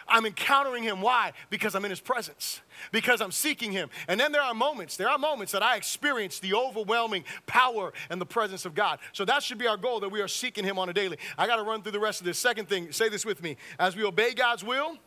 I'm 0.08 0.26
encountering 0.26 0.84
him. 0.84 1.02
Why? 1.02 1.32
Because 1.50 1.76
I'm 1.76 1.86
in 1.86 1.89
his 1.89 2.02
presence, 2.02 2.62
because 2.91 3.22
I'm 3.22 3.32
seeking 3.32 3.72
him. 3.72 3.89
And 4.08 4.20
then 4.20 4.32
there 4.32 4.41
are 4.41 4.54
moments, 4.54 4.98
there 4.98 5.10
are 5.10 5.17
moments 5.17 5.52
that 5.54 5.63
I 5.63 5.78
experience 5.78 6.39
the 6.39 6.54
overwhelming 6.54 7.24
power 7.46 7.94
and 8.10 8.20
the 8.20 8.26
presence 8.26 8.65
of 8.65 8.76
God. 8.76 9.00
So 9.13 9.26
that 9.26 9.44
should 9.44 9.58
be 9.58 9.67
our 9.67 9.78
goal 9.78 10.00
that 10.02 10.10
we 10.10 10.22
are 10.22 10.28
seeking 10.28 10.63
him 10.63 10.78
on 10.78 10.89
a 10.89 10.94
daily. 10.94 11.17
I 11.38 11.48
got 11.48 11.58
to 11.58 11.63
run 11.63 11.82
through 11.82 11.94
the 11.94 12.00
rest 12.00 12.20
of 12.20 12.26
this. 12.26 12.38
Second 12.38 12.67
thing, 12.67 12.91
say 12.91 13.10
this 13.10 13.26
with 13.26 13.41
me. 13.41 13.58
As 13.80 13.96
we 13.96 14.04
obey 14.04 14.34
God's 14.34 14.63
will, 14.63 14.98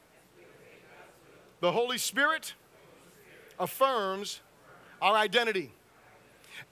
the 1.61 1.73
Holy 1.73 1.99
Spirit 1.99 2.55
affirms 3.59 4.41
our 5.01 5.17
identity. 5.17 5.73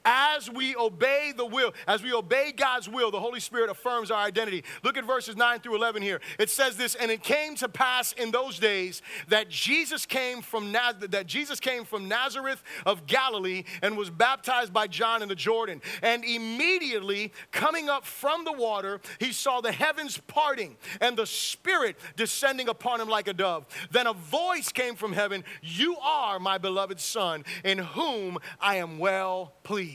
As 0.05 0.51
we 0.51 0.75
obey 0.75 1.33
the 1.37 1.47
will, 1.47 1.73
as 1.87 2.03
we 2.03 2.13
obey 2.13 2.53
God's 2.53 2.89
will, 2.89 3.11
the 3.11 3.21
Holy 3.21 3.39
Spirit 3.39 3.71
affirms 3.71 4.11
our 4.11 4.23
identity. 4.23 4.65
Look 4.83 4.97
at 4.97 5.05
verses 5.05 5.37
9 5.37 5.61
through 5.61 5.77
11 5.77 6.03
here. 6.03 6.21
It 6.39 6.51
says 6.51 6.77
this, 6.77 6.95
and 6.95 7.11
it 7.11 7.23
came 7.23 7.55
to 7.57 7.69
pass 7.69 8.13
in 8.13 8.33
those 8.33 8.59
days 8.59 9.03
that 9.29 9.49
Jesus 9.49 10.05
came 10.05 10.43
from 10.43 10.73
Naz- 10.73 10.97
that 10.99 11.27
Jesus 11.27 11.61
came 11.61 11.85
from 11.85 12.09
Nazareth 12.09 12.63
of 12.85 13.07
Galilee 13.07 13.65
and 13.81 13.97
was 13.97 14.11
baptized 14.11 14.73
by 14.73 14.87
John 14.89 15.23
in 15.23 15.29
the 15.29 15.35
Jordan. 15.35 15.81
And 16.03 16.25
immediately 16.25 17.33
coming 17.53 17.89
up 17.89 18.05
from 18.05 18.45
the 18.45 18.53
water, 18.53 19.01
he 19.21 19.33
saw 19.33 19.61
the 19.61 19.73
heavens 19.73 20.19
parting 20.27 20.77
and 21.01 21.17
the 21.17 21.27
Spirit 21.27 21.97
descending 22.17 22.69
upon 22.69 23.01
him 23.01 23.09
like 23.09 23.29
a 23.29 23.33
dove. 23.33 23.67
Then 23.91 24.07
a 24.07 24.13
voice 24.13 24.73
came 24.73 24.97
from 24.97 25.13
heaven, 25.13 25.45
"You 25.63 25.97
are 25.99 26.41
my 26.41 26.59
beloved 26.59 27.01
Son, 27.01 27.45
in 27.65 27.79
whom 27.79 28.39
I 28.61 28.77
am 28.77 28.99
well 28.99 29.55
pleased. 29.63 29.92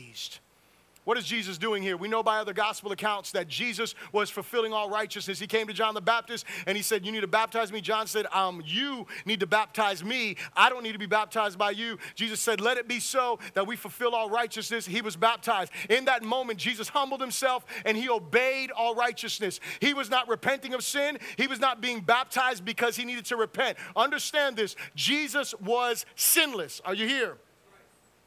What 1.08 1.16
is 1.16 1.24
Jesus 1.24 1.56
doing 1.56 1.82
here? 1.82 1.96
We 1.96 2.06
know 2.06 2.22
by 2.22 2.36
other 2.36 2.52
gospel 2.52 2.92
accounts 2.92 3.32
that 3.32 3.48
Jesus 3.48 3.94
was 4.12 4.28
fulfilling 4.28 4.74
all 4.74 4.90
righteousness. 4.90 5.38
He 5.38 5.46
came 5.46 5.66
to 5.66 5.72
John 5.72 5.94
the 5.94 6.02
Baptist 6.02 6.44
and 6.66 6.76
he 6.76 6.82
said, 6.82 7.06
You 7.06 7.12
need 7.12 7.22
to 7.22 7.26
baptize 7.26 7.72
me. 7.72 7.80
John 7.80 8.06
said, 8.06 8.26
um, 8.30 8.62
You 8.62 9.06
need 9.24 9.40
to 9.40 9.46
baptize 9.46 10.04
me. 10.04 10.36
I 10.54 10.68
don't 10.68 10.82
need 10.82 10.92
to 10.92 10.98
be 10.98 11.06
baptized 11.06 11.56
by 11.56 11.70
you. 11.70 11.96
Jesus 12.14 12.40
said, 12.40 12.60
Let 12.60 12.76
it 12.76 12.88
be 12.88 13.00
so 13.00 13.38
that 13.54 13.66
we 13.66 13.74
fulfill 13.74 14.14
all 14.14 14.28
righteousness. 14.28 14.84
He 14.84 15.00
was 15.00 15.16
baptized. 15.16 15.72
In 15.88 16.04
that 16.04 16.24
moment, 16.24 16.58
Jesus 16.58 16.90
humbled 16.90 17.22
himself 17.22 17.64
and 17.86 17.96
he 17.96 18.10
obeyed 18.10 18.70
all 18.70 18.94
righteousness. 18.94 19.60
He 19.80 19.94
was 19.94 20.10
not 20.10 20.28
repenting 20.28 20.74
of 20.74 20.84
sin, 20.84 21.16
he 21.38 21.46
was 21.46 21.58
not 21.58 21.80
being 21.80 22.02
baptized 22.02 22.66
because 22.66 22.96
he 22.96 23.06
needed 23.06 23.24
to 23.24 23.36
repent. 23.36 23.78
Understand 23.96 24.56
this 24.56 24.76
Jesus 24.94 25.54
was 25.54 26.04
sinless. 26.16 26.82
Are 26.84 26.92
you 26.92 27.08
here? 27.08 27.38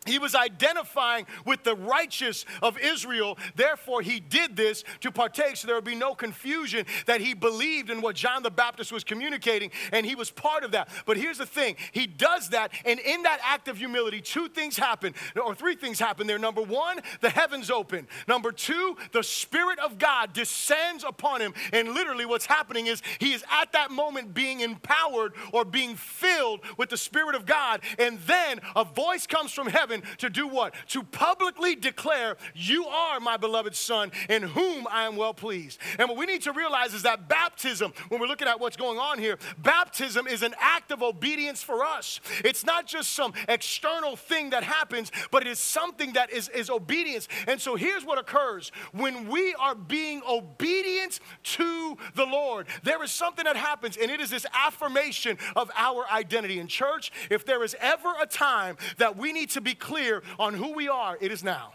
He 0.08 0.18
was 0.18 0.34
identifying 0.34 1.28
with 1.46 1.64
the 1.64 1.76
righteous 1.76 2.44
of 2.64 2.76
Israel. 2.80 3.38
Therefore, 3.56 4.02
he 4.02 4.20
did 4.20 4.56
this 4.56 4.84
to 5.02 5.12
partake 5.12 5.58
so 5.58 5.68
there 5.68 5.76
would 5.76 5.84
be 5.84 5.94
no 5.94 6.16
confusion 6.16 6.88
that 7.06 7.22
he 7.22 7.36
believed 7.36 7.92
in 7.92 8.02
what 8.02 8.16
John 8.16 8.42
the 8.42 8.50
Baptist 8.50 8.92
was 8.92 9.04
communicating, 9.04 9.70
and 9.92 10.04
he 10.04 10.16
was 10.16 10.32
part 10.32 10.64
of 10.64 10.72
that. 10.72 10.90
But 11.06 11.18
here's 11.18 11.38
the 11.38 11.46
thing 11.46 11.76
he 11.92 12.08
does 12.08 12.50
that, 12.50 12.72
and 12.84 13.00
in 13.00 13.22
that 13.24 13.42
act 13.44 13.68
of 13.68 13.78
humility, 13.78 14.22
two 14.22 14.50
things 14.50 14.76
happen, 14.76 15.14
or 15.40 15.54
three 15.54 15.76
things 15.76 16.00
happen 16.00 16.26
there. 16.26 16.40
Number 16.40 16.64
one, 16.64 17.00
the 17.20 17.30
heavens 17.30 17.70
open. 17.70 18.08
Number 18.28 18.52
two, 18.52 18.98
the 19.12 19.22
Spirit 19.22 19.78
of 19.78 20.00
God 20.00 20.34
descends 20.34 21.04
upon 21.04 21.42
him, 21.42 21.54
and 21.74 21.90
literally 21.90 22.26
what's 22.26 22.48
happening 22.48 22.88
is 22.88 23.04
he 23.20 23.34
is 23.34 23.44
at 23.52 23.72
that 23.74 23.92
moment 23.92 24.34
being 24.34 24.62
empowered 24.62 25.34
or 25.54 25.64
being 25.64 25.96
filled 25.96 26.62
with 26.78 26.90
the 26.90 26.98
Spirit 26.98 27.36
of 27.36 27.46
God, 27.46 27.82
and 28.00 28.18
then 28.22 28.62
a 28.76 28.84
voice 28.84 29.28
comes 29.28 29.52
from 29.52 29.68
heaven 29.68 29.91
heaven 29.92 30.08
to 30.18 30.30
do 30.30 30.48
what? 30.48 30.74
To 30.90 31.04
publicly 31.04 31.76
declare, 31.76 32.38
You 32.56 32.86
are 32.86 33.20
my 33.20 33.38
beloved 33.38 33.76
Son, 33.76 34.12
in 34.30 34.44
whom 34.44 34.88
I 34.90 35.06
am 35.06 35.16
well 35.16 35.34
pleased. 35.34 35.80
And 36.00 36.08
what 36.10 36.18
we 36.18 36.26
need 36.26 36.42
to 36.44 36.54
realize 36.54 36.94
is 36.94 37.04
that 37.04 37.28
baptism, 37.28 37.94
when 38.10 38.20
we're 38.20 38.28
looking 38.28 38.48
at 38.48 38.60
what's 38.60 38.78
going 38.78 38.98
on 38.98 39.20
here, 39.20 39.38
baptism 39.58 40.28
is 40.28 40.44
an 40.44 40.56
act 40.60 40.92
of 40.92 41.02
obedience 41.02 41.64
for 41.64 41.84
us. 41.84 42.20
It's 42.44 42.66
not 42.66 42.88
just 42.88 43.14
some 43.14 43.34
external 43.48 44.16
thing 44.16 44.52
that 44.52 44.64
happens, 44.64 45.12
but 45.32 45.44
it 45.44 45.50
is 45.50 45.60
something 45.60 46.14
that 46.14 46.32
is, 46.32 46.50
is 46.50 46.70
obedience. 46.70 47.28
And 47.48 47.60
so 47.60 47.76
here's 47.76 48.06
what 48.06 48.18
occurs 48.18 48.72
when 48.92 49.28
we 49.28 49.54
are 49.56 49.76
being 49.76 50.22
obedient 50.28 51.20
to 51.44 51.98
the 52.16 52.26
Lord, 52.26 52.68
there 52.84 53.04
is 53.04 53.12
something 53.12 53.46
that 53.46 53.56
happens, 53.56 53.98
and 53.98 54.10
it 54.10 54.20
is 54.20 54.30
this 54.30 54.46
affirmation 54.54 55.38
of 55.56 55.70
our 55.76 56.06
identity. 56.12 56.60
In 56.60 56.68
church, 56.68 57.12
if 57.30 57.46
there 57.46 57.64
is 57.64 57.76
ever 57.80 58.14
a 58.22 58.26
time 58.26 58.78
that 58.98 59.18
we 59.18 59.34
need 59.34 59.50
to 59.52 59.62
be 59.62 59.74
clear 59.82 60.24
on 60.40 60.54
who 60.54 60.74
we 60.74 60.88
are, 60.88 61.18
it 61.20 61.32
is 61.32 61.44
now. 61.44 61.74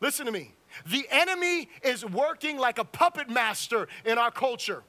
Listen 0.00 0.26
to 0.26 0.32
me. 0.32 0.52
The 0.86 1.06
enemy 1.10 1.68
is 1.82 2.04
working 2.04 2.58
like 2.58 2.78
a 2.78 2.84
puppet 2.84 3.28
master 3.28 3.88
in 4.04 4.18
our 4.18 4.30
culture. 4.30 4.84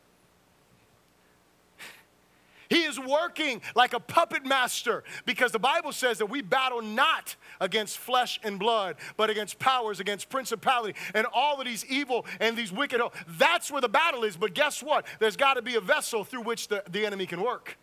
He 2.69 2.83
is 2.83 2.99
working 2.99 3.61
like 3.75 3.93
a 3.93 3.99
puppet 3.99 4.45
master 4.45 5.03
because 5.25 5.51
the 5.51 5.59
Bible 5.59 5.91
says 5.91 6.17
that 6.17 6.25
we 6.25 6.41
battle 6.41 6.81
not 6.81 7.35
against 7.59 7.99
flesh 7.99 8.39
and 8.43 8.57
blood, 8.57 8.95
but 9.15 9.29
against 9.29 9.59
powers, 9.59 9.99
against 9.99 10.29
principality, 10.29 10.97
and 11.13 11.27
all 11.33 11.59
of 11.59 11.67
these 11.67 11.85
evil 11.85 12.25
and 12.39 12.57
these 12.57 12.71
wicked. 12.71 12.99
That's 13.27 13.69
where 13.69 13.81
the 13.81 13.89
battle 13.89 14.23
is. 14.23 14.37
But 14.37 14.55
guess 14.55 14.81
what? 14.81 15.05
There's 15.19 15.37
got 15.37 15.55
to 15.55 15.61
be 15.61 15.75
a 15.75 15.81
vessel 15.81 16.23
through 16.23 16.41
which 16.41 16.69
the, 16.69 16.83
the 16.89 17.05
enemy 17.05 17.27
can 17.27 17.41
work 17.41 17.77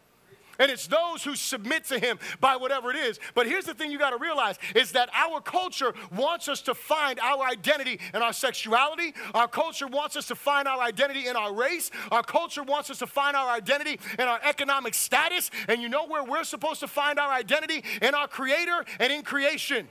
and 0.61 0.71
it's 0.71 0.87
those 0.87 1.25
who 1.25 1.35
submit 1.35 1.85
to 1.87 1.99
him 1.99 2.19
by 2.41 2.55
whatever 2.57 2.91
it 2.91 2.97
is. 2.97 3.19
But 3.35 3.47
here's 3.47 3.65
the 3.65 3.75
thing 3.75 3.91
you 3.91 3.99
got 3.99 4.11
to 4.11 4.19
realize 4.19 4.57
is 4.77 4.93
that 4.93 5.09
our 5.15 5.41
culture 5.41 5.95
wants 6.13 6.49
us 6.49 6.61
to 6.63 6.75
find 6.75 7.19
our 7.19 7.45
identity 7.45 7.99
in 8.15 8.23
our 8.23 8.33
sexuality. 8.33 9.15
Our 9.35 9.49
culture 9.49 9.89
wants 9.89 10.17
us 10.17 10.27
to 10.29 10.37
find 10.37 10.69
our 10.69 10.81
identity 10.81 11.27
in 11.27 11.35
our 11.35 11.53
race. 11.53 11.91
Our 12.13 12.23
culture 12.23 12.63
wants 12.63 12.91
us 12.91 12.99
to 12.99 13.07
find 13.07 13.37
our 13.37 13.51
identity 13.51 13.99
in 14.19 14.29
our 14.29 14.39
economic 14.45 14.95
status. 14.95 15.51
And 15.67 15.81
you 15.81 15.89
know 15.89 16.07
where 16.07 16.23
we're 16.23 16.45
supposed 16.45 16.81
to 16.81 16.89
find 16.89 17.19
our 17.19 17.33
identity? 17.33 17.83
In 18.03 18.15
our 18.15 18.29
creator 18.29 18.85
and 18.99 19.13
in 19.13 19.23
creation. 19.23 19.89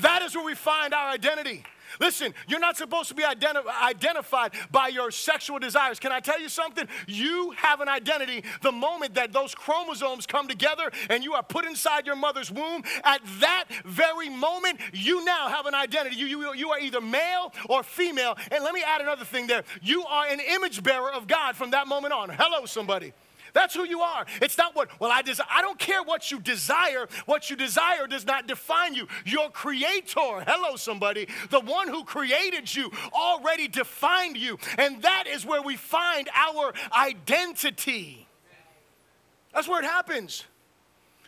That 0.00 0.22
is 0.22 0.34
where 0.34 0.44
we 0.44 0.54
find 0.54 0.92
our 0.92 1.10
identity. 1.10 1.64
Listen, 2.00 2.32
you're 2.48 2.60
not 2.60 2.76
supposed 2.76 3.08
to 3.10 3.14
be 3.14 3.22
identi- 3.22 3.62
identified 3.82 4.52
by 4.70 4.88
your 4.88 5.10
sexual 5.10 5.58
desires. 5.58 6.00
Can 6.00 6.12
I 6.12 6.20
tell 6.20 6.40
you 6.40 6.48
something? 6.48 6.88
You 7.06 7.52
have 7.56 7.80
an 7.80 7.88
identity 7.88 8.42
the 8.62 8.72
moment 8.72 9.14
that 9.14 9.32
those 9.32 9.54
chromosomes 9.54 10.26
come 10.26 10.48
together 10.48 10.90
and 11.10 11.22
you 11.22 11.34
are 11.34 11.42
put 11.42 11.66
inside 11.66 12.06
your 12.06 12.16
mother's 12.16 12.50
womb. 12.50 12.82
At 13.04 13.20
that 13.40 13.66
very 13.84 14.30
moment, 14.30 14.80
you 14.92 15.24
now 15.24 15.48
have 15.48 15.66
an 15.66 15.74
identity. 15.74 16.16
You, 16.16 16.26
you, 16.26 16.54
you 16.54 16.70
are 16.70 16.80
either 16.80 17.00
male 17.00 17.52
or 17.68 17.82
female. 17.82 18.36
And 18.50 18.64
let 18.64 18.72
me 18.72 18.82
add 18.82 19.02
another 19.02 19.24
thing 19.24 19.46
there 19.46 19.64
you 19.82 20.04
are 20.04 20.26
an 20.26 20.40
image 20.40 20.82
bearer 20.82 21.12
of 21.12 21.26
God 21.26 21.56
from 21.56 21.70
that 21.72 21.86
moment 21.86 22.14
on. 22.14 22.30
Hello, 22.30 22.64
somebody. 22.66 23.12
That's 23.52 23.74
who 23.74 23.84
you 23.84 24.00
are. 24.00 24.26
It's 24.40 24.58
not 24.58 24.74
what, 24.74 24.88
well, 25.00 25.10
I 25.12 25.22
desire. 25.22 25.46
I 25.50 25.62
don't 25.62 25.78
care 25.78 26.02
what 26.02 26.30
you 26.30 26.40
desire. 26.40 27.08
What 27.26 27.50
you 27.50 27.56
desire 27.56 28.06
does 28.06 28.26
not 28.26 28.46
define 28.46 28.94
you. 28.94 29.08
Your 29.24 29.50
creator, 29.50 30.44
hello, 30.46 30.76
somebody, 30.76 31.28
the 31.50 31.60
one 31.60 31.88
who 31.88 32.04
created 32.04 32.74
you 32.74 32.90
already 33.12 33.68
defined 33.68 34.36
you. 34.36 34.58
And 34.78 35.02
that 35.02 35.24
is 35.26 35.44
where 35.44 35.62
we 35.62 35.76
find 35.76 36.28
our 36.34 36.72
identity. 36.92 38.26
That's 39.52 39.68
where 39.68 39.80
it 39.80 39.86
happens. 39.86 40.44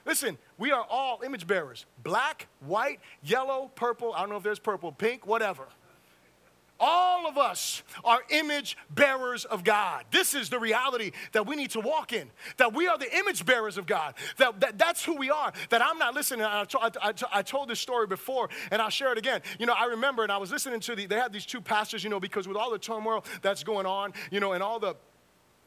Listen, 0.05 0.37
we 0.59 0.73
are 0.73 0.85
all 0.89 1.21
image 1.25 1.47
bearers 1.47 1.87
black, 2.03 2.49
white, 2.61 3.01
yellow, 3.23 3.71
purple. 3.75 4.13
I 4.15 4.21
don't 4.21 4.31
know 4.31 4.37
if 4.37 4.43
there's 4.43 4.59
purple, 4.59 4.93
pink, 4.93 5.27
whatever. 5.27 5.65
All 6.85 7.29
of 7.29 7.39
us 7.39 7.85
are 8.03 8.23
image 8.31 8.77
bearers 8.91 9.45
of 9.45 9.63
God. 9.63 10.05
This 10.11 10.35
is 10.35 10.51
the 10.51 10.59
reality 10.59 11.13
that 11.31 11.47
we 11.47 11.55
need 11.55 11.71
to 11.71 11.81
walk 11.81 12.13
in. 12.13 12.29
That 12.57 12.75
we 12.75 12.89
are 12.89 12.99
the 12.99 13.17
image 13.17 13.47
bearers 13.47 13.79
of 13.79 13.87
God. 13.87 14.15
That, 14.39 14.59
that 14.59 14.79
that's 14.79 15.05
who 15.05 15.17
we 15.17 15.31
are. 15.31 15.53
That 15.71 15.81
I'm 15.81 15.97
not 15.97 16.13
listening. 16.15 16.45
I, 16.45 16.67
I, 16.81 17.13
I 17.33 17.43
told 17.43 17.69
this 17.69 17.79
story 17.79 18.09
before, 18.09 18.49
and 18.73 18.83
I'll 18.83 18.91
share 18.91 19.13
it 19.13 19.19
again. 19.19 19.43
You 19.61 19.67
know, 19.67 19.75
I 19.75 19.85
remember, 19.85 20.25
and 20.25 20.33
I 20.33 20.39
was 20.39 20.51
listening 20.51 20.81
to 20.81 20.97
the. 20.97 21.07
They 21.07 21.15
had 21.15 21.33
these 21.33 21.47
two 21.47 21.61
pastors. 21.61 22.03
You 22.03 22.11
know, 22.11 22.19
because 22.19 22.49
with 22.49 22.57
all 22.57 22.73
the 22.73 22.81
turmoil 22.81 23.25
that's 23.43 23.63
going 23.63 23.87
on, 23.87 24.13
you 24.33 24.41
know, 24.41 24.53
and 24.53 24.63
all 24.63 24.81
the 24.81 24.97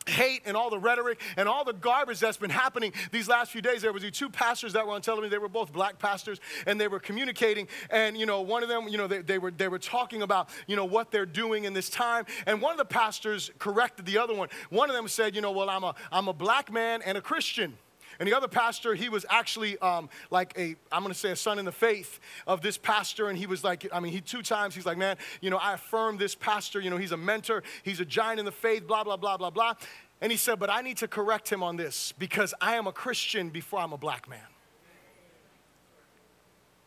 hate 0.07 0.41
and 0.45 0.55
all 0.55 0.69
the 0.69 0.79
rhetoric 0.79 1.19
and 1.37 1.47
all 1.47 1.63
the 1.63 1.73
garbage 1.73 2.19
that's 2.19 2.37
been 2.37 2.49
happening 2.49 2.93
these 3.11 3.27
last 3.27 3.51
few 3.51 3.61
days. 3.61 3.81
There 3.81 3.93
was 3.93 4.03
these 4.03 4.11
two 4.11 4.29
pastors 4.29 4.73
that 4.73 4.85
were 4.85 4.93
on 4.93 5.01
television 5.01 5.31
they 5.31 5.37
were 5.37 5.49
both 5.49 5.73
black 5.73 5.99
pastors 5.99 6.39
and 6.65 6.79
they 6.79 6.87
were 6.87 6.99
communicating. 6.99 7.67
And 7.89 8.17
you 8.17 8.25
know 8.25 8.41
one 8.41 8.63
of 8.63 8.69
them 8.69 8.87
you 8.87 8.97
know 8.97 9.07
they, 9.07 9.21
they 9.21 9.37
were 9.37 9.51
they 9.51 9.67
were 9.67 9.79
talking 9.79 10.21
about 10.21 10.49
you 10.67 10.75
know 10.75 10.85
what 10.85 11.11
they're 11.11 11.25
doing 11.25 11.65
in 11.65 11.73
this 11.73 11.89
time. 11.89 12.25
And 12.45 12.61
one 12.61 12.71
of 12.71 12.77
the 12.77 12.85
pastors 12.85 13.51
corrected 13.59 14.05
the 14.05 14.17
other 14.17 14.33
one. 14.33 14.49
One 14.69 14.89
of 14.89 14.95
them 14.95 15.07
said 15.07 15.35
you 15.35 15.41
know 15.41 15.51
well 15.51 15.69
i'm 15.69 15.83
a 15.83 15.95
i'm 16.11 16.27
a 16.27 16.33
black 16.33 16.71
man 16.71 17.01
and 17.01 17.17
a 17.17 17.21
christian 17.21 17.77
and 18.19 18.27
the 18.27 18.35
other 18.35 18.47
pastor, 18.47 18.95
he 18.95 19.09
was 19.09 19.25
actually 19.29 19.77
um, 19.79 20.09
like 20.31 20.53
a, 20.57 20.75
I'm 20.91 21.01
gonna 21.01 21.13
say 21.13 21.31
a 21.31 21.35
son 21.35 21.59
in 21.59 21.65
the 21.65 21.71
faith 21.71 22.19
of 22.47 22.61
this 22.61 22.77
pastor. 22.77 23.29
And 23.29 23.37
he 23.37 23.47
was 23.47 23.63
like, 23.63 23.87
I 23.91 23.99
mean, 23.99 24.11
he 24.13 24.21
two 24.21 24.41
times, 24.41 24.75
he's 24.75 24.85
like, 24.85 24.97
man, 24.97 25.17
you 25.41 25.49
know, 25.49 25.57
I 25.57 25.73
affirm 25.73 26.17
this 26.17 26.35
pastor. 26.35 26.79
You 26.79 26.89
know, 26.89 26.97
he's 26.97 27.11
a 27.11 27.17
mentor, 27.17 27.63
he's 27.83 27.99
a 27.99 28.05
giant 28.05 28.39
in 28.39 28.45
the 28.45 28.51
faith, 28.51 28.87
blah, 28.87 29.03
blah, 29.03 29.17
blah, 29.17 29.37
blah, 29.37 29.49
blah. 29.49 29.73
And 30.21 30.31
he 30.31 30.37
said, 30.37 30.59
but 30.59 30.69
I 30.69 30.81
need 30.81 30.97
to 30.97 31.07
correct 31.07 31.51
him 31.51 31.61
on 31.61 31.75
this 31.75 32.13
because 32.17 32.53
I 32.61 32.75
am 32.75 32.87
a 32.87 32.91
Christian 32.91 33.49
before 33.49 33.79
I'm 33.79 33.93
a 33.93 33.97
black 33.97 34.29
man. 34.29 34.39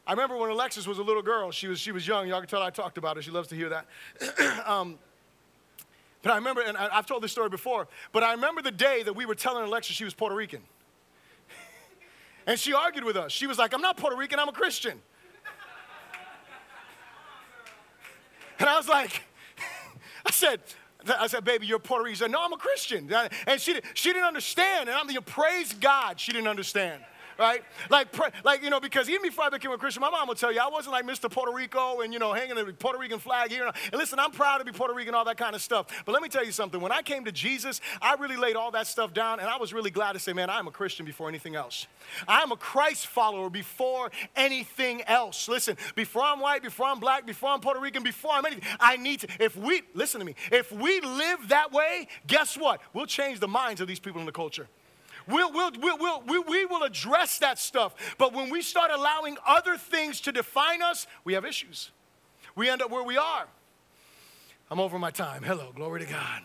I 0.07 0.13
remember 0.13 0.39
when 0.39 0.49
Alexis 0.49 0.87
was 0.87 0.97
a 0.97 1.03
little 1.03 1.23
girl, 1.23 1.51
she 1.51 1.69
was, 1.69 1.79
she 1.79 1.93
was 1.93 2.09
young. 2.09 2.27
Y'all 2.29 2.41
can 2.41 2.49
tell 2.49 2.63
I 2.63 2.71
talked 2.71 2.97
about 2.97 3.17
her. 3.17 3.23
She 3.23 3.31
loves 3.31 3.49
to 3.49 3.55
hear 3.55 3.69
that. 3.69 3.87
um, 4.67 4.99
but 6.23 6.33
I 6.33 6.37
remember, 6.37 6.63
and 6.63 6.79
I've 6.79 7.05
told 7.05 7.23
this 7.23 7.33
story 7.33 7.51
before, 7.51 7.87
but 8.13 8.23
I 8.23 8.33
remember 8.33 8.63
the 8.63 8.73
day 8.73 9.03
that 9.03 9.15
we 9.15 9.27
were 9.27 9.35
telling 9.35 9.65
Alexis 9.65 9.95
she 9.95 10.05
was 10.05 10.15
Puerto 10.15 10.35
Rican. 10.35 10.63
And 12.49 12.59
she 12.59 12.73
argued 12.73 13.05
with 13.05 13.19
us. 13.19 13.31
She 13.31 13.47
was 13.47 13.59
like, 13.59 13.75
I'm 13.75 13.83
not 13.83 13.99
Puerto 13.99 14.17
Rican, 14.17 14.41
I'm 14.41 14.49
a 14.49 14.53
Christian. 14.53 14.99
And 18.59 18.69
I 18.69 18.77
was 18.77 18.89
like, 18.89 19.23
I 20.27 20.31
said, 20.31 20.61
I 21.07 21.27
said, 21.27 21.45
baby, 21.45 21.67
you're 21.67 21.79
Puerto 21.79 22.05
Rican. 22.05 22.15
She 22.15 22.21
said, 22.21 22.31
no, 22.31 22.43
I'm 22.43 22.55
a 22.55 22.57
Christian. 22.57 23.13
And 23.47 23.61
she, 23.61 23.79
she 23.93 24.15
didn't 24.15 24.27
understand. 24.27 24.89
And 24.89 24.99
I'm 24.99 25.07
the 25.07 25.21
praise 25.21 25.75
God, 25.75 26.19
she 26.19 26.33
didn't 26.33 26.49
understand. 26.49 27.03
Right? 27.39 27.63
Like, 27.89 28.09
like 28.45 28.63
you 28.63 28.71
know, 28.71 28.81
because 28.81 29.09
even 29.09 29.23
before 29.23 29.45
I 29.45 29.51
became 29.51 29.71
a 29.71 29.79
Christian, 29.79 30.01
my 30.01 30.11
mom 30.11 30.29
would 30.29 30.39
tell 30.39 30.53
you 30.53 30.61
I 30.61 30.69
wasn't 30.69 30.93
like 30.93 31.07
Mr. 31.07 31.31
Puerto 31.31 31.53
Rico 31.53 32.01
and 32.01 32.13
you 32.13 32.19
know 32.19 32.33
hanging 32.33 32.57
the 32.57 32.73
Puerto 32.73 32.99
Rican 32.99 33.19
flag 33.19 33.51
here. 33.51 33.67
And 33.67 33.95
listen, 33.95 34.19
I'm 34.19 34.33
proud 34.33 34.59
to 34.59 34.65
be 34.65 34.73
Puerto 34.73 34.95
Rican, 34.95 35.15
all 35.15 35.25
that 35.25 35.37
kind 35.37 35.55
of 35.55 35.63
stuff. 35.63 35.87
But 36.05 36.13
let 36.13 36.23
me 36.23 36.29
tell 36.29 36.45
you 36.45 36.53
something. 36.53 36.81
When 36.81 36.93
I 36.93 37.03
came 37.03 37.25
to 37.25 37.33
Jesus, 37.33 37.81
I 38.03 38.15
really 38.15 38.37
laid 38.37 38.57
all 38.57 38.71
that 38.73 38.87
stuff 38.87 39.15
down, 39.15 39.41
and 39.41 39.49
I 39.49 39.57
was 39.57 39.73
really 39.73 39.91
glad 39.91 40.13
to 40.13 40.19
say, 40.19 40.33
man, 40.33 40.51
I'm 40.51 40.67
a 40.67 40.73
Christian 40.73 41.07
before 41.07 41.29
anything 41.29 41.55
else. 41.55 41.87
I'm 42.27 42.53
a 42.53 42.57
Christ 42.57 43.07
follower 43.07 43.51
before 43.51 44.11
anything 44.35 45.03
else. 45.03 45.49
Listen, 45.49 45.77
before 45.95 46.23
I'm 46.23 46.41
white, 46.41 46.63
before 46.63 46.87
I'm 46.87 47.01
black, 47.01 47.27
before 47.27 47.51
I'm 47.51 47.61
Puerto 47.61 47.81
Rican, 47.81 48.03
before 48.03 48.33
I'm 48.33 48.45
anything, 48.47 48.65
I 48.81 48.97
need 48.97 49.21
to. 49.21 49.29
If 49.39 49.57
we 49.57 49.83
listen 49.95 50.19
to 50.19 50.25
me, 50.25 50.35
if 50.51 50.73
we 50.73 51.01
live 51.01 51.49
that 51.49 51.73
way, 51.73 52.09
guess 52.27 52.57
what? 52.57 52.81
We'll 52.93 53.07
change 53.07 53.41
the 53.41 53.49
minds 53.49 53.81
of 53.81 53.89
these 53.89 54.01
people 54.01 54.21
in 54.21 54.27
the 54.27 54.33
culture. 54.33 54.69
We'll, 55.29 55.53
we'll, 55.53 55.71
we'll, 55.79 55.99
we'll, 55.99 56.23
we, 56.27 56.39
we 56.39 56.65
will 56.65 56.83
address 56.83 57.39
that 57.39 57.59
stuff. 57.59 57.95
But 58.17 58.33
when 58.33 58.51
we 58.51 58.63
start 58.63 58.91
allowing 58.91 59.37
other 59.47 59.77
things 59.77 60.21
to 60.23 60.33
define 60.33 60.83
us, 60.83 61.07
we 61.25 61.35
have 61.35 61.45
issues. 61.45 61.91
We 62.57 62.69
end 62.69 62.83
up 62.83 62.91
where 62.91 63.05
we 63.05 63.17
are. 63.17 63.47
I'm 64.71 64.81
over 64.81 64.99
my 64.99 65.11
time. 65.11 65.43
Hello, 65.43 65.73
glory 65.75 66.01
to 66.01 66.07
God. 66.07 66.43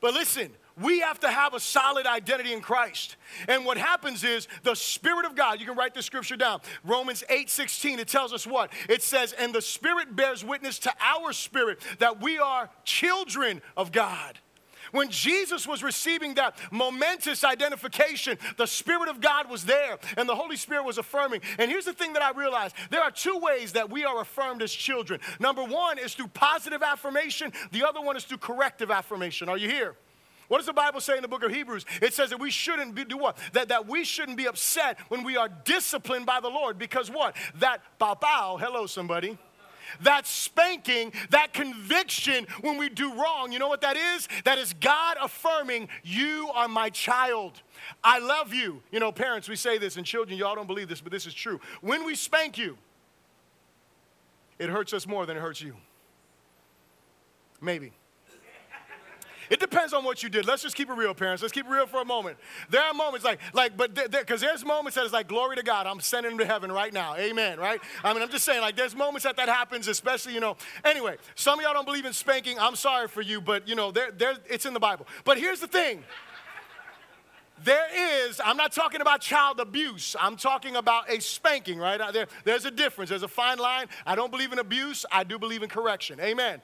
But 0.00 0.14
listen, 0.14 0.50
we 0.80 1.00
have 1.00 1.18
to 1.20 1.28
have 1.28 1.54
a 1.54 1.60
solid 1.60 2.06
identity 2.06 2.52
in 2.52 2.60
Christ. 2.60 3.16
And 3.48 3.64
what 3.64 3.76
happens 3.76 4.22
is 4.22 4.46
the 4.62 4.76
Spirit 4.76 5.26
of 5.26 5.34
God, 5.34 5.60
you 5.60 5.66
can 5.66 5.76
write 5.76 5.94
the 5.94 6.02
scripture 6.02 6.36
down. 6.36 6.60
Romans 6.84 7.24
8 7.28 7.50
16, 7.50 7.98
it 7.98 8.08
tells 8.08 8.32
us 8.32 8.46
what? 8.46 8.72
It 8.88 9.02
says, 9.02 9.32
And 9.32 9.52
the 9.52 9.62
Spirit 9.62 10.14
bears 10.14 10.44
witness 10.44 10.78
to 10.80 10.92
our 11.00 11.32
spirit 11.32 11.80
that 11.98 12.20
we 12.22 12.38
are 12.38 12.70
children 12.84 13.60
of 13.76 13.90
God. 13.90 14.38
When 14.92 15.10
Jesus 15.10 15.66
was 15.66 15.82
receiving 15.82 16.34
that 16.34 16.56
momentous 16.70 17.44
identification, 17.44 18.38
the 18.56 18.66
Spirit 18.66 19.08
of 19.08 19.20
God 19.20 19.50
was 19.50 19.64
there 19.64 19.98
and 20.16 20.28
the 20.28 20.34
Holy 20.34 20.56
Spirit 20.56 20.84
was 20.84 20.98
affirming. 20.98 21.40
And 21.58 21.70
here's 21.70 21.84
the 21.84 21.92
thing 21.92 22.12
that 22.14 22.22
I 22.22 22.32
realized 22.32 22.74
there 22.90 23.02
are 23.02 23.10
two 23.10 23.38
ways 23.38 23.72
that 23.72 23.90
we 23.90 24.04
are 24.04 24.20
affirmed 24.20 24.62
as 24.62 24.72
children. 24.72 25.20
Number 25.40 25.64
one 25.64 25.98
is 25.98 26.14
through 26.14 26.28
positive 26.28 26.82
affirmation, 26.82 27.52
the 27.72 27.86
other 27.86 28.00
one 28.00 28.16
is 28.16 28.24
through 28.24 28.38
corrective 28.38 28.90
affirmation. 28.90 29.48
Are 29.48 29.58
you 29.58 29.68
here? 29.68 29.96
What 30.48 30.58
does 30.58 30.66
the 30.66 30.72
Bible 30.72 31.00
say 31.00 31.16
in 31.16 31.22
the 31.22 31.28
book 31.28 31.42
of 31.42 31.52
Hebrews? 31.52 31.84
It 32.00 32.14
says 32.14 32.30
that 32.30 32.40
we 32.40 32.50
shouldn't 32.50 32.94
be, 32.94 33.04
do 33.04 33.18
what? 33.18 33.36
That, 33.52 33.68
that 33.68 33.86
we 33.86 34.02
shouldn't 34.04 34.38
be 34.38 34.46
upset 34.46 34.98
when 35.08 35.22
we 35.22 35.36
are 35.36 35.48
disciplined 35.48 36.24
by 36.24 36.40
the 36.40 36.48
Lord 36.48 36.78
because 36.78 37.10
what? 37.10 37.36
That 37.56 37.82
bow 37.98 38.14
bow, 38.14 38.56
hello 38.58 38.86
somebody 38.86 39.38
that 40.02 40.26
spanking, 40.26 41.12
that 41.30 41.52
conviction 41.52 42.46
when 42.60 42.78
we 42.78 42.88
do 42.88 43.14
wrong. 43.14 43.52
You 43.52 43.58
know 43.58 43.68
what 43.68 43.80
that 43.82 43.96
is? 43.96 44.28
That 44.44 44.58
is 44.58 44.74
God 44.74 45.16
affirming, 45.20 45.88
You 46.04 46.50
are 46.54 46.68
my 46.68 46.90
child. 46.90 47.62
I 48.02 48.18
love 48.18 48.52
you. 48.52 48.82
You 48.90 49.00
know, 49.00 49.12
parents, 49.12 49.48
we 49.48 49.56
say 49.56 49.78
this, 49.78 49.96
and 49.96 50.04
children, 50.04 50.38
y'all 50.38 50.54
don't 50.54 50.66
believe 50.66 50.88
this, 50.88 51.00
but 51.00 51.12
this 51.12 51.26
is 51.26 51.34
true. 51.34 51.60
When 51.80 52.04
we 52.04 52.14
spank 52.14 52.58
you, 52.58 52.76
it 54.58 54.68
hurts 54.68 54.92
us 54.92 55.06
more 55.06 55.26
than 55.26 55.36
it 55.36 55.40
hurts 55.40 55.60
you. 55.60 55.74
Maybe. 57.60 57.92
It 59.50 59.60
depends 59.60 59.92
on 59.92 60.04
what 60.04 60.22
you 60.22 60.28
did. 60.28 60.46
Let's 60.46 60.62
just 60.62 60.76
keep 60.76 60.90
it 60.90 60.94
real, 60.94 61.14
parents. 61.14 61.42
Let's 61.42 61.52
keep 61.52 61.66
it 61.66 61.70
real 61.70 61.86
for 61.86 62.00
a 62.00 62.04
moment. 62.04 62.36
There 62.70 62.82
are 62.82 62.92
moments 62.92 63.24
like, 63.24 63.40
like, 63.52 63.76
but 63.76 63.94
because 64.10 64.40
there's 64.40 64.64
moments 64.64 64.96
that 64.96 65.04
it's 65.04 65.12
like, 65.12 65.28
glory 65.28 65.56
to 65.56 65.62
God, 65.62 65.86
I'm 65.86 66.00
sending 66.00 66.32
him 66.32 66.38
to 66.38 66.46
heaven 66.46 66.70
right 66.70 66.92
now. 66.92 67.16
Amen, 67.16 67.58
right? 67.58 67.80
I 68.04 68.12
mean, 68.12 68.22
I'm 68.22 68.30
just 68.30 68.44
saying, 68.44 68.60
like, 68.60 68.76
there's 68.76 68.94
moments 68.94 69.24
that 69.24 69.36
that 69.36 69.48
happens, 69.48 69.88
especially, 69.88 70.34
you 70.34 70.40
know. 70.40 70.56
Anyway, 70.84 71.16
some 71.34 71.58
of 71.58 71.64
y'all 71.64 71.74
don't 71.74 71.86
believe 71.86 72.04
in 72.04 72.12
spanking. 72.12 72.58
I'm 72.58 72.76
sorry 72.76 73.08
for 73.08 73.22
you, 73.22 73.40
but, 73.40 73.66
you 73.66 73.74
know, 73.74 73.90
there, 73.90 74.10
there, 74.10 74.34
it's 74.48 74.66
in 74.66 74.74
the 74.74 74.80
Bible. 74.80 75.06
But 75.24 75.38
here's 75.38 75.60
the 75.60 75.68
thing. 75.68 76.04
There 77.64 78.28
is, 78.28 78.40
I'm 78.44 78.56
not 78.56 78.70
talking 78.70 79.00
about 79.00 79.20
child 79.20 79.58
abuse. 79.58 80.14
I'm 80.20 80.36
talking 80.36 80.76
about 80.76 81.10
a 81.10 81.20
spanking, 81.20 81.78
right? 81.78 82.00
There, 82.12 82.26
there's 82.44 82.64
a 82.64 82.70
difference. 82.70 83.10
There's 83.10 83.24
a 83.24 83.28
fine 83.28 83.58
line. 83.58 83.86
I 84.06 84.14
don't 84.14 84.30
believe 84.30 84.52
in 84.52 84.60
abuse. 84.60 85.04
I 85.10 85.24
do 85.24 85.38
believe 85.38 85.64
in 85.64 85.68
correction. 85.68 86.20
Amen 86.20 86.60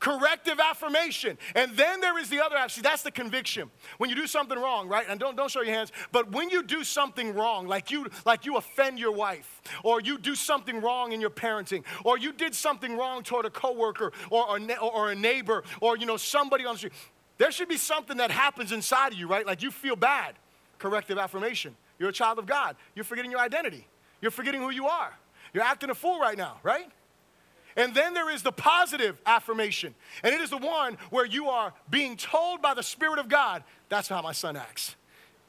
corrective 0.00 0.58
affirmation. 0.58 1.38
And 1.54 1.76
then 1.76 2.00
there 2.00 2.18
is 2.18 2.28
the 2.28 2.44
other 2.44 2.56
See, 2.68 2.80
that's 2.80 3.02
the 3.02 3.10
conviction. 3.10 3.70
When 3.98 4.10
you 4.10 4.16
do 4.16 4.26
something 4.26 4.58
wrong, 4.58 4.88
right? 4.88 5.06
And 5.08 5.20
don't, 5.20 5.36
don't 5.36 5.50
show 5.50 5.62
your 5.62 5.74
hands, 5.74 5.92
but 6.10 6.32
when 6.32 6.50
you 6.50 6.62
do 6.62 6.82
something 6.82 7.34
wrong, 7.34 7.68
like 7.68 7.90
you, 7.90 8.08
like 8.24 8.44
you 8.44 8.56
offend 8.56 8.98
your 8.98 9.12
wife, 9.12 9.62
or 9.84 10.00
you 10.00 10.18
do 10.18 10.34
something 10.34 10.80
wrong 10.80 11.12
in 11.12 11.20
your 11.20 11.30
parenting, 11.30 11.84
or 12.04 12.18
you 12.18 12.32
did 12.32 12.54
something 12.54 12.96
wrong 12.96 13.22
toward 13.22 13.44
a 13.44 13.50
coworker 13.50 14.12
or, 14.30 14.58
or, 14.58 14.80
or 14.82 15.10
a 15.10 15.14
neighbor, 15.14 15.62
or 15.80 15.96
you 15.96 16.06
know, 16.06 16.16
somebody 16.16 16.64
on 16.64 16.74
the 16.74 16.78
street, 16.78 16.92
there 17.38 17.52
should 17.52 17.68
be 17.68 17.76
something 17.76 18.16
that 18.18 18.30
happens 18.30 18.72
inside 18.72 19.12
of 19.12 19.18
you, 19.18 19.26
right? 19.26 19.46
Like 19.46 19.62
you 19.62 19.70
feel 19.70 19.96
bad. 19.96 20.34
Corrective 20.78 21.18
affirmation. 21.18 21.76
You're 21.98 22.08
a 22.08 22.12
child 22.12 22.38
of 22.38 22.46
God. 22.46 22.76
You're 22.94 23.04
forgetting 23.04 23.30
your 23.30 23.40
identity. 23.40 23.86
You're 24.22 24.30
forgetting 24.30 24.60
who 24.62 24.70
you 24.70 24.86
are. 24.86 25.12
You're 25.52 25.64
acting 25.64 25.90
a 25.90 25.94
fool 25.94 26.18
right 26.18 26.38
now, 26.38 26.58
right? 26.62 26.90
And 27.76 27.94
then 27.94 28.14
there 28.14 28.30
is 28.30 28.42
the 28.42 28.52
positive 28.52 29.20
affirmation. 29.26 29.94
And 30.22 30.34
it 30.34 30.40
is 30.40 30.50
the 30.50 30.58
one 30.58 30.98
where 31.10 31.24
you 31.24 31.48
are 31.48 31.72
being 31.88 32.16
told 32.16 32.62
by 32.62 32.74
the 32.74 32.82
Spirit 32.82 33.18
of 33.18 33.28
God, 33.28 33.62
that's 33.88 34.08
how 34.08 34.22
my 34.22 34.32
son 34.32 34.56
acts. 34.56 34.96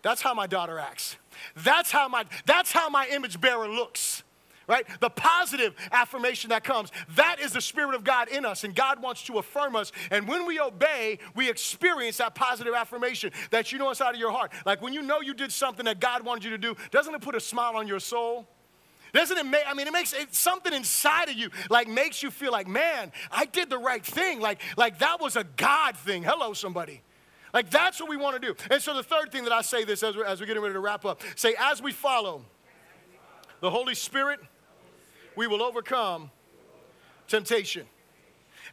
That's 0.02 0.22
how 0.22 0.34
my 0.34 0.48
daughter 0.48 0.80
acts. 0.80 1.18
That's 1.56 1.92
how 1.92 2.08
my, 2.08 2.26
that's 2.46 2.72
how 2.72 2.90
my 2.90 3.08
image 3.08 3.40
bearer 3.40 3.68
looks. 3.68 4.24
Right? 4.68 4.86
The 5.02 5.10
positive 5.10 5.74
affirmation 5.92 6.52
that 6.52 6.64
comes, 6.64 6.92
that 7.16 7.42
is 7.42 7.52
the 7.52 7.60
Spirit 7.60 7.94
of 7.94 8.06
God 8.06 8.30
in 8.30 8.46
us, 8.46 8.64
and 8.64 8.74
God 8.74 9.02
wants 9.02 9.24
to 9.24 9.38
affirm 9.38 9.76
us. 9.76 9.92
And 10.12 10.28
when 10.28 10.46
we 10.46 10.62
obey, 10.62 11.20
we 11.36 11.50
experience 11.50 12.18
that 12.18 12.36
positive 12.36 12.74
affirmation 12.74 13.32
that 13.50 13.72
you 13.72 13.80
know 13.80 13.90
inside 13.90 14.14
of 14.14 14.20
your 14.20 14.32
heart. 14.32 14.54
Like 14.66 14.82
when 14.82 14.94
you 14.94 15.02
know 15.02 15.20
you 15.20 15.34
did 15.34 15.52
something 15.52 15.86
that 15.86 16.00
God 16.00 16.24
wanted 16.24 16.46
you 16.46 16.52
to 16.52 16.58
do, 16.58 16.78
doesn't 16.90 17.14
it 17.14 17.22
put 17.22 17.36
a 17.36 17.40
smile 17.42 17.76
on 17.76 17.88
your 17.88 18.00
soul? 18.00 18.48
Doesn't 19.14 19.38
it 19.38 19.46
make, 19.46 19.64
I 19.68 19.74
mean, 19.74 19.88
it 19.88 19.94
makes 19.94 20.14
it, 20.14 20.34
something 20.34 20.74
inside 20.74 21.30
of 21.30 21.36
you 21.36 21.50
like 21.70 21.88
makes 21.88 22.24
you 22.24 22.32
feel 22.32 22.52
like, 22.52 22.68
man, 22.68 23.12
I 23.32 23.46
did 23.46 23.70
the 23.70 23.78
right 23.78 24.06
thing. 24.06 24.40
Like, 24.40 24.62
like 24.78 25.00
that 25.00 25.20
was 25.20 25.36
a 25.36 25.44
God 25.44 25.98
thing. 25.98 26.24
Hello, 26.24 26.54
somebody. 26.54 27.02
Like 27.54 27.70
that's 27.70 28.00
what 28.00 28.10
we 28.10 28.18
want 28.18 28.42
to 28.42 28.48
do. 28.48 28.56
And 28.70 28.82
so 28.82 28.94
the 28.96 29.04
third 29.04 29.32
thing 29.32 29.44
that 29.44 29.54
I 29.54 29.62
say 29.62 29.84
this 29.84 30.04
as 30.04 30.16
we're, 30.16 30.26
as 30.26 30.40
we're 30.40 30.46
getting 30.46 30.64
ready 30.64 30.74
to 30.74 30.80
wrap 30.80 31.06
up, 31.06 31.22
say, 31.36 31.56
as 31.60 31.82
we 31.82 31.92
follow 31.92 32.46
the 33.60 33.70
Holy 33.70 33.96
Spirit, 33.96 34.40
we 35.36 35.48
will 35.48 35.62
overcome 35.62 36.32
temptation. 37.28 37.86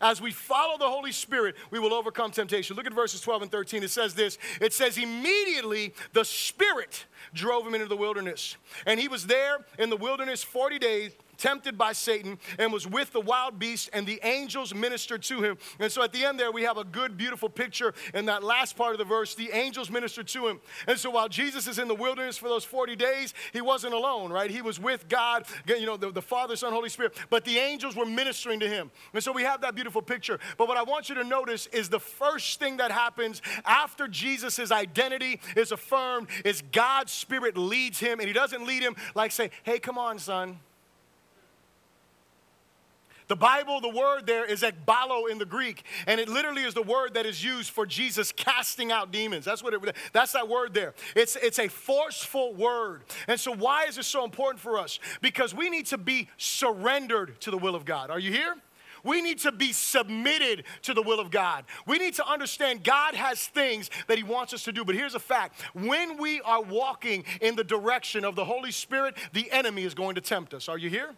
As 0.01 0.20
we 0.20 0.30
follow 0.30 0.78
the 0.78 0.88
Holy 0.88 1.12
Spirit, 1.12 1.57
we 1.70 1.78
will 1.78 1.94
overcome 1.94 2.30
temptation. 2.30 2.76
Look 2.76 2.86
at 2.86 2.92
verses 2.92 3.20
12 3.20 3.42
and 3.42 3.51
13. 3.51 3.82
It 3.82 3.90
says 3.90 4.14
this 4.14 4.38
It 4.61 4.72
says, 4.72 4.99
Immediately 4.99 5.94
the 6.12 6.24
Spirit 6.24 7.07
drove 7.34 7.66
him 7.66 7.74
into 7.74 7.86
the 7.86 7.96
wilderness. 7.96 8.57
And 8.86 9.01
he 9.01 9.09
was 9.09 9.26
there 9.26 9.64
in 9.78 9.90
the 9.90 9.96
wilderness 9.96 10.42
40 10.42 10.78
days 10.78 11.12
tempted 11.39 11.78
by 11.78 11.93
Satan 11.93 12.39
and 12.59 12.72
was 12.72 12.86
with 12.86 13.12
the 13.12 13.20
wild 13.20 13.59
beasts, 13.59 13.89
and 13.93 14.07
the 14.07 14.20
angels 14.22 14.74
ministered 14.74 15.22
to 15.24 15.43
him. 15.43 15.57
And 15.78 15.91
so 15.91 16.03
at 16.03 16.12
the 16.12 16.24
end 16.24 16.39
there, 16.39 16.53
we 16.53 16.62
have 16.62 16.76
a 16.76 16.84
good, 16.84 17.16
beautiful 17.16 17.49
picture 17.49 17.95
in 18.12 18.26
that 18.26 18.43
last 18.43 18.76
part 18.76 18.93
of 18.93 18.99
the 18.99 19.05
verse. 19.05 19.34
The 19.34 19.51
angels 19.53 19.91
ministered 19.91 20.28
to 20.28 20.49
him. 20.49 20.61
And 20.86 20.99
so 20.99 21.11
while 21.11 21.28
Jesus 21.28 21.66
is 21.66 21.78
in 21.78 21.89
the 21.89 21.95
wilderness 21.95 22.36
for 22.36 22.49
those 22.49 22.64
40 22.64 22.97
days, 22.97 23.34
he 23.53 23.61
wasn't 23.61 23.95
alone, 23.95 24.30
right? 24.30 24.51
He 24.51 24.62
was 24.62 24.78
with 24.80 25.09
God, 25.09 25.47
you 25.66 25.86
know, 25.86 25.97
the, 25.97 26.11
the 26.11 26.22
Father, 26.22 26.57
Son, 26.57 26.72
Holy 26.72 26.89
Spirit, 26.89 27.16
but 27.30 27.45
the 27.45 27.59
angels 27.59 27.97
were 27.97 28.07
ministering 28.07 28.61
to 28.61 28.68
him. 28.68 28.91
And 29.14 29.22
so 29.22 29.32
we 29.32 29.43
have 29.43 29.61
that 29.62 29.74
beautiful 29.74 30.03
picture. 30.03 30.39
But 30.57 30.68
what 30.68 30.76
I 30.76 30.82
want 30.82 31.09
you 31.09 31.14
to 31.14 31.24
notice 31.24 31.66
is 31.68 31.89
the 31.89 32.01
first 32.01 32.59
thing 32.59 32.78
that 32.78 32.91
happens 32.91 33.43
after 33.64 34.09
Jesus' 34.09 34.70
identity 34.70 35.41
is 35.57 35.72
affirmed 35.72 36.28
is 36.45 36.62
God's 36.72 37.12
Spirit 37.12 37.57
leads 37.57 37.99
him, 37.99 38.18
and 38.20 38.26
he 38.26 38.32
doesn't 38.32 38.66
lead 38.66 38.82
him 38.82 38.97
like 39.14 39.32
say, 39.32 39.51
hey, 39.62 39.78
come 39.78 39.99
on, 39.99 40.18
son. 40.18 40.59
The 43.28 43.36
Bible, 43.36 43.80
the 43.80 43.90
word 43.90 44.26
there 44.26 44.44
is 44.44 44.62
ekbalo 44.62 45.30
in 45.30 45.38
the 45.38 45.44
Greek, 45.44 45.84
and 46.06 46.18
it 46.18 46.28
literally 46.28 46.62
is 46.62 46.72
the 46.72 46.82
word 46.82 47.14
that 47.14 47.26
is 47.26 47.44
used 47.44 47.70
for 47.70 47.84
Jesus 47.84 48.32
casting 48.32 48.90
out 48.90 49.12
demons. 49.12 49.44
That's 49.44 49.62
what 49.62 49.74
it, 49.74 49.96
that's 50.12 50.32
that 50.32 50.48
word 50.48 50.72
there. 50.72 50.94
It's, 51.14 51.36
it's 51.36 51.58
a 51.58 51.68
forceful 51.68 52.54
word. 52.54 53.04
And 53.28 53.38
so 53.38 53.54
why 53.54 53.84
is 53.84 53.96
this 53.96 54.06
so 54.06 54.24
important 54.24 54.60
for 54.60 54.78
us? 54.78 54.98
Because 55.20 55.54
we 55.54 55.68
need 55.68 55.86
to 55.86 55.98
be 55.98 56.28
surrendered 56.38 57.38
to 57.42 57.50
the 57.50 57.58
will 57.58 57.74
of 57.74 57.84
God. 57.84 58.10
Are 58.10 58.18
you 58.18 58.32
here? 58.32 58.54
We 59.04 59.22
need 59.22 59.38
to 59.40 59.52
be 59.52 59.72
submitted 59.72 60.64
to 60.82 60.94
the 60.94 61.02
will 61.02 61.20
of 61.20 61.30
God. 61.30 61.64
We 61.86 61.98
need 61.98 62.14
to 62.14 62.28
understand 62.28 62.82
God 62.82 63.14
has 63.14 63.46
things 63.46 63.90
that 64.06 64.16
He 64.18 64.24
wants 64.24 64.52
us 64.54 64.64
to 64.64 64.72
do. 64.72 64.84
But 64.84 64.94
here's 64.94 65.14
a 65.14 65.20
fact 65.20 65.60
when 65.74 66.16
we 66.16 66.40
are 66.40 66.62
walking 66.62 67.24
in 67.40 67.56
the 67.56 67.64
direction 67.64 68.24
of 68.24 68.34
the 68.34 68.44
Holy 68.44 68.72
Spirit, 68.72 69.16
the 69.32 69.50
enemy 69.52 69.84
is 69.84 69.94
going 69.94 70.14
to 70.16 70.20
tempt 70.20 70.54
us. 70.54 70.68
Are 70.68 70.78
you 70.78 70.90
here? 70.90 71.14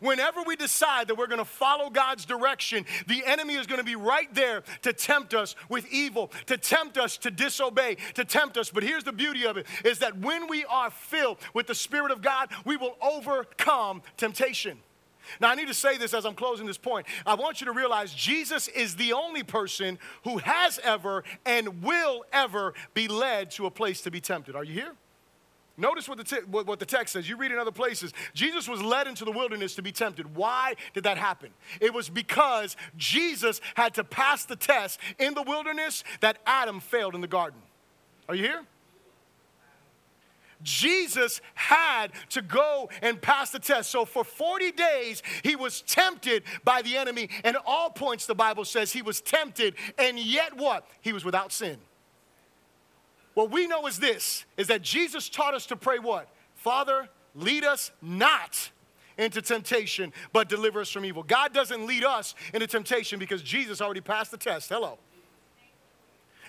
Whenever 0.00 0.42
we 0.42 0.56
decide 0.56 1.08
that 1.08 1.16
we're 1.16 1.26
going 1.26 1.38
to 1.38 1.44
follow 1.44 1.90
God's 1.90 2.24
direction, 2.24 2.84
the 3.06 3.24
enemy 3.26 3.54
is 3.54 3.66
going 3.66 3.80
to 3.80 3.84
be 3.84 3.96
right 3.96 4.32
there 4.34 4.62
to 4.82 4.92
tempt 4.92 5.34
us 5.34 5.56
with 5.68 5.90
evil, 5.92 6.30
to 6.46 6.56
tempt 6.56 6.98
us 6.98 7.16
to 7.18 7.30
disobey, 7.30 7.96
to 8.14 8.24
tempt 8.24 8.56
us. 8.56 8.70
But 8.70 8.82
here's 8.82 9.04
the 9.04 9.12
beauty 9.12 9.46
of 9.46 9.56
it 9.56 9.66
is 9.84 9.98
that 10.00 10.18
when 10.18 10.48
we 10.48 10.64
are 10.66 10.90
filled 10.90 11.38
with 11.54 11.66
the 11.66 11.74
Spirit 11.74 12.10
of 12.10 12.22
God, 12.22 12.50
we 12.64 12.76
will 12.76 12.96
overcome 13.00 14.02
temptation. 14.16 14.78
Now, 15.40 15.50
I 15.50 15.54
need 15.54 15.68
to 15.68 15.74
say 15.74 15.98
this 15.98 16.14
as 16.14 16.24
I'm 16.24 16.34
closing 16.34 16.66
this 16.66 16.78
point. 16.78 17.06
I 17.26 17.34
want 17.34 17.60
you 17.60 17.66
to 17.66 17.72
realize 17.72 18.14
Jesus 18.14 18.68
is 18.68 18.96
the 18.96 19.12
only 19.12 19.42
person 19.42 19.98
who 20.24 20.38
has 20.38 20.78
ever 20.82 21.24
and 21.44 21.82
will 21.82 22.24
ever 22.32 22.74
be 22.94 23.08
led 23.08 23.50
to 23.52 23.66
a 23.66 23.70
place 23.70 24.00
to 24.02 24.10
be 24.10 24.20
tempted. 24.20 24.56
Are 24.56 24.64
you 24.64 24.72
here? 24.72 24.94
Notice 25.78 26.08
what 26.08 26.18
the, 26.18 26.24
te- 26.24 26.44
what, 26.50 26.80
the 26.80 26.84
text 26.84 27.12
says. 27.12 27.28
You 27.28 27.36
read 27.36 27.52
in 27.52 27.58
other 27.58 27.70
places. 27.70 28.12
Jesus 28.34 28.68
was 28.68 28.82
led 28.82 29.06
into 29.06 29.24
the 29.24 29.30
wilderness 29.30 29.76
to 29.76 29.82
be 29.82 29.92
tempted. 29.92 30.34
Why 30.34 30.74
did 30.92 31.04
that 31.04 31.16
happen? 31.16 31.50
It 31.80 31.94
was 31.94 32.08
because 32.08 32.76
Jesus 32.96 33.60
had 33.76 33.94
to 33.94 34.02
pass 34.02 34.44
the 34.44 34.56
test 34.56 34.98
in 35.20 35.34
the 35.34 35.42
wilderness 35.42 36.02
that 36.20 36.38
Adam 36.46 36.80
failed 36.80 37.14
in 37.14 37.20
the 37.20 37.28
garden. 37.28 37.60
Are 38.28 38.34
you 38.34 38.42
here? 38.42 38.62
Jesus 40.64 41.40
had 41.54 42.08
to 42.30 42.42
go 42.42 42.90
and 43.00 43.22
pass 43.22 43.50
the 43.50 43.60
test. 43.60 43.90
So 43.90 44.04
for 44.04 44.24
40 44.24 44.72
days, 44.72 45.22
he 45.44 45.54
was 45.54 45.82
tempted 45.82 46.42
by 46.64 46.82
the 46.82 46.96
enemy. 46.96 47.30
And 47.44 47.56
all 47.64 47.90
points, 47.90 48.26
the 48.26 48.34
Bible 48.34 48.64
says 48.64 48.92
he 48.92 49.02
was 49.02 49.20
tempted, 49.20 49.76
and 49.96 50.18
yet 50.18 50.56
what? 50.56 50.88
He 51.00 51.12
was 51.12 51.24
without 51.24 51.52
sin. 51.52 51.78
What 53.38 53.52
we 53.52 53.68
know 53.68 53.86
is 53.86 54.00
this 54.00 54.44
is 54.56 54.66
that 54.66 54.82
Jesus 54.82 55.28
taught 55.28 55.54
us 55.54 55.64
to 55.66 55.76
pray 55.76 56.00
what? 56.00 56.28
Father, 56.56 57.08
lead 57.36 57.62
us 57.62 57.92
not 58.02 58.72
into 59.16 59.40
temptation, 59.40 60.12
but 60.32 60.48
deliver 60.48 60.80
us 60.80 60.90
from 60.90 61.04
evil. 61.04 61.22
God 61.22 61.54
doesn't 61.54 61.86
lead 61.86 62.02
us 62.02 62.34
into 62.52 62.66
temptation 62.66 63.20
because 63.20 63.40
Jesus 63.40 63.80
already 63.80 64.00
passed 64.00 64.32
the 64.32 64.38
test. 64.38 64.70
Hello. 64.70 64.98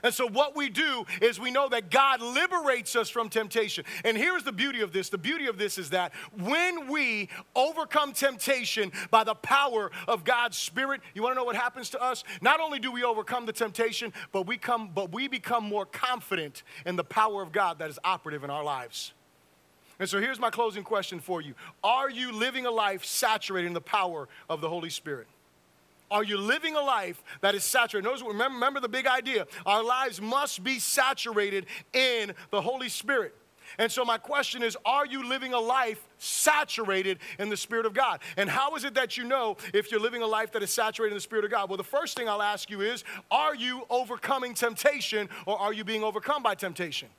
And 0.04 0.14
so, 0.14 0.28
what 0.28 0.56
we 0.56 0.70
do 0.70 1.06
is 1.22 1.40
we 1.40 1.52
know 1.52 1.70
that 1.70 1.90
God 1.92 2.22
liberates 2.22 2.96
us 2.96 3.10
from 3.10 3.30
temptation. 3.30 3.86
And 4.04 4.18
here's 4.18 4.44
the 4.44 4.52
beauty 4.52 4.82
of 4.82 4.92
this 4.92 5.10
the 5.10 5.18
beauty 5.18 5.48
of 5.48 5.58
this 5.58 5.78
is 5.78 5.90
that 5.92 6.14
when 6.38 6.88
we 6.90 7.30
overcome 7.56 8.14
temptation 8.14 8.92
by 9.12 9.24
the 9.24 9.36
power 9.36 9.92
of 10.08 10.24
God's 10.24 10.58
Spirit, 10.58 11.02
you 11.14 11.24
want 11.24 11.34
to 11.34 11.36
know 11.36 11.46
what 11.46 11.56
happens 11.56 11.90
to 11.92 12.02
us? 12.02 12.24
Not 12.42 12.60
only 12.60 12.80
do 12.80 12.92
we 12.92 13.04
overcome 13.04 13.46
the 13.46 13.54
temptation, 13.54 14.14
but 14.32 14.48
we, 14.48 14.58
come, 14.58 14.92
but 14.94 15.12
we 15.12 15.28
become 15.28 15.64
more 15.64 15.86
confident 15.86 16.64
in 16.86 16.96
the 16.96 17.04
power 17.04 17.42
of 17.42 17.52
God 17.52 17.80
that 17.80 17.90
is 17.90 18.00
operative 18.04 18.44
in 18.44 18.50
our 18.50 18.64
lives. 18.64 19.14
And 20.00 20.08
so, 20.08 20.22
here's 20.22 20.40
my 20.40 20.50
closing 20.50 20.84
question 20.84 21.20
for 21.20 21.42
you 21.42 21.54
Are 21.84 22.10
you 22.10 22.32
living 22.32 22.66
a 22.66 22.72
life 22.72 23.04
saturated 23.04 23.68
in 23.68 23.74
the 23.74 23.82
power 23.82 24.30
of 24.50 24.62
the 24.62 24.70
Holy 24.70 24.90
Spirit? 24.90 25.28
Are 26.12 26.24
you 26.24 26.38
living 26.38 26.76
a 26.76 26.82
life 26.82 27.24
that 27.42 27.56
is 27.56 27.64
saturated? 27.64 28.08
Notice, 28.08 28.24
remember, 28.24 28.56
remember 28.56 28.80
the 28.80 28.90
big 28.90 29.08
idea. 29.08 29.48
Our 29.66 29.84
lives 29.84 30.22
must 30.22 30.64
be 30.64 30.80
saturated 30.80 31.66
in 31.94 32.34
the 32.52 32.62
Holy 32.62 32.90
Spirit. 32.90 33.36
And 33.78 33.92
so, 33.92 34.04
my 34.04 34.18
question 34.18 34.64
is 34.64 34.76
Are 34.86 35.06
you 35.06 35.28
living 35.28 35.54
a 35.54 35.60
life 35.60 36.04
saturated 36.18 37.20
in 37.38 37.50
the 37.50 37.58
Spirit 37.58 37.86
of 37.86 37.94
God? 37.94 38.22
And 38.38 38.50
how 38.50 38.76
is 38.76 38.84
it 38.84 38.96
that 38.96 39.18
you 39.18 39.24
know 39.24 39.58
if 39.74 39.92
you're 39.92 40.00
living 40.00 40.22
a 40.22 40.28
life 40.28 40.52
that 40.54 40.64
is 40.64 40.72
saturated 40.72 41.14
in 41.14 41.18
the 41.18 41.22
Spirit 41.22 41.46
of 41.46 41.52
God? 41.52 41.70
Well, 41.70 41.78
the 41.78 41.84
first 41.84 42.18
thing 42.18 42.28
I'll 42.28 42.42
ask 42.42 42.70
you 42.70 42.82
is 42.82 43.04
Are 43.30 43.56
you 43.56 43.86
overcoming 43.90 44.54
temptation 44.54 45.30
or 45.46 45.60
are 45.60 45.74
you 45.74 45.84
being 45.84 46.04
overcome 46.04 46.42
by 46.42 46.56
temptation? 46.56 47.10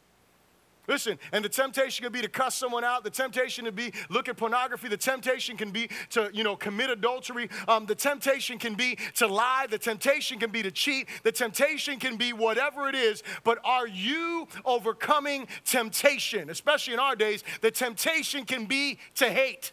Listen, 0.86 1.18
and 1.32 1.44
the 1.44 1.48
temptation 1.48 2.02
can 2.02 2.12
be 2.12 2.20
to 2.22 2.28
cuss 2.28 2.54
someone 2.54 2.84
out. 2.84 3.04
The 3.04 3.10
temptation 3.10 3.64
to 3.66 3.72
be 3.72 3.92
look 4.08 4.28
at 4.28 4.36
pornography. 4.36 4.88
The 4.88 4.96
temptation 4.96 5.56
can 5.56 5.70
be 5.70 5.88
to 6.10 6.30
you 6.32 6.42
know 6.42 6.56
commit 6.56 6.90
adultery. 6.90 7.48
Um, 7.68 7.86
the 7.86 7.94
temptation 7.94 8.58
can 8.58 8.74
be 8.74 8.98
to 9.16 9.26
lie. 9.26 9.66
The 9.70 9.78
temptation 9.78 10.38
can 10.38 10.50
be 10.50 10.62
to 10.62 10.70
cheat. 10.70 11.08
The 11.22 11.32
temptation 11.32 11.98
can 11.98 12.16
be 12.16 12.32
whatever 12.32 12.88
it 12.88 12.94
is. 12.94 13.22
But 13.44 13.58
are 13.64 13.86
you 13.86 14.48
overcoming 14.64 15.46
temptation? 15.64 16.50
Especially 16.50 16.94
in 16.94 17.00
our 17.00 17.14
days, 17.14 17.44
the 17.60 17.70
temptation 17.70 18.44
can 18.44 18.66
be 18.66 18.98
to 19.16 19.30
hate. 19.30 19.72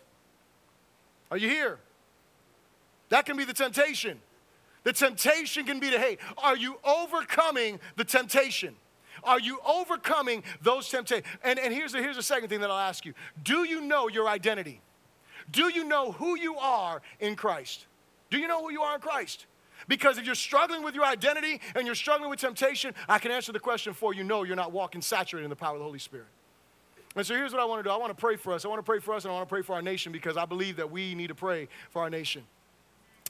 Are 1.31 1.37
you 1.37 1.49
here? 1.49 1.79
That 3.09 3.25
can 3.25 3.37
be 3.37 3.43
the 3.43 3.53
temptation. 3.53 4.19
The 4.83 4.93
temptation 4.93 5.65
can 5.65 5.79
be 5.79 5.89
to 5.89 5.99
hate. 5.99 6.19
Are 6.37 6.55
you 6.55 6.79
overcoming 6.83 7.79
the 7.95 8.05
temptation? 8.05 8.75
Are 9.23 9.39
you 9.39 9.59
overcoming 9.65 10.43
those 10.61 10.89
temptations? 10.89 11.27
And, 11.43 11.59
and 11.59 11.73
here's, 11.73 11.91
the, 11.91 11.99
here's 11.99 12.15
the 12.15 12.23
second 12.23 12.49
thing 12.49 12.61
that 12.61 12.69
I'll 12.69 12.77
ask 12.77 13.05
you 13.05 13.13
Do 13.43 13.63
you 13.63 13.81
know 13.81 14.07
your 14.07 14.27
identity? 14.27 14.81
Do 15.51 15.71
you 15.73 15.83
know 15.83 16.11
who 16.11 16.37
you 16.37 16.57
are 16.57 17.01
in 17.19 17.35
Christ? 17.35 17.85
Do 18.29 18.37
you 18.37 18.47
know 18.47 18.61
who 18.61 18.71
you 18.71 18.81
are 18.81 18.95
in 18.95 19.01
Christ? 19.01 19.45
Because 19.87 20.17
if 20.17 20.25
you're 20.25 20.35
struggling 20.35 20.83
with 20.83 20.95
your 20.95 21.05
identity 21.05 21.61
and 21.75 21.85
you're 21.85 21.95
struggling 21.95 22.29
with 22.29 22.39
temptation, 22.39 22.93
I 23.07 23.19
can 23.19 23.31
answer 23.31 23.51
the 23.51 23.59
question 23.59 23.93
for 23.93 24.13
you 24.13 24.23
no, 24.23 24.43
you're 24.43 24.55
not 24.55 24.71
walking 24.71 25.01
saturated 25.01 25.45
in 25.45 25.49
the 25.49 25.55
power 25.55 25.73
of 25.73 25.79
the 25.79 25.85
Holy 25.85 25.99
Spirit. 25.99 26.27
And 27.15 27.25
so 27.25 27.33
here's 27.33 27.51
what 27.53 27.61
I 27.61 27.65
want 27.65 27.79
to 27.79 27.83
do 27.83 27.89
I 27.89 27.97
want 27.97 28.15
to 28.15 28.19
pray 28.19 28.35
for 28.35 28.53
us. 28.53 28.65
I 28.65 28.67
want 28.67 28.79
to 28.79 28.83
pray 28.83 28.99
for 28.99 29.13
us 29.13 29.23
and 29.23 29.31
I 29.31 29.35
want 29.35 29.47
to 29.47 29.53
pray 29.53 29.61
for 29.61 29.75
our 29.75 29.81
nation 29.81 30.11
because 30.11 30.37
I 30.37 30.45
believe 30.45 30.75
that 30.77 30.91
we 30.91 31.15
need 31.15 31.27
to 31.27 31.35
pray 31.35 31.67
for 31.89 32.01
our 32.01 32.09
nation. 32.09 32.43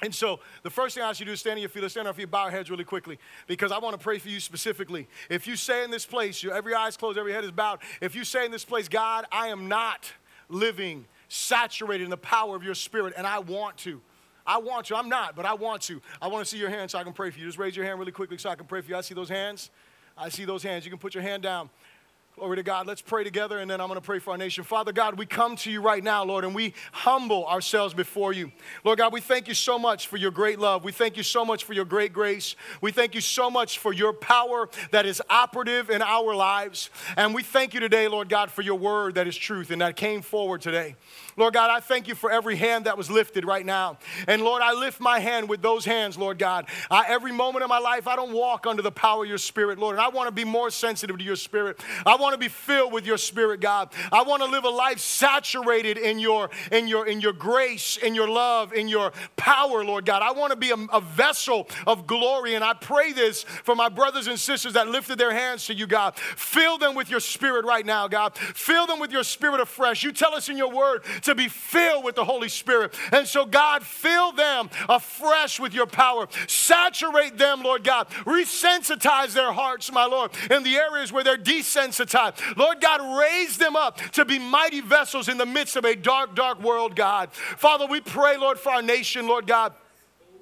And 0.03 0.13
so, 0.13 0.39
the 0.61 0.69
first 0.69 0.93
thing 0.93 1.03
I 1.03 1.09
ask 1.09 1.19
you 1.19 1.25
to 1.25 1.29
do 1.31 1.33
is 1.33 1.39
stand 1.39 1.55
on 1.55 1.61
your 1.61 1.69
feet. 1.69 1.81
Let's 1.81 1.93
stand 1.93 2.07
on 2.07 2.13
your 2.13 2.25
feet, 2.25 2.31
bow 2.31 2.43
our 2.43 2.51
heads 2.51 2.69
really 2.69 2.83
quickly, 2.83 3.17
because 3.47 3.71
I 3.71 3.79
want 3.79 3.97
to 3.97 4.03
pray 4.03 4.19
for 4.19 4.29
you 4.29 4.39
specifically. 4.39 5.07
If 5.29 5.47
you 5.47 5.55
say 5.55 5.83
in 5.83 5.89
this 5.89 6.05
place, 6.05 6.43
your, 6.43 6.53
every 6.53 6.75
eye 6.75 6.87
is 6.87 6.97
closed, 6.97 7.17
every 7.17 7.33
head 7.33 7.43
is 7.43 7.51
bowed. 7.51 7.79
If 7.99 8.15
you 8.15 8.23
say 8.23 8.45
in 8.45 8.51
this 8.51 8.63
place, 8.63 8.87
God, 8.87 9.25
I 9.31 9.47
am 9.47 9.67
not 9.67 10.11
living 10.49 11.05
saturated 11.29 12.03
in 12.03 12.09
the 12.09 12.17
power 12.17 12.55
of 12.55 12.63
your 12.63 12.75
spirit, 12.75 13.15
and 13.17 13.25
I 13.25 13.39
want 13.39 13.77
to. 13.79 14.01
I 14.45 14.59
want 14.59 14.85
to. 14.87 14.95
I'm 14.95 15.09
not, 15.09 15.35
but 15.35 15.45
I 15.45 15.55
want 15.55 15.81
to. 15.83 16.01
I 16.21 16.27
want 16.27 16.45
to 16.45 16.49
see 16.49 16.57
your 16.57 16.69
hand 16.69 16.91
so 16.91 16.99
I 16.99 17.03
can 17.03 17.13
pray 17.13 17.31
for 17.31 17.39
you. 17.39 17.45
Just 17.45 17.57
raise 17.57 17.75
your 17.75 17.85
hand 17.85 17.99
really 17.99 18.13
quickly 18.13 18.37
so 18.37 18.49
I 18.49 18.55
can 18.55 18.65
pray 18.65 18.81
for 18.81 18.89
you. 18.89 18.95
I 18.95 19.01
see 19.01 19.13
those 19.13 19.29
hands. 19.29 19.71
I 20.17 20.29
see 20.29 20.45
those 20.45 20.63
hands. 20.63 20.85
You 20.85 20.91
can 20.91 20.99
put 20.99 21.13
your 21.13 21.23
hand 21.23 21.43
down. 21.43 21.69
Glory 22.37 22.57
to 22.57 22.63
God. 22.63 22.85
Let's 22.85 23.01
pray 23.01 23.23
together 23.23 23.57
and 23.57 23.69
then 23.69 23.81
I'm 23.81 23.87
going 23.87 23.99
to 23.99 24.05
pray 24.05 24.19
for 24.19 24.29
our 24.29 24.37
nation. 24.37 24.63
Father 24.63 24.91
God, 24.91 25.17
we 25.17 25.25
come 25.25 25.55
to 25.55 25.71
you 25.71 25.81
right 25.81 26.03
now, 26.03 26.23
Lord, 26.23 26.43
and 26.43 26.53
we 26.53 26.75
humble 26.91 27.47
ourselves 27.47 27.95
before 27.95 28.31
you. 28.31 28.51
Lord 28.83 28.99
God, 28.99 29.11
we 29.11 29.21
thank 29.21 29.47
you 29.47 29.55
so 29.55 29.79
much 29.79 30.05
for 30.05 30.17
your 30.17 30.29
great 30.29 30.59
love. 30.59 30.83
We 30.83 30.91
thank 30.91 31.17
you 31.17 31.23
so 31.23 31.43
much 31.43 31.63
for 31.63 31.73
your 31.73 31.83
great 31.83 32.13
grace. 32.13 32.55
We 32.79 32.91
thank 32.91 33.15
you 33.15 33.21
so 33.21 33.49
much 33.49 33.79
for 33.79 33.91
your 33.91 34.13
power 34.13 34.69
that 34.91 35.07
is 35.07 35.19
operative 35.31 35.89
in 35.89 36.03
our 36.03 36.35
lives. 36.35 36.91
And 37.15 37.33
we 37.33 37.41
thank 37.41 37.73
you 37.73 37.79
today, 37.79 38.07
Lord 38.07 38.29
God, 38.29 38.51
for 38.51 38.61
your 38.61 38.77
word 38.77 39.15
that 39.15 39.25
is 39.25 39.35
truth 39.35 39.71
and 39.71 39.81
that 39.81 39.95
came 39.95 40.21
forward 40.21 40.61
today. 40.61 40.95
Lord 41.37 41.53
God, 41.53 41.69
I 41.69 41.79
thank 41.79 42.07
you 42.07 42.15
for 42.15 42.31
every 42.31 42.55
hand 42.55 42.85
that 42.85 42.97
was 42.97 43.11
lifted 43.11 43.45
right 43.45 43.63
now. 43.63 43.99
And 44.27 44.41
Lord, 44.41 44.63
I 44.63 44.73
lift 44.73 44.99
my 44.99 45.19
hand 45.19 45.47
with 45.47 45.61
those 45.61 45.85
hands, 45.85 46.17
Lord 46.17 46.39
God. 46.39 46.65
I, 46.89 47.05
every 47.07 47.31
moment 47.31 47.61
of 47.61 47.69
my 47.69 47.77
life, 47.77 48.07
I 48.07 48.15
don't 48.15 48.33
walk 48.33 48.65
under 48.65 48.81
the 48.81 48.91
power 48.91 49.23
of 49.23 49.29
your 49.29 49.37
spirit, 49.37 49.77
Lord. 49.77 49.95
And 49.95 50.01
I 50.01 50.09
want 50.09 50.27
to 50.27 50.31
be 50.31 50.43
more 50.43 50.71
sensitive 50.71 51.15
to 51.19 51.23
your 51.23 51.35
spirit. 51.35 51.79
I 52.07 52.15
want 52.15 52.33
to 52.33 52.39
be 52.39 52.47
filled 52.47 52.91
with 52.91 53.05
your 53.05 53.19
spirit, 53.19 53.59
God. 53.59 53.93
I 54.11 54.23
want 54.23 54.41
to 54.41 54.49
live 54.49 54.63
a 54.63 54.69
life 54.69 54.97
saturated 54.97 55.99
in 55.99 56.17
your, 56.17 56.49
in 56.71 56.87
your, 56.87 57.05
in 57.05 57.21
your 57.21 57.33
grace, 57.33 57.97
in 57.97 58.15
your 58.15 58.27
love, 58.27 58.73
in 58.73 58.87
your 58.87 59.13
power, 59.35 59.85
Lord 59.85 60.07
God. 60.07 60.23
I 60.23 60.31
want 60.31 60.51
to 60.53 60.57
be 60.57 60.71
a, 60.71 60.77
a 60.91 61.01
vessel 61.01 61.69
of 61.85 62.07
glory. 62.07 62.55
And 62.55 62.63
I 62.63 62.73
pray 62.73 63.11
this 63.11 63.43
for 63.43 63.75
my 63.75 63.89
brothers 63.89 64.25
and 64.25 64.39
sisters 64.39 64.73
that 64.73 64.87
lifted 64.87 65.19
their 65.19 65.33
hands 65.33 65.67
to 65.67 65.75
you, 65.75 65.85
God. 65.85 66.15
Fill 66.15 66.79
them 66.79 66.95
with 66.95 67.11
your 67.11 67.19
spirit 67.19 67.63
right 67.63 67.85
now, 67.85 68.07
God. 68.07 68.35
Fill 68.35 68.87
them 68.87 68.99
with 68.99 69.11
your 69.11 69.23
spirit 69.23 69.59
afresh. 69.59 70.03
You 70.03 70.11
tell 70.11 70.33
us 70.33 70.49
in 70.49 70.57
your 70.57 70.71
word 70.71 71.03
to 71.27 71.35
be 71.35 71.47
filled 71.47 72.03
with 72.03 72.15
the 72.15 72.25
Holy 72.25 72.49
Spirit. 72.49 72.93
And 73.11 73.27
so, 73.27 73.45
God, 73.45 73.83
fill 73.83 74.31
them 74.31 74.69
afresh 74.89 75.59
with 75.59 75.73
your 75.73 75.85
power. 75.85 76.27
Saturate 76.47 77.37
them, 77.37 77.61
Lord 77.61 77.83
God. 77.83 78.09
Resensitize 78.25 79.33
their 79.33 79.53
hearts, 79.53 79.91
my 79.91 80.05
Lord, 80.05 80.31
in 80.49 80.63
the 80.63 80.75
areas 80.75 81.11
where 81.11 81.23
they're 81.23 81.37
desensitized. 81.37 82.57
Lord 82.57 82.81
God, 82.81 83.19
raise 83.19 83.57
them 83.57 83.75
up 83.75 83.97
to 84.13 84.25
be 84.25 84.39
mighty 84.39 84.81
vessels 84.81 85.29
in 85.29 85.37
the 85.37 85.45
midst 85.45 85.75
of 85.75 85.85
a 85.85 85.95
dark, 85.95 86.35
dark 86.35 86.61
world, 86.61 86.95
God. 86.95 87.31
Father, 87.31 87.85
we 87.85 88.01
pray, 88.01 88.37
Lord, 88.37 88.59
for 88.59 88.71
our 88.71 88.81
nation, 88.81 89.27
Lord 89.27 89.47
God. 89.47 89.73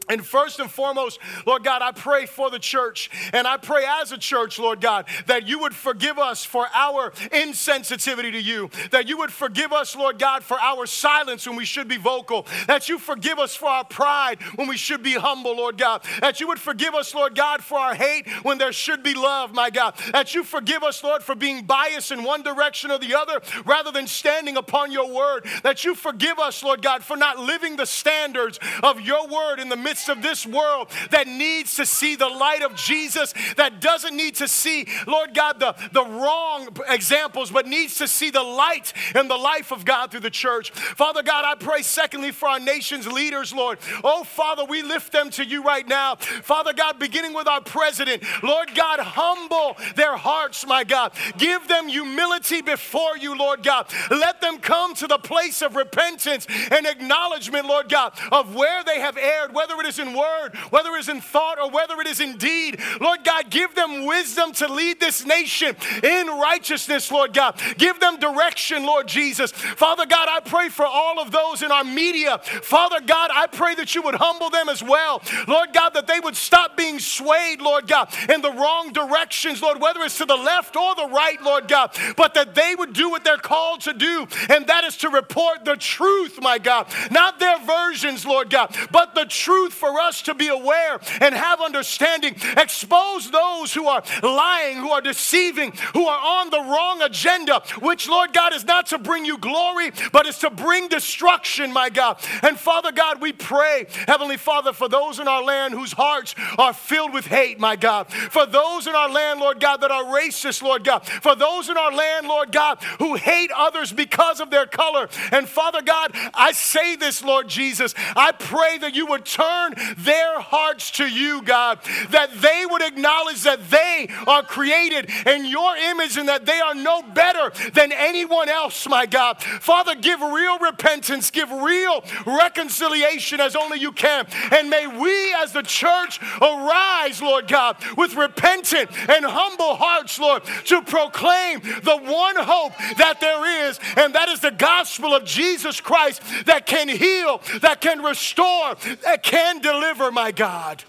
And 0.08 0.24
first 0.24 0.60
and 0.60 0.70
foremost, 0.70 1.20
Lord 1.46 1.64
God, 1.64 1.82
I 1.82 1.92
pray 1.92 2.26
for 2.26 2.52
the 2.52 2.60
church. 2.60 3.10
And 3.34 3.48
I 3.48 3.58
pray 3.58 3.86
as 3.88 4.12
a 4.12 4.18
church, 4.18 4.60
Lord 4.60 4.80
God, 4.80 5.08
that 5.26 5.48
you 5.48 5.60
would 5.60 5.74
forgive 5.74 6.20
us 6.20 6.46
for 6.46 6.68
our 6.74 7.12
insensitivity 7.32 8.32
to 8.32 8.42
you. 8.42 8.70
That 8.92 9.08
you 9.08 9.18
would 9.18 9.32
forgive 9.32 9.74
us, 9.74 9.96
Lord 9.96 10.20
God, 10.20 10.44
for 10.44 10.60
our 10.60 10.86
silence 10.86 11.48
when 11.48 11.56
we 11.56 11.66
should 11.66 11.88
be 11.88 11.98
vocal. 11.98 12.46
That 12.68 12.88
you 12.88 13.00
forgive 13.00 13.40
us 13.40 13.56
for 13.56 13.68
our 13.68 13.84
pride 13.84 14.42
when 14.56 14.68
we 14.68 14.78
should 14.78 15.02
be 15.02 15.14
humble, 15.14 15.58
Lord 15.58 15.78
God. 15.78 16.04
That 16.22 16.40
you 16.40 16.48
would 16.50 16.60
forgive 16.60 16.94
us, 16.94 17.16
Lord 17.16 17.34
God, 17.36 17.64
for 17.64 17.80
our 17.80 17.96
hate 17.96 18.30
when 18.44 18.60
there 18.60 18.74
should 18.74 19.02
be 19.02 19.16
love, 19.16 19.54
my 19.54 19.72
God. 19.72 19.96
That 20.12 20.36
you 20.36 20.44
forgive 20.44 20.84
us, 20.84 21.04
Lord, 21.04 21.24
for 21.24 21.34
being 21.34 21.66
biased 21.66 22.12
in 22.12 22.24
one 22.24 22.44
direction 22.44 22.92
or 22.92 23.00
the 23.00 23.16
other 23.16 23.42
rather 23.66 23.92
than 23.92 24.06
standing 24.06 24.56
upon 24.56 24.92
your 24.92 25.12
word. 25.12 25.48
That 25.64 25.84
you 25.84 25.96
forgive 25.96 26.38
us, 26.38 26.62
Lord 26.62 26.84
God, 26.84 27.04
for 27.04 27.18
not 27.18 27.40
living 27.40 27.76
the 27.76 27.88
standards 27.88 28.60
of 28.84 29.02
your 29.02 29.28
word 29.28 29.60
in 29.60 29.70
the 29.70 29.76
midst 29.76 29.95
midst 29.96 30.10
of 30.10 30.22
this 30.22 30.46
world 30.46 30.90
that 31.12 31.26
needs 31.26 31.78
to 31.78 31.86
see 31.86 32.18
the 32.18 32.28
light 32.28 32.62
of 32.62 32.76
Jesus, 32.76 33.34
that 33.56 33.80
doesn't 33.80 34.14
need 34.14 34.36
to 34.36 34.46
see, 34.46 34.86
Lord 35.08 35.34
God, 35.34 35.58
the, 35.58 35.74
the 35.94 36.04
wrong 36.04 36.68
examples, 36.90 37.50
but 37.50 37.66
needs 37.66 37.96
to 38.00 38.08
see 38.08 38.30
the 38.30 38.44
light 38.44 38.92
and 39.16 39.30
the 39.30 39.38
life 39.38 39.72
of 39.72 39.86
God 39.86 40.12
through 40.12 40.20
the 40.20 40.30
church. 40.30 40.72
Father 40.72 41.24
God, 41.24 41.46
I 41.46 41.56
pray, 41.56 41.82
secondly, 41.82 42.34
for 42.34 42.50
our 42.50 42.60
nation's 42.60 43.08
leaders, 43.08 43.54
Lord. 43.54 43.80
Oh, 44.04 44.26
Father, 44.26 44.66
we 44.66 44.82
lift 44.82 45.14
them 45.14 45.30
to 45.32 45.46
you 45.46 45.64
right 45.64 45.88
now. 45.88 46.16
Father 46.16 46.74
God, 46.74 47.00
beginning 47.00 47.34
with 47.34 47.48
our 47.48 47.62
president, 47.62 48.22
Lord 48.44 48.76
God, 48.76 49.00
humble 49.00 49.78
their 49.96 50.18
hearts, 50.18 50.68
my 50.68 50.84
God. 50.84 51.14
Give 51.38 51.66
them 51.70 51.88
humility 51.88 52.62
before 52.62 53.16
you, 53.18 53.38
Lord 53.38 53.64
God. 53.64 53.90
Let 54.12 54.42
them 54.42 54.58
come 54.58 54.94
to 54.96 55.08
the 55.08 55.20
place 55.20 55.62
of 55.62 55.78
repentance 55.78 56.48
and 56.70 56.86
acknowledgement, 56.86 57.66
Lord 57.68 57.88
God, 57.88 58.12
of 58.34 58.54
where 58.56 58.84
they 58.84 59.00
have 59.00 59.18
erred, 59.18 59.54
whether 59.54 59.76
it 59.80 59.85
it 59.86 59.90
is 59.90 60.00
in 60.00 60.14
word, 60.14 60.56
whether 60.70 60.96
it 60.96 61.00
is 61.00 61.10
in 61.10 61.22
thought, 61.22 61.60
or 61.60 61.70
whether 61.70 62.00
it 62.02 62.08
is 62.08 62.20
in 62.20 62.38
deed. 62.38 62.80
Lord 63.00 63.24
God, 63.24 63.50
give 63.50 63.76
them 63.76 64.06
wisdom 64.06 64.52
to 64.54 64.72
lead 64.72 65.00
this 65.00 65.26
nation 65.26 65.76
in 66.04 66.28
righteousness, 66.28 67.12
Lord 67.12 67.34
God. 67.34 67.60
Give 67.78 68.00
them 68.00 68.20
direction, 68.20 68.86
Lord 68.86 69.08
Jesus. 69.08 69.52
Father 69.52 70.06
God, 70.06 70.28
I 70.30 70.40
pray 70.40 70.70
for 70.70 70.86
all 70.86 71.20
of 71.20 71.32
those 71.32 71.62
in 71.62 71.72
our 71.72 71.84
media. 71.84 72.40
Father 72.40 73.00
God, 73.06 73.30
I 73.34 73.48
pray 73.48 73.76
that 73.76 73.96
you 73.96 74.02
would 74.02 74.16
humble 74.16 74.50
them 74.50 74.70
as 74.70 74.84
well. 74.84 75.22
Lord 75.48 75.74
God, 75.74 75.92
that 75.92 76.08
they 76.08 76.20
would 76.20 76.36
stop 76.36 76.76
being 76.76 77.00
swayed, 77.00 77.62
Lord 77.62 77.88
God, 77.88 78.14
in 78.30 78.42
the 78.42 78.52
wrong 78.52 78.92
directions, 78.92 79.62
Lord, 79.62 79.80
whether 79.80 80.02
it's 80.02 80.18
to 80.18 80.26
the 80.26 80.36
left 80.36 80.76
or 80.76 80.96
the 80.96 81.08
right, 81.08 81.42
Lord 81.42 81.68
God, 81.68 81.96
but 82.18 82.34
that 82.34 82.56
they 82.56 82.76
would 82.76 82.94
do 82.94 83.10
what 83.10 83.24
they're 83.24 83.38
called 83.38 83.82
to 83.82 83.94
do, 83.94 84.28
and 84.50 84.68
that 84.68 84.84
is 84.84 84.98
to 84.98 85.10
report 85.10 85.66
the 85.66 85.76
truth, 85.76 86.40
my 86.42 86.58
God. 86.58 86.88
Not 87.12 87.40
their 87.40 87.60
versions, 87.60 88.26
Lord 88.26 88.50
God, 88.50 88.76
but 88.92 89.16
the 89.16 89.26
truth 89.26 89.75
for 89.76 90.00
us 90.00 90.22
to 90.24 90.34
be 90.34 90.48
aware 90.48 91.00
and 91.22 91.36
have 91.36 91.62
understanding. 91.62 92.36
Expose 92.58 93.30
those 93.30 93.74
who 93.74 93.88
are 93.88 94.04
lying, 94.24 94.78
who 94.78 94.90
are 94.90 95.02
deceiving, 95.02 95.74
who 95.94 96.08
are 96.08 96.42
on 96.42 96.50
the 96.50 96.60
wrong 96.60 97.02
agenda, 97.02 97.62
which, 97.82 98.08
Lord 98.08 98.34
God, 98.34 98.54
is 98.54 98.66
not 98.66 98.88
to 98.88 98.98
bring 98.98 99.26
you 99.26 99.38
glory, 99.38 99.92
but 100.12 100.26
is 100.26 100.40
to 100.40 100.50
bring 100.50 100.88
destruction, 100.88 101.72
my 101.72 101.90
God. 101.90 102.18
And 102.42 102.58
Father 102.58 102.92
God, 102.92 103.22
we 103.22 103.34
pray, 103.34 103.88
Heavenly 104.08 104.38
Father, 104.38 104.74
for 104.74 104.90
those 104.90 105.20
in 105.20 105.28
our 105.28 105.44
land 105.44 105.74
whose 105.74 105.94
hearts 105.94 106.36
are 106.58 106.74
filled 106.74 107.14
with 107.14 107.26
hate, 107.26 107.60
my 107.60 107.76
God. 107.76 108.12
For 108.12 108.46
those 108.46 108.88
in 108.88 108.96
our 108.96 109.10
land, 109.10 109.40
Lord 109.40 109.60
God, 109.60 109.82
that 109.82 109.92
are 109.92 110.04
racist, 110.06 110.62
Lord 110.62 110.84
God. 110.84 111.06
For 111.06 111.36
those 111.36 111.70
in 111.70 111.78
our 111.78 111.92
land, 111.92 112.28
Lord 112.28 112.52
God, 112.52 112.82
who 113.00 113.16
hate 113.16 113.52
others 113.56 113.92
because 113.92 114.40
of 114.40 114.50
their 114.50 114.66
color. 114.66 115.10
And 115.32 115.48
Father 115.48 115.82
God, 115.82 116.12
I 116.34 116.52
say 116.52 116.96
this, 116.96 117.24
Lord 117.24 117.48
Jesus. 117.48 117.94
I 118.16 118.32
pray 118.32 118.78
that 118.80 118.96
you 118.96 119.06
would 119.08 119.26
turn 119.26 119.65
their 119.98 120.40
hearts 120.40 120.92
to 120.92 121.06
you, 121.06 121.42
God, 121.42 121.80
that 122.10 122.32
they 122.42 122.66
would 122.70 122.82
acknowledge 122.82 123.44
that 123.44 123.70
they 123.70 124.10
are 124.28 124.44
created 124.44 125.10
in 125.26 125.46
your 125.46 125.76
image 125.76 126.18
and 126.18 126.28
that 126.30 126.46
they 126.46 126.60
are 126.60 126.76
no 126.76 127.02
better 127.02 127.52
than 127.72 127.92
anyone 127.92 128.50
else, 128.50 128.88
my 128.88 129.06
God. 129.06 129.42
Father, 129.42 129.96
give 129.96 130.22
real 130.22 130.60
repentance, 130.60 131.32
give 131.32 131.52
real 131.52 132.04
reconciliation 132.26 133.40
as 133.40 133.56
only 133.56 133.80
you 133.80 133.92
can. 133.92 134.28
And 134.52 134.70
may 134.70 134.88
we 134.88 135.34
as 135.36 135.52
the 135.52 135.64
church 135.64 136.20
arise, 136.42 137.22
Lord 137.22 137.48
God, 137.48 137.78
with 137.98 138.16
repentant 138.16 138.90
and 139.10 139.26
humble 139.26 139.76
hearts, 139.76 140.20
Lord, 140.20 140.44
to 140.66 140.82
proclaim 140.82 141.62
the 141.62 141.98
one 141.98 142.36
hope 142.38 142.74
that 142.98 143.20
there 143.22 143.68
is, 143.68 143.80
and 143.98 144.14
that 144.16 144.30
is 144.30 144.40
the 144.40 144.52
gospel 144.52 145.14
of 145.14 145.26
Jesus 145.26 145.80
Christ 145.82 146.22
that 146.46 146.66
can 146.66 146.88
heal, 146.88 147.42
that 147.62 147.82
can 147.82 148.02
restore, 148.02 148.76
that 149.04 149.24
can 149.24 149.55
deliver, 149.62 150.12
my 150.12 150.32
God. 150.32 150.84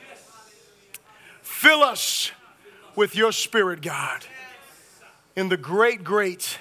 Fill 1.43 1.83
us 1.83 2.33
with 2.95 3.15
your 3.17 3.33
spirit, 3.33 3.83
God. 3.83 4.25
In 5.35 5.49
the 5.49 5.57
great, 5.57 6.03
great 6.03 6.59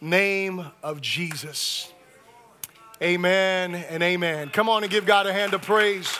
name 0.00 0.66
of 0.82 1.00
Jesus. 1.00 1.92
Amen 3.02 3.74
and 3.74 4.02
amen. 4.02 4.48
Come 4.48 4.68
on 4.68 4.82
and 4.82 4.90
give 4.90 5.04
God 5.04 5.26
a 5.26 5.32
hand 5.32 5.52
of 5.52 5.62
praise. 5.62 6.18